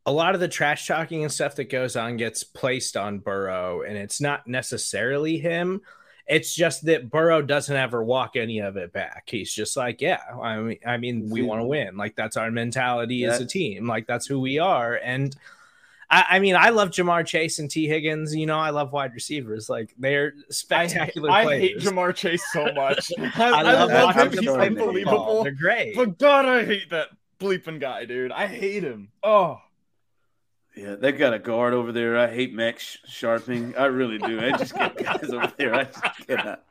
a 0.05 0.13
lot 0.13 0.33
of 0.33 0.39
the 0.39 0.47
trash 0.47 0.87
talking 0.87 1.23
and 1.23 1.31
stuff 1.31 1.55
that 1.55 1.65
goes 1.65 1.97
on 1.97 2.15
gets 2.15 2.45
placed 2.45 2.95
on 2.95 3.19
Burrow 3.19 3.81
and 3.81 3.97
it's 3.97 4.21
not 4.21 4.47
necessarily 4.47 5.37
him. 5.37 5.81
It's 6.25 6.55
just 6.55 6.85
that 6.85 7.09
Burrow 7.09 7.41
doesn't 7.41 7.75
ever 7.75 8.01
walk 8.01 8.37
any 8.37 8.59
of 8.59 8.77
it 8.77 8.93
back. 8.93 9.25
He's 9.27 9.53
just 9.53 9.75
like, 9.75 9.99
yeah, 9.99 10.21
I 10.41 10.57
mean, 10.61 10.79
I 10.87 10.95
mean, 10.95 11.29
we 11.29 11.41
want 11.41 11.59
to 11.59 11.67
win. 11.67 11.97
Like 11.97 12.15
that's 12.15 12.37
our 12.37 12.49
mentality 12.49 13.25
as 13.25 13.41
a 13.41 13.45
team. 13.45 13.87
Like 13.87 14.07
that's 14.07 14.25
who 14.25 14.39
we 14.39 14.57
are. 14.57 14.95
And 15.03 15.35
I, 16.15 16.37
I, 16.37 16.39
mean, 16.39 16.55
I 16.55 16.69
love 16.69 16.91
Ja'Marr 16.91 17.25
Chase 17.25 17.59
and 17.59 17.69
Tee 17.69 17.87
Higgins. 17.87 18.33
You 18.33 18.45
know, 18.45 18.57
I 18.57 18.69
love 18.69 18.93
wide 18.93 19.13
receivers. 19.13 19.67
Like 19.67 19.93
they're 19.97 20.33
spectacular. 20.49 21.29
I, 21.29 21.45
I 21.45 21.59
hate 21.59 21.79
Ja'Marr 21.79 22.15
Chase 22.15 22.43
so 22.53 22.71
much. 22.73 23.11
I, 23.19 23.31
I, 23.35 23.61
love, 23.61 23.89
love 23.89 24.15
him. 24.15 24.39
He's 24.39 24.47
unbelievable. 24.47 25.43
They're 25.43 25.51
great. 25.51 25.93
But 25.93 26.17
God, 26.17 26.45
I 26.45 26.63
hate 26.63 26.89
that 26.91 27.09
bleeping 27.37 27.81
guy, 27.81 28.05
dude. 28.05 28.31
I 28.31 28.47
hate 28.47 28.83
him. 28.83 29.09
Oh. 29.23 29.59
Yeah, 30.75 30.95
they've 30.95 31.17
got 31.17 31.33
a 31.33 31.39
guard 31.39 31.73
over 31.73 31.93
there. 31.93 32.17
I 32.17 32.27
hate 32.27 32.53
Max 32.53 32.97
Scharping. 33.07 33.79
I 33.79 33.85
really 33.85 34.17
do. 34.17 34.41
I 34.41 34.51
just 34.57 34.75
get 34.75 34.97
guys 34.97 35.31
over 35.31 35.51
there. 35.57 35.73
I 35.73 35.85
just 35.85 36.03
cannot. 36.27 36.63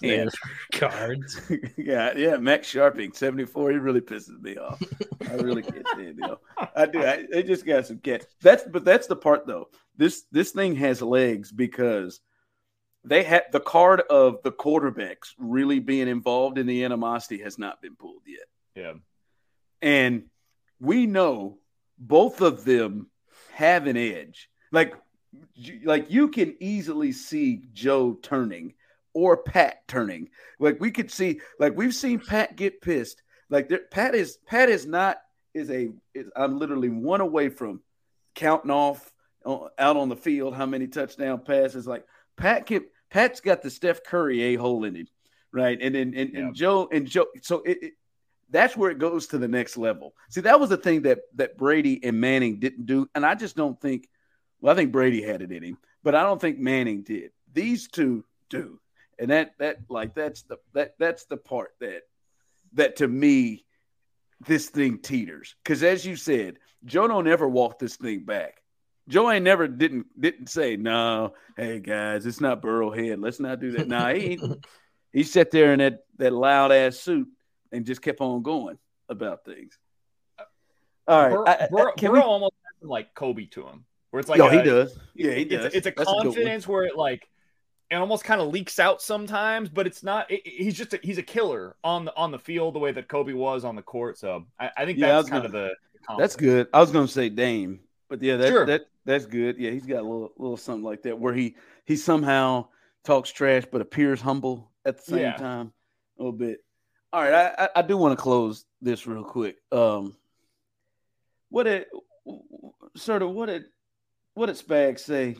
Damn 0.00 0.28
guards. 0.72 1.40
yeah, 1.76 2.12
yeah. 2.16 2.36
Max 2.38 2.72
Scharping, 2.72 3.14
seventy 3.14 3.44
four. 3.44 3.70
He 3.70 3.76
really 3.76 4.00
pisses 4.00 4.40
me 4.40 4.56
off. 4.56 4.82
I 5.30 5.34
really 5.34 5.62
can't 5.62 5.86
stand 5.88 6.18
him. 6.18 6.36
I 6.74 6.86
do. 6.86 7.04
I, 7.04 7.26
they 7.30 7.44
just 7.44 7.64
got 7.64 7.86
some 7.86 7.98
get. 7.98 8.26
That's 8.42 8.64
but 8.64 8.84
that's 8.84 9.06
the 9.06 9.16
part 9.16 9.46
though. 9.46 9.68
This 9.96 10.24
this 10.32 10.50
thing 10.50 10.74
has 10.76 11.00
legs 11.00 11.52
because 11.52 12.20
they 13.04 13.22
had 13.22 13.44
the 13.52 13.60
card 13.60 14.00
of 14.10 14.42
the 14.42 14.52
quarterbacks 14.52 15.34
really 15.38 15.78
being 15.78 16.08
involved 16.08 16.58
in 16.58 16.66
the 16.66 16.84
animosity 16.84 17.38
has 17.42 17.58
not 17.58 17.80
been 17.80 17.94
pulled 17.94 18.22
yet. 18.26 18.48
Yeah, 18.74 18.94
and 19.80 20.24
we 20.80 21.06
know 21.06 21.58
both 21.96 22.40
of 22.40 22.64
them 22.64 23.08
have 23.56 23.86
an 23.86 23.96
edge. 23.96 24.50
Like 24.70 24.94
like 25.84 26.10
you 26.10 26.28
can 26.28 26.56
easily 26.60 27.12
see 27.12 27.62
Joe 27.72 28.12
turning 28.12 28.74
or 29.14 29.38
Pat 29.38 29.88
turning. 29.88 30.28
Like 30.60 30.78
we 30.78 30.90
could 30.90 31.10
see 31.10 31.40
like 31.58 31.74
we've 31.74 31.94
seen 31.94 32.20
Pat 32.20 32.54
get 32.54 32.82
pissed. 32.82 33.22
Like 33.48 33.70
there, 33.70 33.80
Pat 33.90 34.14
is 34.14 34.36
Pat 34.46 34.68
is 34.68 34.84
not 34.84 35.16
is 35.54 35.70
a 35.70 35.88
is, 36.12 36.26
I'm 36.36 36.58
literally 36.58 36.90
one 36.90 37.22
away 37.22 37.48
from 37.48 37.80
counting 38.34 38.70
off 38.70 39.10
uh, 39.46 39.68
out 39.78 39.96
on 39.96 40.10
the 40.10 40.16
field 40.16 40.54
how 40.54 40.66
many 40.66 40.86
touchdown 40.86 41.40
passes 41.40 41.86
like 41.86 42.04
Pat 42.36 42.66
can 42.66 42.84
Pat's 43.08 43.40
got 43.40 43.62
the 43.62 43.70
Steph 43.70 44.04
Curry 44.04 44.42
a 44.42 44.56
hole 44.56 44.84
in 44.84 44.94
him, 44.94 45.06
right? 45.50 45.78
And 45.80 45.94
then 45.94 46.12
and, 46.14 46.36
and, 46.36 46.48
yeah. 46.48 46.50
Joe 46.52 46.88
and 46.92 47.06
Joe 47.06 47.28
so 47.40 47.62
it, 47.64 47.78
it 47.82 47.92
that's 48.50 48.76
where 48.76 48.90
it 48.90 48.98
goes 48.98 49.28
to 49.28 49.38
the 49.38 49.48
next 49.48 49.76
level. 49.76 50.14
See, 50.30 50.42
that 50.42 50.60
was 50.60 50.70
the 50.70 50.76
thing 50.76 51.02
that 51.02 51.20
that 51.34 51.56
Brady 51.56 52.02
and 52.04 52.20
Manning 52.20 52.60
didn't 52.60 52.86
do, 52.86 53.08
and 53.14 53.24
I 53.24 53.34
just 53.34 53.56
don't 53.56 53.80
think. 53.80 54.08
Well, 54.60 54.72
I 54.72 54.76
think 54.76 54.92
Brady 54.92 55.20
had 55.22 55.42
it 55.42 55.52
in 55.52 55.62
him, 55.62 55.78
but 56.02 56.14
I 56.14 56.22
don't 56.22 56.40
think 56.40 56.58
Manning 56.58 57.02
did. 57.02 57.30
These 57.52 57.88
two 57.88 58.24
do, 58.48 58.80
and 59.18 59.30
that 59.30 59.52
that 59.58 59.78
like 59.88 60.14
that's 60.14 60.42
the 60.42 60.58
that 60.74 60.94
that's 60.98 61.24
the 61.24 61.36
part 61.36 61.72
that 61.80 62.02
that 62.74 62.96
to 62.96 63.08
me 63.08 63.64
this 64.46 64.68
thing 64.68 64.98
teeters 64.98 65.54
because 65.62 65.82
as 65.82 66.04
you 66.04 66.16
said, 66.16 66.58
Joe 66.84 67.08
don't 67.08 67.28
ever 67.28 67.48
walk 67.48 67.78
this 67.78 67.96
thing 67.96 68.24
back. 68.24 68.62
Joe 69.08 69.30
ain't 69.30 69.44
never 69.44 69.68
didn't 69.68 70.06
didn't 70.20 70.48
say 70.48 70.76
no. 70.76 71.34
Hey 71.56 71.80
guys, 71.80 72.26
it's 72.26 72.40
not 72.40 72.62
Burrowhead. 72.62 73.22
Let's 73.22 73.40
not 73.40 73.60
do 73.60 73.72
that. 73.72 73.88
nah, 73.88 74.12
he 74.12 74.38
he 75.12 75.22
sat 75.24 75.50
there 75.50 75.72
in 75.72 75.80
that 75.80 76.00
that 76.18 76.32
loud 76.32 76.72
ass 76.72 76.96
suit 76.98 77.28
and 77.72 77.84
just 77.84 78.02
kept 78.02 78.20
on 78.20 78.42
going 78.42 78.78
about 79.08 79.44
things. 79.44 79.78
Uh, 80.38 80.42
All 81.08 81.22
right, 81.22 81.32
Bur- 81.32 81.48
I, 81.48 81.68
Bur- 81.70 81.92
Burrow 81.96 82.12
we... 82.12 82.20
almost 82.20 82.54
like 82.82 83.14
Kobe 83.14 83.46
to 83.46 83.66
him, 83.66 83.84
where 84.10 84.20
it's 84.20 84.28
like, 84.28 84.38
no, 84.38 84.48
a, 84.48 84.52
he 84.52 84.62
does. 84.62 84.98
Yeah, 85.14 85.32
he 85.32 85.44
does. 85.44 85.66
It's, 85.66 85.76
it's 85.76 85.86
a 85.86 85.92
That's 85.96 86.10
confidence 86.10 86.66
a 86.66 86.70
where 86.70 86.84
it 86.84 86.96
like 86.96 87.28
it 87.90 87.94
almost 87.94 88.24
kind 88.24 88.40
of 88.40 88.48
leaks 88.48 88.78
out 88.78 89.00
sometimes, 89.00 89.68
but 89.68 89.86
it's 89.86 90.02
not. 90.02 90.30
It, 90.30 90.46
he's 90.46 90.76
just 90.76 90.94
a, 90.94 91.00
he's 91.02 91.18
a 91.18 91.22
killer 91.22 91.76
on 91.84 92.04
the 92.04 92.16
on 92.16 92.30
the 92.32 92.38
field 92.38 92.74
the 92.74 92.78
way 92.78 92.92
that 92.92 93.08
Kobe 93.08 93.32
was 93.32 93.64
on 93.64 93.76
the 93.76 93.82
court. 93.82 94.18
So 94.18 94.46
I, 94.58 94.70
I 94.76 94.84
think 94.84 94.98
that's 94.98 95.28
kind 95.28 95.44
gonna, 95.44 95.46
of 95.46 95.52
the. 95.52 96.16
That's 96.18 96.36
good. 96.36 96.68
I 96.72 96.80
was 96.80 96.90
going 96.90 97.06
to 97.06 97.12
say 97.12 97.28
Dame, 97.28 97.80
but 98.08 98.22
yeah, 98.22 98.36
that, 98.36 98.48
sure. 98.48 98.66
that 98.66 98.82
that's 99.04 99.26
good. 99.26 99.58
Yeah, 99.58 99.70
he's 99.70 99.86
got 99.86 100.00
a 100.00 100.02
little 100.02 100.32
little 100.36 100.56
something 100.56 100.84
like 100.84 101.02
that 101.02 101.18
where 101.18 101.34
he 101.34 101.56
he 101.84 101.96
somehow 101.96 102.66
talks 103.04 103.30
trash 103.30 103.64
but 103.70 103.80
appears 103.80 104.20
humble 104.20 104.70
at 104.84 104.98
the 104.98 105.02
same 105.02 105.20
yeah. 105.20 105.36
time 105.36 105.72
a 106.18 106.22
little 106.22 106.36
bit. 106.36 106.64
All 107.12 107.22
right, 107.22 107.54
I, 107.58 107.68
I 107.76 107.82
do 107.82 107.96
want 107.96 108.16
to 108.16 108.22
close 108.22 108.64
this 108.82 109.06
real 109.06 109.24
quick. 109.24 109.56
Um, 109.72 110.16
what 111.48 111.64
did 111.64 111.86
sort 112.96 113.22
of 113.22 113.30
what 113.30 113.46
did 113.46 113.64
what 114.34 114.46
did 114.46 114.56
Spag 114.56 114.98
say? 114.98 115.36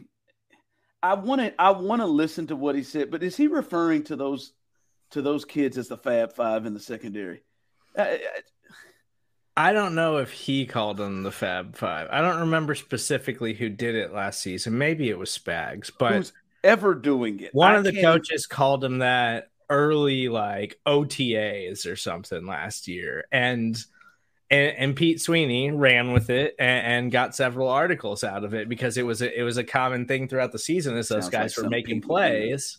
I 1.02 1.14
want 1.14 1.40
to 1.40 1.60
I 1.60 1.70
want 1.70 2.00
to 2.00 2.06
listen 2.06 2.46
to 2.48 2.56
what 2.56 2.74
he 2.74 2.82
said, 2.82 3.10
but 3.10 3.22
is 3.22 3.36
he 3.36 3.46
referring 3.46 4.04
to 4.04 4.16
those 4.16 4.52
to 5.10 5.22
those 5.22 5.44
kids 5.44 5.78
as 5.78 5.88
the 5.88 5.96
Fab 5.96 6.32
Five 6.32 6.66
in 6.66 6.74
the 6.74 6.80
secondary? 6.80 7.42
I, 7.96 8.02
I, 8.02 8.20
I 9.68 9.72
don't 9.72 9.94
know 9.94 10.18
if 10.18 10.32
he 10.32 10.66
called 10.66 10.96
them 10.96 11.22
the 11.22 11.32
Fab 11.32 11.76
Five. 11.76 12.08
I 12.10 12.20
don't 12.20 12.40
remember 12.40 12.74
specifically 12.74 13.54
who 13.54 13.68
did 13.68 13.94
it 13.94 14.12
last 14.12 14.40
season. 14.40 14.78
Maybe 14.78 15.08
it 15.08 15.18
was 15.18 15.36
Spags, 15.36 15.90
but 15.98 16.14
who's 16.14 16.32
ever 16.62 16.94
doing 16.94 17.40
it? 17.40 17.54
One 17.54 17.72
I 17.72 17.76
of 17.76 17.84
the 17.84 18.00
coaches 18.00 18.46
called 18.46 18.84
him 18.84 18.98
that 18.98 19.48
early 19.68 20.28
like 20.28 20.78
OTAs 20.86 21.90
or 21.90 21.96
something 21.96 22.46
last 22.46 22.88
year, 22.88 23.24
and 23.32 23.76
and, 24.50 24.76
and 24.76 24.96
Pete 24.96 25.20
Sweeney 25.20 25.70
ran 25.70 26.12
with 26.12 26.30
it 26.30 26.54
and, 26.58 26.86
and, 26.86 27.12
got 27.12 27.34
several 27.34 27.68
articles 27.68 28.22
out 28.22 28.44
of 28.44 28.54
it 28.54 28.68
because 28.68 28.96
it 28.96 29.04
was 29.04 29.20
a, 29.20 29.38
it 29.38 29.42
was 29.42 29.56
a 29.56 29.64
common 29.64 30.06
thing 30.06 30.28
throughout 30.28 30.52
the 30.52 30.58
season 30.58 30.96
as 30.96 31.08
those 31.08 31.24
Sounds 31.24 31.32
guys 31.32 31.58
like 31.58 31.64
were 31.64 31.70
making 31.70 32.00
plays. 32.00 32.78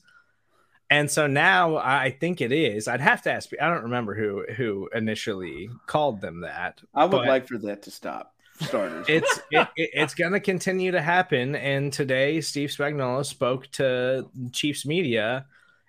And 0.90 1.12
so 1.12 1.28
now 1.28 1.76
I 1.76 2.16
think 2.18 2.40
it 2.40 2.54
is. 2.54 2.88
I'd 2.88 3.02
have 3.02 3.22
to 3.24 3.32
ask. 3.34 3.50
I 3.62 3.68
don't 3.68 3.84
remember 3.84 4.16
who 4.16 4.46
who 4.56 4.90
initially 4.96 5.70
called 5.86 6.22
them 6.22 6.42
that. 6.42 6.82
I 6.94 7.04
would 7.04 7.28
like 7.28 7.48
for 7.48 7.58
that 7.58 7.82
to 7.84 7.92
stop. 7.92 8.34
Starters. 8.62 9.06
It's 9.10 9.40
it, 9.52 9.68
it, 9.76 9.90
it's 9.94 10.16
going 10.16 10.32
to 10.32 10.40
continue 10.40 10.92
to 10.92 11.02
happen. 11.02 11.56
And 11.56 11.92
today, 11.92 12.40
Steve 12.40 12.70
Spagnuolo 12.70 13.26
spoke 13.26 13.70
to 13.74 14.30
Chiefs 14.54 14.86
media 14.86 15.46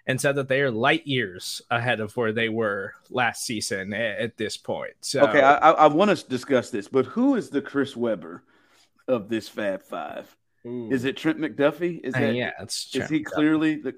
and 0.09 0.19
said 0.19 0.37
that 0.37 0.49
they 0.49 0.63
are 0.63 0.71
light 0.71 1.07
years 1.07 1.61
ahead 1.71 2.01
of 2.01 2.17
where 2.17 2.33
they 2.33 2.49
were 2.49 2.95
last 3.11 3.45
season 3.45 3.93
at, 3.93 4.19
at 4.19 4.37
this 4.39 4.57
point. 4.57 4.95
So, 5.03 5.21
okay, 5.21 5.43
I, 5.43 5.71
I 5.71 5.87
want 5.87 6.17
to 6.17 6.29
discuss 6.29 6.71
this, 6.71 6.89
but 6.89 7.05
who 7.05 7.35
is 7.35 7.51
the 7.51 7.61
Chris 7.61 7.95
Webber 7.95 8.43
of 9.07 9.29
this 9.29 9.49
Fab 9.49 9.83
Five? 9.83 10.35
Ooh. 10.67 10.91
Is 10.91 11.05
it 11.05 11.17
Trent 11.17 11.39
McDuffie? 11.39 12.01
Is 12.03 12.15
uh, 12.15 12.21
that 12.21 12.35
yeah? 12.35 12.53
It's 12.59 12.95
is 12.95 13.09
he 13.09 13.23
clearly 13.23 13.77
the? 13.77 13.95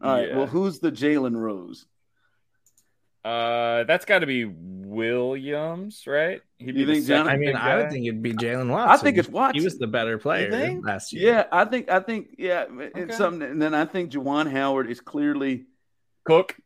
All 0.00 0.12
right. 0.12 0.28
Yeah. 0.28 0.36
Well, 0.36 0.46
who's 0.46 0.78
the 0.78 0.92
Jalen 0.92 1.34
Rose? 1.34 1.86
Uh, 3.24 3.84
that's 3.84 4.04
got 4.04 4.18
to 4.18 4.26
be 4.26 4.44
Williams, 4.44 6.06
right? 6.06 6.42
He'd 6.58 6.76
you 6.76 6.86
think? 6.86 7.06
John, 7.06 7.26
I 7.26 7.36
mean, 7.36 7.56
I 7.56 7.76
would 7.76 7.90
think 7.90 8.06
it'd 8.06 8.22
be 8.22 8.34
Jaylen 8.34 8.68
Watson. 8.68 8.90
I 8.90 8.96
think 8.98 9.16
it's 9.16 9.28
Watson. 9.28 9.58
He 9.58 9.64
was 9.64 9.78
the 9.78 9.86
better 9.86 10.18
player 10.18 10.78
last 10.82 11.12
year. 11.12 11.32
Yeah, 11.32 11.44
I 11.50 11.64
think. 11.64 11.90
I 11.90 12.00
think. 12.00 12.34
Yeah, 12.38 12.66
it's 12.70 12.96
okay. 12.96 13.14
something. 13.14 13.42
And 13.42 13.62
then 13.62 13.74
I 13.74 13.86
think 13.86 14.12
Juwan 14.12 14.50
Howard 14.50 14.90
is 14.90 15.00
clearly 15.00 15.64
Cook. 16.24 16.56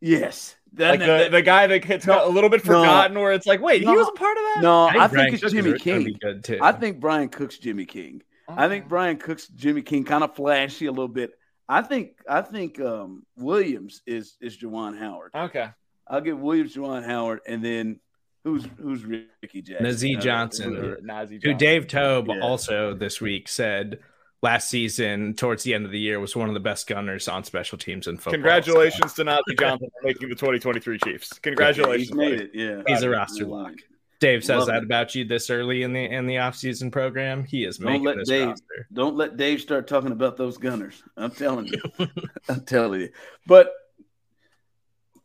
Yes, 0.00 0.56
like 0.76 1.00
the, 1.00 1.28
the 1.30 1.42
guy 1.42 1.66
that 1.66 1.80
gets 1.80 2.06
no, 2.06 2.26
a 2.26 2.30
little 2.30 2.50
bit 2.50 2.62
forgotten, 2.62 3.14
no, 3.14 3.20
where 3.20 3.32
it's 3.32 3.46
like, 3.46 3.60
wait, 3.60 3.82
no, 3.82 3.90
he 3.90 3.96
was 3.96 4.08
a 4.08 4.12
part 4.12 4.36
of 4.36 4.42
that. 4.42 4.62
No, 4.62 4.86
I 4.86 4.92
think, 4.92 5.02
I 5.02 5.08
think 5.08 5.42
it's 5.42 5.52
Jimmy 5.52 5.78
King. 5.78 6.18
I 6.62 6.72
think 6.72 7.00
Bryan 7.00 7.28
Cook's 7.28 7.58
Jimmy 7.58 7.84
King. 7.84 8.22
I 8.48 8.68
think 8.68 8.88
Bryan 8.88 9.18
Cook's 9.18 9.48
Jimmy 9.48 9.82
King, 9.82 10.04
kind 10.04 10.24
of 10.24 10.34
flashy 10.34 10.86
a 10.86 10.92
little 10.92 11.08
bit. 11.08 11.32
I 11.68 11.82
think 11.82 12.12
I 12.28 12.42
think 12.42 12.80
um, 12.80 13.24
Williams 13.36 14.02
is 14.06 14.36
is 14.40 14.56
Juwan 14.56 14.98
Howard. 14.98 15.32
Okay, 15.34 15.68
I'll 16.06 16.20
give 16.20 16.38
Williams 16.38 16.74
Juwan 16.74 17.04
Howard, 17.04 17.40
and 17.46 17.64
then 17.64 18.00
who's 18.44 18.66
who's 18.80 19.04
Ricky 19.04 19.62
Jackson? 19.62 19.86
Nazeeh 19.86 20.20
Johnson, 20.20 20.76
or, 20.76 21.00
Johnson. 21.00 21.40
who 21.42 21.54
Dave 21.54 21.86
Toub 21.86 22.28
yeah. 22.28 22.40
also 22.40 22.94
this 22.94 23.20
week 23.20 23.48
said 23.48 23.98
last 24.42 24.70
season 24.70 25.34
towards 25.34 25.64
the 25.64 25.74
end 25.74 25.84
of 25.84 25.90
the 25.90 25.98
year 25.98 26.20
was 26.20 26.34
one 26.36 26.48
of 26.48 26.54
the 26.54 26.60
best 26.60 26.86
gunners 26.86 27.28
on 27.28 27.44
special 27.44 27.76
teams 27.76 28.06
in 28.06 28.16
football. 28.16 28.32
Congratulations 28.32 29.14
so. 29.14 29.24
to 29.24 29.30
Nazeeh 29.30 29.58
Johnson 29.58 29.88
for 29.90 30.06
making 30.06 30.28
the 30.28 30.34
2023 30.36 30.98
Chiefs. 30.98 31.38
Congratulations. 31.40 32.08
He's 32.08 32.16
made 32.16 32.40
it. 32.40 32.50
Yeah. 32.54 32.82
He's 32.86 33.02
a 33.02 33.10
roster 33.10 33.46
lock. 33.46 33.72
Dave 34.20 34.44
says 34.44 34.58
Love 34.58 34.66
that 34.68 34.78
it. 34.78 34.84
about 34.84 35.14
you 35.14 35.24
this 35.24 35.48
early 35.48 35.82
in 35.82 35.92
the 35.92 36.04
in 36.04 36.26
the 36.26 36.36
offseason 36.36 36.90
program. 36.90 37.44
He 37.44 37.64
is 37.64 37.78
don't 37.78 38.02
making 38.02 38.18
this 38.18 38.28
Dave, 38.28 38.48
roster. 38.48 38.86
Don't 38.92 39.16
let 39.16 39.36
Dave 39.36 39.60
start 39.60 39.86
talking 39.86 40.12
about 40.12 40.36
those 40.36 40.58
gunners. 40.58 41.02
I'm 41.16 41.30
telling 41.30 41.66
you. 41.66 41.80
I'm 42.48 42.62
telling 42.62 43.02
you. 43.02 43.10
But 43.46 43.72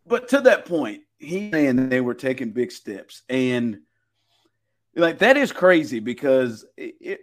but 0.06 0.28
to 0.30 0.41
that 0.41 0.66
point, 0.66 1.02
he 1.18 1.52
and 1.54 1.91
they 1.91 2.02
were 2.02 2.14
taking 2.14 2.52
big 2.52 2.72
steps. 2.72 3.24
And 3.30 3.80
like 4.96 5.20
that 5.20 5.38
is 5.38 5.52
crazy 5.52 6.00
because 6.00 6.66
it, 6.78 6.96
it 7.02 7.20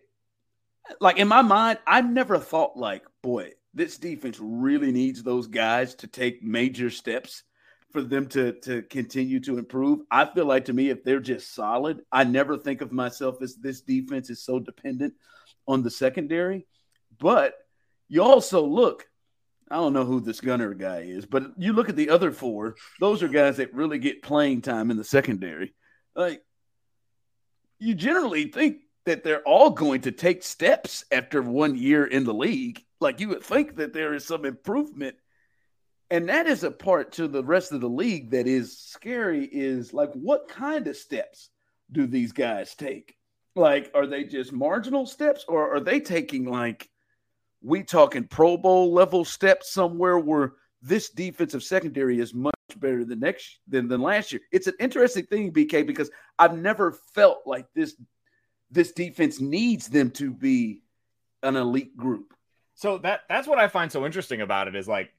like 1.00 1.18
in 1.18 1.28
my 1.28 1.42
mind, 1.42 1.78
I 1.86 2.00
never 2.00 2.38
thought 2.38 2.76
like, 2.76 3.04
boy, 3.22 3.52
this 3.74 3.96
defense 3.96 4.38
really 4.40 4.90
needs 4.90 5.22
those 5.22 5.46
guys 5.46 5.94
to 5.96 6.08
take 6.08 6.42
major 6.42 6.90
steps 6.90 7.44
for 7.92 8.02
them 8.02 8.26
to 8.28 8.52
to 8.60 8.82
continue 8.82 9.40
to 9.40 9.58
improve. 9.58 10.00
I 10.10 10.24
feel 10.24 10.46
like 10.46 10.66
to 10.66 10.72
me, 10.72 10.90
if 10.90 11.04
they're 11.04 11.20
just 11.20 11.54
solid, 11.54 12.02
I 12.10 12.24
never 12.24 12.56
think 12.56 12.80
of 12.80 12.92
myself 12.92 13.42
as 13.42 13.56
this 13.56 13.80
defense 13.80 14.30
is 14.30 14.42
so 14.42 14.58
dependent 14.58 15.14
on 15.66 15.82
the 15.82 15.90
secondary. 15.90 16.66
But 17.18 17.54
you 18.08 18.22
also 18.22 18.64
look, 18.64 19.06
I 19.70 19.76
don't 19.76 19.92
know 19.92 20.04
who 20.04 20.20
this 20.20 20.40
gunner 20.40 20.74
guy 20.74 21.00
is, 21.00 21.26
but 21.26 21.52
you 21.56 21.72
look 21.72 21.88
at 21.88 21.96
the 21.96 22.10
other 22.10 22.32
four, 22.32 22.76
those 22.98 23.22
are 23.22 23.28
guys 23.28 23.58
that 23.58 23.74
really 23.74 23.98
get 23.98 24.22
playing 24.22 24.62
time 24.62 24.90
in 24.90 24.96
the 24.96 25.04
secondary. 25.04 25.74
Like 26.14 26.42
you 27.78 27.94
generally 27.94 28.46
think 28.46 28.78
that 29.06 29.24
they're 29.24 29.42
all 29.42 29.70
going 29.70 30.02
to 30.02 30.12
take 30.12 30.42
steps 30.42 31.04
after 31.10 31.42
one 31.42 31.76
year 31.76 32.04
in 32.04 32.24
the 32.24 32.34
league. 32.34 32.84
Like 33.00 33.20
you 33.20 33.28
would 33.28 33.42
think 33.42 33.76
that 33.76 33.92
there 33.92 34.14
is 34.14 34.26
some 34.26 34.44
improvement 34.44 35.16
and 36.10 36.28
that 36.28 36.46
is 36.46 36.64
a 36.64 36.70
part 36.70 37.12
to 37.12 37.28
the 37.28 37.44
rest 37.44 37.72
of 37.72 37.80
the 37.80 37.88
league 37.88 38.30
that 38.30 38.46
is 38.46 38.76
scary 38.76 39.44
is 39.44 39.94
like 39.94 40.12
what 40.12 40.48
kind 40.48 40.86
of 40.88 40.96
steps 40.96 41.50
do 41.92 42.06
these 42.06 42.32
guys 42.32 42.74
take? 42.74 43.16
Like 43.54 43.90
are 43.94 44.06
they 44.06 44.24
just 44.24 44.52
marginal 44.52 45.06
steps 45.06 45.44
or 45.46 45.74
are 45.74 45.80
they 45.80 46.00
taking 46.00 46.46
like 46.46 46.88
we 47.62 47.84
talking 47.84 48.24
pro 48.24 48.56
bowl 48.56 48.92
level 48.92 49.24
steps 49.24 49.72
somewhere 49.72 50.18
where 50.18 50.54
this 50.82 51.10
defensive 51.10 51.62
secondary 51.62 52.18
is 52.18 52.34
much 52.34 52.54
better 52.76 53.04
than 53.04 53.20
next 53.20 53.60
than, 53.68 53.86
than 53.86 54.00
last 54.00 54.32
year? 54.32 54.42
It's 54.50 54.66
an 54.66 54.74
interesting 54.80 55.26
thing 55.26 55.52
bk 55.52 55.86
because 55.86 56.10
i've 56.38 56.56
never 56.56 56.92
felt 57.14 57.42
like 57.46 57.66
this 57.74 57.94
this 58.70 58.92
defense 58.92 59.40
needs 59.40 59.88
them 59.88 60.10
to 60.12 60.30
be 60.32 60.82
an 61.42 61.56
elite 61.56 61.96
group. 61.96 62.34
So 62.74 62.98
that 62.98 63.20
that's 63.28 63.46
what 63.46 63.58
i 63.58 63.68
find 63.68 63.92
so 63.92 64.06
interesting 64.06 64.40
about 64.40 64.66
it 64.66 64.74
is 64.74 64.88
like 64.88 65.12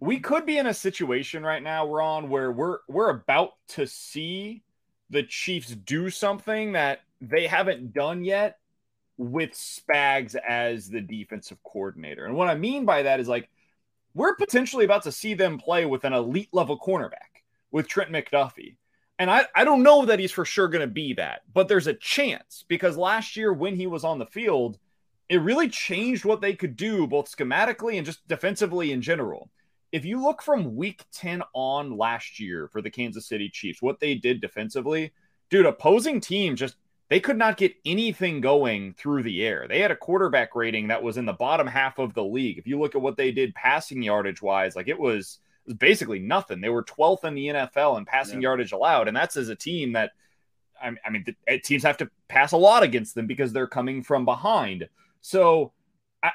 we 0.00 0.18
could 0.18 0.46
be 0.46 0.56
in 0.56 0.66
a 0.66 0.74
situation 0.74 1.44
right 1.44 1.62
now, 1.62 1.86
Ron, 1.86 2.30
where 2.30 2.50
we're 2.50 2.78
we're 2.88 3.10
about 3.10 3.52
to 3.68 3.86
see 3.86 4.62
the 5.10 5.22
Chiefs 5.22 5.68
do 5.68 6.08
something 6.08 6.72
that 6.72 7.00
they 7.20 7.46
haven't 7.46 7.92
done 7.92 8.24
yet 8.24 8.58
with 9.18 9.50
Spags 9.50 10.34
as 10.34 10.88
the 10.88 11.02
defensive 11.02 11.58
coordinator. 11.62 12.24
And 12.24 12.34
what 12.34 12.48
I 12.48 12.54
mean 12.54 12.86
by 12.86 13.02
that 13.02 13.20
is 13.20 13.28
like 13.28 13.50
we're 14.14 14.34
potentially 14.34 14.86
about 14.86 15.02
to 15.02 15.12
see 15.12 15.34
them 15.34 15.58
play 15.58 15.84
with 15.84 16.04
an 16.04 16.14
elite 16.14 16.48
level 16.52 16.80
cornerback 16.80 17.44
with 17.70 17.86
Trent 17.86 18.10
McDuffie. 18.10 18.76
And 19.18 19.30
I, 19.30 19.44
I 19.54 19.64
don't 19.64 19.82
know 19.82 20.06
that 20.06 20.18
he's 20.18 20.32
for 20.32 20.46
sure 20.46 20.66
going 20.66 20.80
to 20.80 20.86
be 20.86 21.12
that, 21.14 21.42
but 21.52 21.68
there's 21.68 21.86
a 21.86 21.94
chance 21.94 22.64
because 22.68 22.96
last 22.96 23.36
year 23.36 23.52
when 23.52 23.76
he 23.76 23.86
was 23.86 24.02
on 24.02 24.18
the 24.18 24.24
field, 24.24 24.78
it 25.28 25.42
really 25.42 25.68
changed 25.68 26.24
what 26.24 26.40
they 26.40 26.54
could 26.54 26.74
do 26.74 27.06
both 27.06 27.30
schematically 27.30 27.98
and 27.98 28.06
just 28.06 28.26
defensively 28.26 28.92
in 28.92 29.02
general 29.02 29.50
if 29.92 30.04
you 30.04 30.22
look 30.22 30.42
from 30.42 30.76
week 30.76 31.04
10 31.12 31.42
on 31.52 31.96
last 31.96 32.38
year 32.38 32.68
for 32.68 32.80
the 32.80 32.90
Kansas 32.90 33.26
City 33.26 33.48
Chiefs, 33.48 33.82
what 33.82 34.00
they 34.00 34.14
did 34.14 34.40
defensively, 34.40 35.12
dude, 35.48 35.66
opposing 35.66 36.20
team 36.20 36.56
just 36.56 36.76
they 37.08 37.18
could 37.18 37.36
not 37.36 37.56
get 37.56 37.74
anything 37.84 38.40
going 38.40 38.94
through 38.94 39.24
the 39.24 39.44
air. 39.44 39.66
They 39.68 39.80
had 39.80 39.90
a 39.90 39.96
quarterback 39.96 40.54
rating 40.54 40.88
that 40.88 41.02
was 41.02 41.16
in 41.16 41.26
the 41.26 41.32
bottom 41.32 41.66
half 41.66 41.98
of 41.98 42.14
the 42.14 42.24
league. 42.24 42.56
If 42.56 42.68
you 42.68 42.78
look 42.78 42.94
at 42.94 43.02
what 43.02 43.16
they 43.16 43.32
did 43.32 43.52
passing 43.54 44.00
yardage 44.00 44.40
wise, 44.40 44.76
like 44.76 44.86
it 44.86 44.98
was, 44.98 45.40
it 45.66 45.70
was 45.70 45.76
basically 45.76 46.20
nothing. 46.20 46.60
They 46.60 46.68
were 46.68 46.84
12th 46.84 47.24
in 47.24 47.34
the 47.34 47.46
NFL 47.48 47.98
in 47.98 48.04
passing 48.04 48.40
yeah. 48.40 48.50
yardage 48.50 48.70
allowed. 48.70 49.08
And 49.08 49.16
that's 49.16 49.36
as 49.36 49.48
a 49.48 49.56
team 49.56 49.92
that, 49.94 50.12
I 50.80 51.10
mean, 51.10 51.24
eh, 51.48 51.58
teams 51.58 51.82
have 51.82 51.96
to 51.96 52.08
pass 52.28 52.52
a 52.52 52.56
lot 52.56 52.84
against 52.84 53.16
them 53.16 53.26
because 53.26 53.52
they're 53.52 53.66
coming 53.66 54.04
from 54.04 54.24
behind. 54.24 54.88
So, 55.20 55.72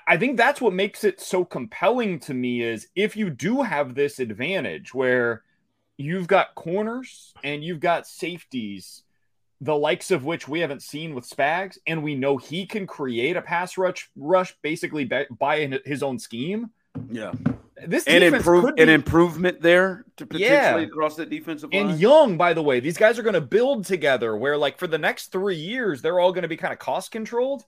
I 0.07 0.17
think 0.17 0.37
that's 0.37 0.59
what 0.59 0.73
makes 0.73 1.03
it 1.03 1.21
so 1.21 1.45
compelling 1.45 2.19
to 2.21 2.33
me 2.33 2.63
is 2.63 2.87
if 2.95 3.15
you 3.15 3.29
do 3.29 3.61
have 3.61 3.93
this 3.93 4.19
advantage 4.19 4.93
where 4.95 5.43
you've 5.97 6.27
got 6.27 6.55
corners 6.55 7.33
and 7.43 7.63
you've 7.63 7.79
got 7.79 8.07
safeties, 8.07 9.03
the 9.61 9.75
likes 9.75 10.09
of 10.09 10.25
which 10.25 10.47
we 10.47 10.61
haven't 10.61 10.81
seen 10.81 11.13
with 11.13 11.29
Spags, 11.29 11.77
and 11.85 12.01
we 12.01 12.15
know 12.15 12.37
he 12.37 12.65
can 12.65 12.87
create 12.87 13.37
a 13.37 13.41
pass 13.41 13.77
rush 13.77 14.09
rush 14.15 14.55
basically 14.63 15.05
by 15.05 15.79
his 15.85 16.01
own 16.01 16.17
scheme. 16.17 16.71
Yeah. 17.11 17.33
This 17.85 18.05
and 18.05 18.23
improve 18.23 18.75
be, 18.75 18.81
an 18.81 18.89
improvement 18.89 19.61
there 19.61 20.05
to 20.17 20.25
potentially 20.25 20.83
yeah. 20.83 20.89
cross 20.89 21.15
the 21.15 21.25
defensive 21.25 21.71
line. 21.71 21.89
And 21.89 21.99
young, 21.99 22.37
by 22.37 22.53
the 22.53 22.63
way, 22.63 22.79
these 22.79 22.97
guys 22.97 23.19
are 23.19 23.23
going 23.23 23.33
to 23.33 23.41
build 23.41 23.85
together. 23.85 24.35
Where 24.35 24.57
like 24.57 24.79
for 24.79 24.87
the 24.87 24.97
next 24.97 25.31
three 25.31 25.57
years, 25.57 26.01
they're 26.01 26.19
all 26.19 26.31
going 26.31 26.43
to 26.43 26.47
be 26.47 26.57
kind 26.57 26.73
of 26.73 26.79
cost 26.79 27.11
controlled 27.11 27.65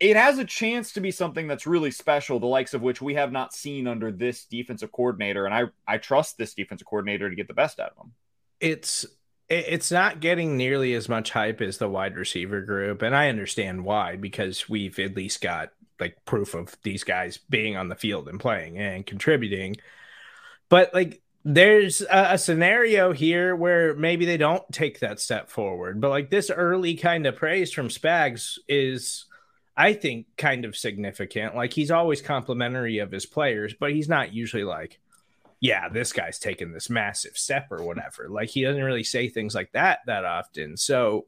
it 0.00 0.16
has 0.16 0.38
a 0.38 0.44
chance 0.44 0.92
to 0.92 1.00
be 1.00 1.10
something 1.10 1.48
that's 1.48 1.66
really 1.66 1.90
special, 1.90 2.38
the 2.38 2.46
likes 2.46 2.74
of 2.74 2.82
which 2.82 3.02
we 3.02 3.14
have 3.14 3.32
not 3.32 3.52
seen 3.52 3.86
under 3.88 4.12
this 4.12 4.44
defensive 4.44 4.92
coordinator. 4.92 5.44
And 5.44 5.54
I, 5.54 5.64
I 5.86 5.98
trust 5.98 6.38
this 6.38 6.54
defensive 6.54 6.86
coordinator 6.86 7.28
to 7.28 7.36
get 7.36 7.48
the 7.48 7.54
best 7.54 7.80
out 7.80 7.90
of 7.90 7.96
them. 7.96 8.12
It's 8.60 9.06
it's 9.48 9.90
not 9.90 10.20
getting 10.20 10.58
nearly 10.58 10.92
as 10.92 11.08
much 11.08 11.30
hype 11.30 11.62
as 11.62 11.78
the 11.78 11.88
wide 11.88 12.16
receiver 12.16 12.60
group, 12.60 13.00
and 13.00 13.16
I 13.16 13.30
understand 13.30 13.84
why 13.84 14.16
because 14.16 14.68
we've 14.68 14.98
at 14.98 15.16
least 15.16 15.40
got 15.40 15.70
like 15.98 16.22
proof 16.26 16.54
of 16.54 16.76
these 16.82 17.02
guys 17.02 17.38
being 17.48 17.76
on 17.76 17.88
the 17.88 17.96
field 17.96 18.28
and 18.28 18.38
playing 18.38 18.78
and 18.78 19.06
contributing. 19.06 19.76
But 20.68 20.92
like 20.92 21.22
there's 21.44 22.02
a, 22.02 22.34
a, 22.34 22.38
scenario 22.38 23.12
here 23.12 23.56
where 23.56 23.94
maybe 23.94 24.26
they 24.26 24.36
don't 24.36 24.62
take 24.70 25.00
that 25.00 25.18
step 25.18 25.48
forward. 25.48 26.00
But 26.00 26.10
like 26.10 26.30
this 26.30 26.50
early 26.50 26.94
kind 26.94 27.26
of 27.26 27.36
praise 27.36 27.72
from 27.72 27.88
Spags 27.88 28.58
is 28.68 29.24
I 29.78 29.92
think 29.92 30.26
kind 30.36 30.64
of 30.64 30.76
significant. 30.76 31.54
Like 31.54 31.72
he's 31.72 31.92
always 31.92 32.20
complimentary 32.20 32.98
of 32.98 33.12
his 33.12 33.26
players, 33.26 33.74
but 33.78 33.92
he's 33.92 34.08
not 34.08 34.32
usually 34.32 34.64
like, 34.64 34.98
yeah, 35.60 35.88
this 35.88 36.12
guy's 36.12 36.40
taking 36.40 36.72
this 36.72 36.90
massive 36.90 37.38
step 37.38 37.68
or 37.70 37.84
whatever. 37.84 38.28
Like 38.28 38.48
he 38.48 38.64
doesn't 38.64 38.82
really 38.82 39.04
say 39.04 39.28
things 39.28 39.54
like 39.54 39.70
that 39.72 40.00
that 40.06 40.24
often. 40.24 40.76
So 40.76 41.26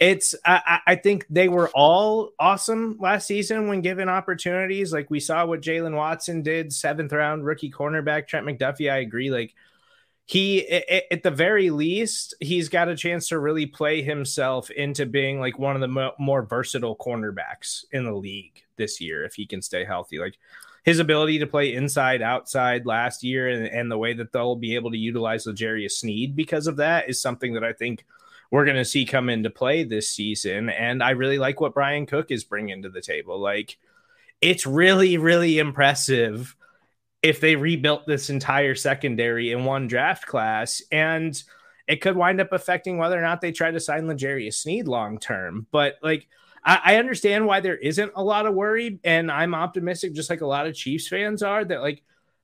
it's 0.00 0.34
I, 0.46 0.80
I 0.86 0.94
think 0.96 1.26
they 1.28 1.48
were 1.48 1.68
all 1.74 2.30
awesome 2.38 2.96
last 2.98 3.26
season 3.26 3.68
when 3.68 3.82
given 3.82 4.08
opportunities. 4.08 4.90
Like 4.90 5.10
we 5.10 5.20
saw 5.20 5.44
what 5.44 5.60
Jaylen 5.60 5.94
Watson 5.94 6.42
did, 6.42 6.72
seventh 6.72 7.12
round 7.12 7.44
rookie 7.44 7.70
cornerback 7.70 8.26
Trent 8.26 8.46
McDuffie. 8.46 8.90
I 8.90 9.00
agree. 9.00 9.30
Like 9.30 9.54
he 10.26 10.66
at 11.10 11.22
the 11.22 11.30
very 11.30 11.68
least 11.68 12.34
he's 12.40 12.70
got 12.70 12.88
a 12.88 12.96
chance 12.96 13.28
to 13.28 13.38
really 13.38 13.66
play 13.66 14.00
himself 14.00 14.70
into 14.70 15.04
being 15.04 15.38
like 15.38 15.58
one 15.58 15.74
of 15.74 15.82
the 15.82 16.12
more 16.18 16.42
versatile 16.42 16.96
cornerbacks 16.96 17.84
in 17.92 18.04
the 18.04 18.14
league 18.14 18.62
this 18.76 19.00
year 19.02 19.24
if 19.24 19.34
he 19.34 19.46
can 19.46 19.60
stay 19.60 19.84
healthy. 19.84 20.18
Like 20.18 20.38
his 20.82 20.98
ability 20.98 21.38
to 21.40 21.46
play 21.46 21.74
inside 21.74 22.22
outside 22.22 22.86
last 22.86 23.22
year 23.22 23.48
and, 23.48 23.66
and 23.66 23.90
the 23.90 23.98
way 23.98 24.14
that 24.14 24.32
they'll 24.32 24.56
be 24.56 24.74
able 24.74 24.90
to 24.92 24.98
utilize 24.98 25.46
L'Jarius 25.46 25.92
Sneed 25.92 26.34
because 26.34 26.66
of 26.66 26.76
that 26.76 27.08
is 27.08 27.20
something 27.20 27.52
that 27.54 27.64
I 27.64 27.74
think 27.74 28.06
we're 28.50 28.64
going 28.64 28.76
to 28.76 28.84
see 28.84 29.04
come 29.04 29.28
into 29.28 29.50
play 29.50 29.84
this 29.84 30.08
season. 30.08 30.70
And 30.70 31.02
I 31.02 31.10
really 31.10 31.38
like 31.38 31.60
what 31.60 31.74
Bryan 31.74 32.06
Cook 32.06 32.30
is 32.30 32.44
bringing 32.44 32.82
to 32.82 32.88
the 32.88 33.02
table. 33.02 33.38
Like 33.38 33.76
it's 34.40 34.66
really 34.66 35.18
really 35.18 35.58
impressive 35.58 36.56
if 37.24 37.40
they 37.40 37.56
rebuilt 37.56 38.06
this 38.06 38.28
entire 38.28 38.74
secondary 38.74 39.50
in 39.50 39.64
one 39.64 39.86
draft 39.86 40.26
class. 40.26 40.82
And 40.92 41.42
it 41.88 42.02
could 42.02 42.16
wind 42.16 42.38
up 42.38 42.52
affecting 42.52 42.98
whether 42.98 43.18
or 43.18 43.22
not 43.22 43.40
they 43.40 43.50
try 43.50 43.70
to 43.70 43.80
sign 43.80 44.06
L'Jarius 44.06 44.56
Sneed 44.56 44.86
long 44.86 45.18
term. 45.18 45.66
But 45.70 45.94
like, 46.02 46.28
I, 46.62 46.80
I 46.84 46.96
understand 46.96 47.46
why 47.46 47.60
there 47.60 47.78
isn't 47.78 48.12
a 48.14 48.22
lot 48.22 48.44
of 48.44 48.54
worry. 48.54 49.00
And 49.04 49.32
I'm 49.32 49.54
optimistic, 49.54 50.12
just 50.12 50.28
like 50.28 50.42
a 50.42 50.46
lot 50.46 50.66
of 50.66 50.74
Chiefs 50.74 51.08
fans 51.08 51.42
are, 51.42 51.64
that 51.64 51.80
like 51.80 52.02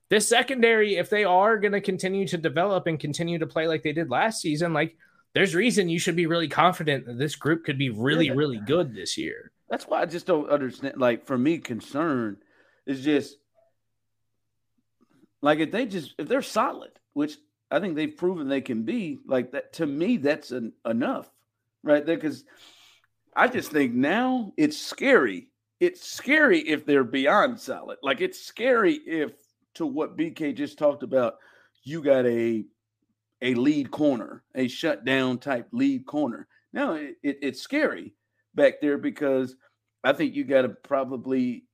this 0.08 0.26
secondary, 0.26 0.96
if 0.96 1.10
they 1.10 1.24
are 1.24 1.58
going 1.58 1.72
to 1.72 1.82
continue 1.82 2.26
to 2.28 2.38
develop 2.38 2.86
and 2.86 2.98
continue 2.98 3.38
to 3.38 3.46
play 3.46 3.68
like 3.68 3.82
they 3.82 3.92
did 3.92 4.08
last 4.08 4.40
season, 4.40 4.72
like 4.72 4.96
there's 5.34 5.54
reason 5.54 5.90
you 5.90 5.98
should 5.98 6.16
be 6.16 6.26
really 6.26 6.48
confident 6.48 7.04
that 7.04 7.18
this 7.18 7.36
group 7.36 7.66
could 7.66 7.76
be 7.76 7.90
really, 7.90 8.28
yeah. 8.28 8.32
really 8.32 8.60
good 8.60 8.94
this 8.94 9.18
year. 9.18 9.52
That's 9.68 9.86
why 9.86 10.00
I 10.00 10.06
just 10.06 10.26
don't 10.26 10.48
understand. 10.48 10.94
Like, 10.96 11.26
for 11.26 11.36
me, 11.36 11.58
concern 11.58 12.38
is 12.86 13.04
just 13.04 13.36
like 15.42 15.58
if 15.58 15.70
they 15.70 15.86
just 15.86 16.14
if 16.18 16.28
they're 16.28 16.42
solid, 16.42 16.90
which 17.12 17.36
I 17.70 17.80
think 17.80 17.96
they've 17.96 18.16
proven 18.16 18.48
they 18.48 18.60
can 18.60 18.82
be, 18.82 19.18
like 19.26 19.52
that 19.52 19.74
to 19.74 19.86
me, 19.86 20.16
that's 20.16 20.50
an, 20.50 20.72
enough, 20.84 21.30
right 21.82 22.04
there. 22.04 22.16
Because 22.16 22.44
I 23.34 23.48
just 23.48 23.70
think 23.70 23.94
now 23.94 24.52
it's 24.56 24.76
scary 24.76 25.50
it's 25.80 26.06
scary 26.06 26.60
if 26.60 26.84
they're 26.84 27.04
beyond 27.04 27.58
solid. 27.58 27.98
Like 28.02 28.20
it's 28.20 28.40
scary 28.40 28.94
if 28.94 29.32
to 29.74 29.86
what 29.86 30.16
BK 30.16 30.54
just 30.54 30.78
talked 30.78 31.02
about, 31.02 31.36
you 31.82 32.02
got 32.02 32.26
a 32.26 32.64
a 33.42 33.54
lead 33.54 33.90
corner, 33.90 34.44
a 34.54 34.68
shutdown 34.68 35.38
type 35.38 35.68
lead 35.72 36.04
corner. 36.04 36.46
Now 36.74 36.92
it, 36.92 37.16
it, 37.22 37.38
it's 37.40 37.62
scary 37.62 38.14
back 38.54 38.74
there 38.82 38.98
because 38.98 39.56
I 40.04 40.12
think 40.12 40.34
you 40.34 40.44
got 40.44 40.62
to 40.62 40.68
probably 40.68 41.64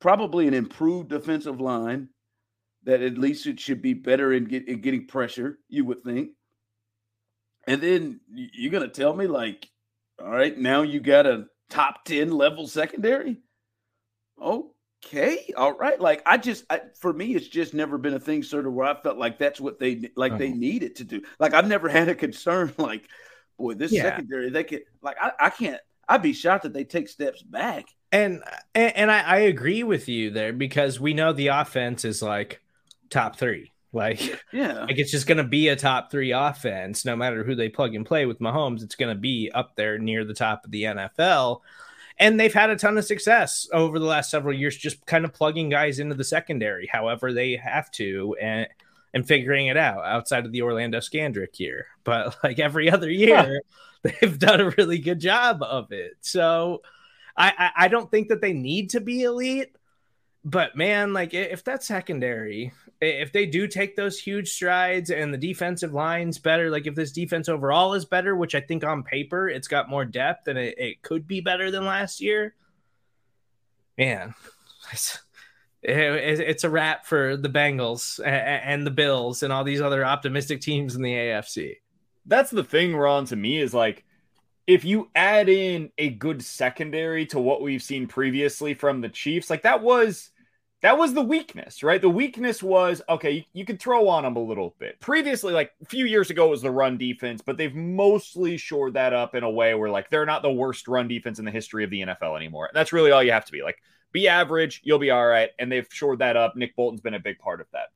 probably 0.00 0.48
an 0.48 0.54
improved 0.54 1.10
defensive 1.10 1.60
line 1.60 2.08
that 2.84 3.02
at 3.02 3.18
least 3.18 3.46
it 3.46 3.60
should 3.60 3.82
be 3.82 3.94
better 3.94 4.32
in, 4.32 4.44
get, 4.44 4.68
in 4.68 4.80
getting 4.80 5.06
pressure. 5.06 5.58
You 5.68 5.84
would 5.86 6.02
think, 6.02 6.30
and 7.66 7.80
then 7.80 8.20
you're 8.32 8.72
gonna 8.72 8.88
tell 8.88 9.14
me 9.14 9.26
like, 9.26 9.68
all 10.20 10.30
right, 10.30 10.56
now 10.56 10.82
you 10.82 11.00
got 11.00 11.26
a 11.26 11.46
top 11.70 12.04
ten 12.04 12.30
level 12.30 12.66
secondary. 12.66 13.40
Okay, 14.40 15.52
all 15.56 15.74
right. 15.76 16.00
Like 16.00 16.22
I 16.26 16.38
just, 16.38 16.64
I, 16.68 16.80
for 17.00 17.12
me, 17.12 17.34
it's 17.34 17.48
just 17.48 17.74
never 17.74 17.98
been 17.98 18.14
a 18.14 18.20
thing, 18.20 18.42
sort 18.42 18.66
of 18.66 18.72
where 18.72 18.86
I 18.86 19.00
felt 19.00 19.18
like 19.18 19.38
that's 19.38 19.60
what 19.60 19.78
they 19.78 20.10
like 20.16 20.38
they 20.38 20.48
uh-huh. 20.48 20.56
needed 20.56 20.96
to 20.96 21.04
do. 21.04 21.22
Like 21.38 21.54
I've 21.54 21.68
never 21.68 21.88
had 21.90 22.08
a 22.08 22.14
concern 22.14 22.72
like, 22.78 23.08
boy, 23.58 23.74
this 23.74 23.92
yeah. 23.92 24.02
secondary 24.02 24.50
they 24.50 24.64
could 24.64 24.82
like 25.00 25.16
I, 25.20 25.32
I 25.38 25.50
can't. 25.50 25.80
I'd 26.08 26.22
be 26.22 26.32
shocked 26.32 26.64
that 26.64 26.72
they 26.72 26.84
take 26.84 27.08
steps 27.08 27.42
back. 27.42 27.86
And 28.10 28.42
and, 28.74 28.96
and 28.96 29.10
I, 29.10 29.20
I 29.20 29.36
agree 29.38 29.82
with 29.84 30.08
you 30.08 30.30
there 30.30 30.52
because 30.52 30.98
we 30.98 31.14
know 31.14 31.32
the 31.32 31.48
offense 31.48 32.04
is 32.04 32.22
like 32.22 32.61
top 33.12 33.36
three. 33.36 33.72
Like, 33.92 34.42
yeah, 34.52 34.84
like 34.84 34.98
it's 34.98 35.10
just 35.10 35.26
going 35.26 35.38
to 35.38 35.44
be 35.44 35.68
a 35.68 35.76
top 35.76 36.10
three 36.10 36.32
offense, 36.32 37.04
no 37.04 37.14
matter 37.14 37.44
who 37.44 37.54
they 37.54 37.68
plug 37.68 37.94
and 37.94 38.06
play 38.06 38.24
with 38.24 38.40
Mahomes. 38.40 38.82
It's 38.82 38.94
going 38.94 39.14
to 39.14 39.20
be 39.20 39.50
up 39.52 39.76
there 39.76 39.98
near 39.98 40.24
the 40.24 40.34
top 40.34 40.64
of 40.64 40.70
the 40.70 40.84
NFL 40.84 41.60
and 42.18 42.38
they've 42.38 42.54
had 42.54 42.70
a 42.70 42.76
ton 42.76 42.98
of 42.98 43.04
success 43.04 43.68
over 43.72 43.98
the 43.98 44.04
last 44.04 44.30
several 44.30 44.54
years 44.54 44.76
just 44.76 45.04
kind 45.06 45.24
of 45.24 45.32
plugging 45.32 45.68
guys 45.68 45.98
into 45.98 46.14
the 46.14 46.24
secondary 46.24 46.86
however 46.86 47.32
they 47.32 47.56
have 47.56 47.90
to 47.90 48.36
and 48.40 48.68
and 49.14 49.26
figuring 49.26 49.66
it 49.66 49.76
out 49.76 50.04
outside 50.04 50.46
of 50.46 50.52
the 50.52 50.62
Orlando 50.62 50.98
Scandrick 50.98 51.58
year 51.58 51.86
but 52.04 52.36
like 52.44 52.58
every 52.58 52.90
other 52.90 53.10
year 53.10 53.36
huh. 53.36 54.12
they've 54.20 54.38
done 54.38 54.60
a 54.60 54.70
really 54.70 54.98
good 54.98 55.20
job 55.20 55.62
of 55.62 55.92
it 55.92 56.16
so 56.20 56.82
I, 57.36 57.52
I 57.58 57.70
I 57.84 57.88
don't 57.88 58.10
think 58.10 58.28
that 58.28 58.40
they 58.40 58.52
need 58.52 58.90
to 58.90 59.00
be 59.00 59.22
elite 59.22 59.76
but 60.44 60.76
man 60.76 61.12
like 61.12 61.34
if 61.34 61.64
that 61.64 61.82
secondary 61.82 62.72
if 63.02 63.32
they 63.32 63.46
do 63.46 63.66
take 63.66 63.96
those 63.96 64.18
huge 64.18 64.50
strides 64.50 65.10
and 65.10 65.34
the 65.34 65.38
defensive 65.38 65.92
line's 65.92 66.38
better, 66.38 66.70
like 66.70 66.86
if 66.86 66.94
this 66.94 67.10
defense 67.10 67.48
overall 67.48 67.94
is 67.94 68.04
better, 68.04 68.36
which 68.36 68.54
I 68.54 68.60
think 68.60 68.84
on 68.84 69.02
paper 69.02 69.48
it's 69.48 69.66
got 69.66 69.90
more 69.90 70.04
depth 70.04 70.46
and 70.46 70.56
it, 70.56 70.78
it 70.78 71.02
could 71.02 71.26
be 71.26 71.40
better 71.40 71.70
than 71.72 71.84
last 71.84 72.20
year, 72.20 72.54
man, 73.98 74.34
it's, 74.92 75.18
it, 75.82 75.94
it's 75.94 76.62
a 76.62 76.70
wrap 76.70 77.04
for 77.04 77.36
the 77.36 77.48
Bengals 77.48 78.20
and, 78.20 78.26
and 78.26 78.86
the 78.86 78.92
Bills 78.92 79.42
and 79.42 79.52
all 79.52 79.64
these 79.64 79.80
other 79.80 80.04
optimistic 80.04 80.60
teams 80.60 80.94
in 80.94 81.02
the 81.02 81.12
AFC. 81.12 81.78
That's 82.24 82.52
the 82.52 82.64
thing, 82.64 82.94
Ron, 82.94 83.24
to 83.26 83.36
me 83.36 83.60
is 83.60 83.74
like, 83.74 84.04
if 84.68 84.84
you 84.84 85.10
add 85.16 85.48
in 85.48 85.90
a 85.98 86.08
good 86.08 86.40
secondary 86.40 87.26
to 87.26 87.40
what 87.40 87.62
we've 87.62 87.82
seen 87.82 88.06
previously 88.06 88.74
from 88.74 89.00
the 89.00 89.08
Chiefs, 89.08 89.50
like 89.50 89.62
that 89.62 89.82
was 89.82 90.30
that 90.82 90.98
was 90.98 91.14
the 91.14 91.22
weakness, 91.22 91.84
right? 91.84 92.00
The 92.00 92.10
weakness 92.10 92.60
was 92.62 93.00
okay, 93.08 93.30
you, 93.30 93.44
you 93.52 93.64
could 93.64 93.80
throw 93.80 94.08
on 94.08 94.24
them 94.24 94.36
a 94.36 94.42
little 94.42 94.74
bit. 94.78 94.98
Previously, 95.00 95.52
like 95.52 95.70
a 95.80 95.86
few 95.86 96.06
years 96.06 96.30
ago, 96.30 96.48
it 96.48 96.50
was 96.50 96.62
the 96.62 96.70
run 96.70 96.98
defense, 96.98 97.40
but 97.40 97.56
they've 97.56 97.74
mostly 97.74 98.56
shored 98.56 98.94
that 98.94 99.12
up 99.12 99.36
in 99.36 99.44
a 99.44 99.50
way 99.50 99.74
where 99.74 99.90
like 99.90 100.10
they're 100.10 100.26
not 100.26 100.42
the 100.42 100.52
worst 100.52 100.88
run 100.88 101.06
defense 101.06 101.38
in 101.38 101.44
the 101.44 101.50
history 101.52 101.84
of 101.84 101.90
the 101.90 102.02
NFL 102.02 102.36
anymore. 102.36 102.68
That's 102.74 102.92
really 102.92 103.12
all 103.12 103.22
you 103.22 103.32
have 103.32 103.44
to 103.44 103.52
be. 103.52 103.62
Like, 103.62 103.80
be 104.10 104.28
average, 104.28 104.80
you'll 104.82 104.98
be 104.98 105.12
all 105.12 105.26
right. 105.26 105.50
And 105.58 105.70
they've 105.70 105.86
shored 105.90 106.18
that 106.18 106.36
up. 106.36 106.56
Nick 106.56 106.74
Bolton's 106.74 107.00
been 107.00 107.14
a 107.14 107.20
big 107.20 107.38
part 107.38 107.60
of 107.60 107.68
that. 107.72 107.90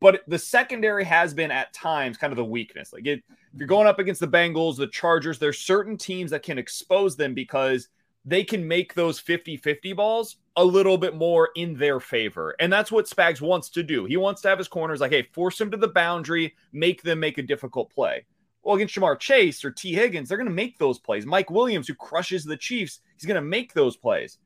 But 0.00 0.22
the 0.28 0.38
secondary 0.38 1.04
has 1.04 1.34
been 1.34 1.50
at 1.50 1.74
times 1.74 2.16
kind 2.16 2.32
of 2.32 2.38
the 2.38 2.44
weakness. 2.44 2.92
Like, 2.92 3.06
it, 3.06 3.22
if 3.52 3.58
you're 3.58 3.66
going 3.66 3.86
up 3.86 3.98
against 3.98 4.20
the 4.20 4.28
Bengals, 4.28 4.76
the 4.76 4.86
Chargers, 4.86 5.38
there's 5.38 5.58
certain 5.58 5.98
teams 5.98 6.30
that 6.30 6.44
can 6.44 6.58
expose 6.58 7.16
them 7.16 7.34
because– 7.34 7.88
they 8.24 8.44
can 8.44 8.66
make 8.66 8.94
those 8.94 9.18
50 9.18 9.56
50 9.56 9.92
balls 9.94 10.36
a 10.56 10.64
little 10.64 10.98
bit 10.98 11.14
more 11.14 11.50
in 11.56 11.74
their 11.74 12.00
favor. 12.00 12.54
And 12.60 12.72
that's 12.72 12.92
what 12.92 13.08
Spags 13.08 13.40
wants 13.40 13.70
to 13.70 13.82
do. 13.82 14.04
He 14.04 14.16
wants 14.16 14.42
to 14.42 14.48
have 14.48 14.58
his 14.58 14.68
corners 14.68 15.00
like, 15.00 15.12
hey, 15.12 15.22
force 15.32 15.60
him 15.60 15.70
to 15.70 15.76
the 15.76 15.88
boundary, 15.88 16.54
make 16.72 17.02
them 17.02 17.20
make 17.20 17.38
a 17.38 17.42
difficult 17.42 17.90
play. 17.90 18.26
Well, 18.62 18.76
against 18.76 18.94
Ja'Marr 18.94 19.18
Chase 19.18 19.64
or 19.64 19.70
Tee 19.70 19.94
Higgins, 19.94 20.28
they're 20.28 20.36
going 20.36 20.48
to 20.48 20.54
make 20.54 20.78
those 20.78 20.98
plays. 20.98 21.24
Mike 21.24 21.50
Williams, 21.50 21.88
who 21.88 21.94
crushes 21.94 22.44
the 22.44 22.58
Chiefs, 22.58 23.00
he's 23.16 23.26
going 23.26 23.36
to 23.36 23.40
make 23.40 23.72
those 23.72 23.96
plays. 23.96 24.38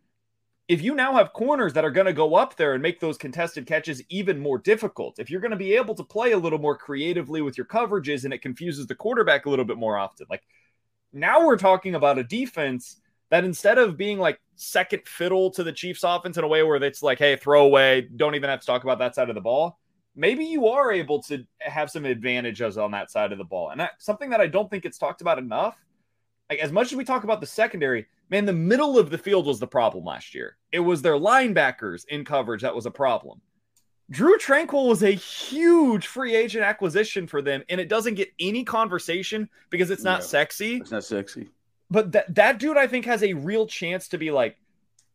If 0.68 0.80
you 0.82 0.94
now 0.94 1.14
have 1.14 1.32
corners 1.32 1.72
that 1.74 1.84
are 1.84 1.90
going 1.90 2.06
to 2.06 2.12
go 2.12 2.36
up 2.36 2.56
there 2.56 2.72
and 2.74 2.82
make 2.82 3.00
those 3.00 3.18
contested 3.18 3.66
catches 3.66 4.02
even 4.08 4.38
more 4.38 4.58
difficult, 4.58 5.18
if 5.18 5.30
you're 5.30 5.40
going 5.40 5.50
to 5.50 5.56
be 5.56 5.74
able 5.74 5.94
to 5.96 6.04
play 6.04 6.32
a 6.32 6.38
little 6.38 6.60
more 6.60 6.76
creatively 6.76 7.42
with 7.42 7.58
your 7.58 7.66
coverages 7.66 8.24
and 8.24 8.32
it 8.32 8.40
confuses 8.40 8.86
the 8.86 8.94
quarterback 8.94 9.46
a 9.46 9.50
little 9.50 9.64
bit 9.64 9.76
more 9.76 9.98
often, 9.98 10.26
like 10.30 10.42
now 11.12 11.44
we're 11.44 11.58
talking 11.58 11.96
about 11.96 12.18
a 12.18 12.24
defense 12.24 13.00
that 13.30 13.44
instead 13.44 13.78
of 13.78 13.96
being 13.96 14.18
like 14.18 14.40
second 14.56 15.02
fiddle 15.06 15.50
to 15.52 15.64
the 15.64 15.72
Chiefs 15.72 16.04
offense 16.04 16.36
in 16.36 16.44
a 16.44 16.48
way 16.48 16.62
where 16.62 16.82
it's 16.82 17.02
like, 17.02 17.18
hey, 17.18 17.36
throw 17.36 17.64
away, 17.64 18.08
don't 18.16 18.34
even 18.34 18.50
have 18.50 18.60
to 18.60 18.66
talk 18.66 18.84
about 18.84 18.98
that 18.98 19.14
side 19.14 19.28
of 19.28 19.34
the 19.34 19.40
ball, 19.40 19.78
maybe 20.14 20.44
you 20.44 20.68
are 20.68 20.92
able 20.92 21.22
to 21.22 21.44
have 21.60 21.90
some 21.90 22.04
advantages 22.04 22.78
on 22.78 22.92
that 22.92 23.10
side 23.10 23.32
of 23.32 23.38
the 23.38 23.44
ball. 23.44 23.70
And 23.70 23.80
that, 23.80 23.92
something 23.98 24.30
that 24.30 24.40
I 24.40 24.46
don't 24.46 24.70
think 24.70 24.84
it's 24.84 24.98
talked 24.98 25.20
about 25.20 25.38
enough. 25.38 25.76
Like 26.50 26.58
as 26.58 26.72
much 26.72 26.92
as 26.92 26.96
we 26.96 27.04
talk 27.04 27.24
about 27.24 27.40
the 27.40 27.46
secondary, 27.46 28.06
man, 28.30 28.44
the 28.44 28.52
middle 28.52 28.98
of 28.98 29.10
the 29.10 29.18
field 29.18 29.46
was 29.46 29.58
the 29.58 29.66
problem 29.66 30.04
last 30.04 30.34
year. 30.34 30.56
It 30.72 30.80
was 30.80 31.02
their 31.02 31.14
linebackers 31.14 32.04
in 32.08 32.24
coverage 32.24 32.62
that 32.62 32.74
was 32.74 32.86
a 32.86 32.90
problem. 32.90 33.40
Drue 34.10 34.36
Tranquill 34.36 34.86
was 34.86 35.02
a 35.02 35.10
huge 35.10 36.06
free 36.06 36.36
agent 36.36 36.62
acquisition 36.62 37.26
for 37.26 37.40
them, 37.40 37.62
and 37.70 37.80
it 37.80 37.88
doesn't 37.88 38.14
get 38.14 38.28
any 38.38 38.62
conversation 38.62 39.48
because 39.70 39.90
it's 39.90 40.02
not 40.02 40.22
sexy. 40.22 40.76
It's 40.76 40.90
not 40.90 41.04
sexy 41.04 41.48
but 41.90 42.12
that 42.12 42.34
that 42.34 42.58
dude 42.58 42.76
I 42.76 42.86
think 42.86 43.04
has 43.06 43.22
a 43.22 43.34
real 43.34 43.66
chance 43.66 44.08
to 44.08 44.18
be 44.18 44.30
like 44.30 44.56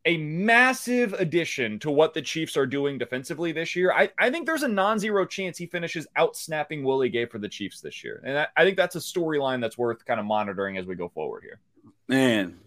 a 0.05 0.17
massive 0.17 1.13
addition 1.13 1.77
to 1.79 1.91
what 1.91 2.13
the 2.13 2.21
Chiefs 2.21 2.55
are 2.55 2.65
doing 2.65 2.97
defensively 2.97 3.51
this 3.51 3.75
year. 3.75 3.91
I, 3.91 4.09
I 4.17 4.29
think 4.29 4.45
there's 4.45 4.63
a 4.63 4.67
non-zero 4.67 5.25
chance 5.25 5.57
he 5.57 5.65
finishes 5.65 6.07
out 6.15 6.37
snapping 6.37 6.83
Willie 6.83 7.09
Gay 7.09 7.25
for 7.25 7.37
the 7.37 7.49
Chiefs 7.49 7.81
this 7.81 8.03
year. 8.03 8.21
And 8.25 8.39
I, 8.39 8.47
I 8.55 8.63
think 8.63 8.77
that's 8.77 8.95
a 8.95 8.99
storyline 8.99 9.59
that's 9.59 9.77
worth 9.77 10.05
kind 10.05 10.19
of 10.19 10.25
monitoring 10.25 10.77
as 10.77 10.85
we 10.85 10.95
go 10.95 11.09
forward 11.09 11.43
here. 11.43 11.59
Man. 12.07 12.59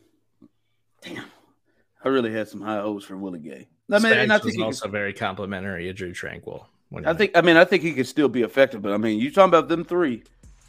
Damn. 1.01 1.25
I 2.05 2.09
really 2.09 2.33
had 2.33 2.49
some 2.49 2.61
high 2.61 2.81
hopes 2.81 3.05
for 3.07 3.17
Willie 3.17 3.41
Gay. 3.41 3.67
I 3.91 3.99
mean, 3.99 4.13
and 4.13 4.33
I 4.33 4.39
think 4.39 4.59
was 4.59 4.65
also 4.65 4.85
could, 4.85 4.93
very 4.93 5.13
complimentary 5.13 5.89
of 5.89 5.97
Drue 5.97 6.13
Tranquill. 6.13 6.67
I 7.05 7.15
think 7.15 7.33
I 7.35 7.41
mean 7.41 7.57
I 7.57 7.65
think 7.65 7.83
he 7.83 7.93
could 7.93 8.07
still 8.07 8.29
be 8.29 8.43
effective, 8.43 8.83
but 8.83 8.93
I 8.93 8.99
mean 8.99 9.19
you 9.19 9.31
talking 9.31 9.49
about 9.49 9.69
them 9.69 9.85
three 9.85 10.23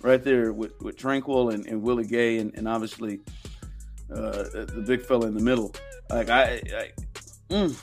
right 0.04 0.24
there 0.24 0.54
with, 0.54 0.80
with 0.82 0.98
Tranquill 0.98 1.54
and, 1.54 1.66
and 1.66 1.82
Willie 1.82 2.06
Gay 2.06 2.38
and, 2.38 2.54
and 2.56 2.68
obviously 2.68 3.22
uh, 4.12 4.44
the 4.54 4.84
big 4.86 5.02
fella 5.02 5.26
in 5.28 5.34
the 5.34 5.42
middle. 5.42 5.74
Like 6.10 6.30
I, 6.30 6.62
I 6.76 6.92
mm, 7.50 7.76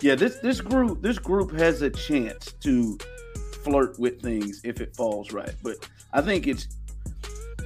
yeah, 0.00 0.14
this 0.14 0.36
this 0.36 0.60
group 0.60 1.02
this 1.02 1.18
group 1.18 1.50
has 1.52 1.82
a 1.82 1.90
chance 1.90 2.52
to 2.60 2.98
flirt 3.64 3.98
with 3.98 4.20
things 4.20 4.60
if 4.62 4.80
it 4.80 4.94
falls 4.94 5.32
right. 5.32 5.54
But 5.62 5.88
I 6.12 6.20
think 6.20 6.46
it's 6.46 6.68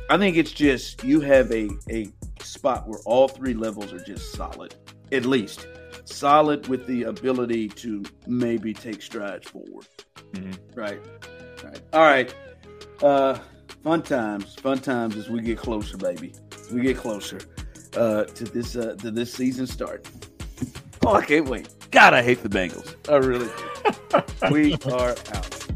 I 0.09 0.17
think 0.17 0.37
it's 0.37 0.53
just 0.53 1.05
you 1.05 1.21
have 1.21 1.51
a 1.53 1.69
a 1.91 2.09
spot 2.41 2.89
where 2.89 3.01
all 3.05 3.29
three 3.29 3.55
levels 3.55 3.93
are 3.93 4.03
just 4.03 4.33
solid, 4.33 4.75
at 5.13 5.27
least 5.27 5.67
solid 6.05 6.69
with 6.69 6.87
the 6.87 7.03
ability 7.03 7.69
to 7.69 8.05
maybe 8.27 8.73
take 8.73 9.03
strides 9.03 9.49
forward. 9.49 9.87
Mm-hmm. 10.33 10.81
Right. 10.81 11.01
Right. 11.65 11.81
All 11.93 12.01
right. 12.01 12.35
Uh, 13.03 13.39
fun 13.83 14.03
times, 14.03 14.55
fun 14.55 14.79
times 14.79 15.17
as 15.17 15.29
we 15.29 15.41
get 15.41 15.59
closer, 15.59 15.97
baby. 15.97 16.33
As 16.53 16.73
we 16.73 16.83
get 16.83 16.97
closer 16.97 17.41
uh, 17.97 18.25
to 18.25 18.45
this 18.45 18.77
uh, 18.77 18.95
to 18.97 19.11
this 19.11 19.33
season 19.33 19.67
start. 19.67 20.09
Oh, 21.05 21.15
I 21.15 21.25
can't 21.25 21.49
wait. 21.49 21.69
God, 21.91 22.13
I 22.13 22.23
hate 22.23 22.43
the 22.43 22.49
Bengals. 22.49 22.95
I 23.09 23.17
really 23.17 23.47
do. 23.47 24.51
we 24.53 24.75
are 24.93 25.11
out. 25.11 25.69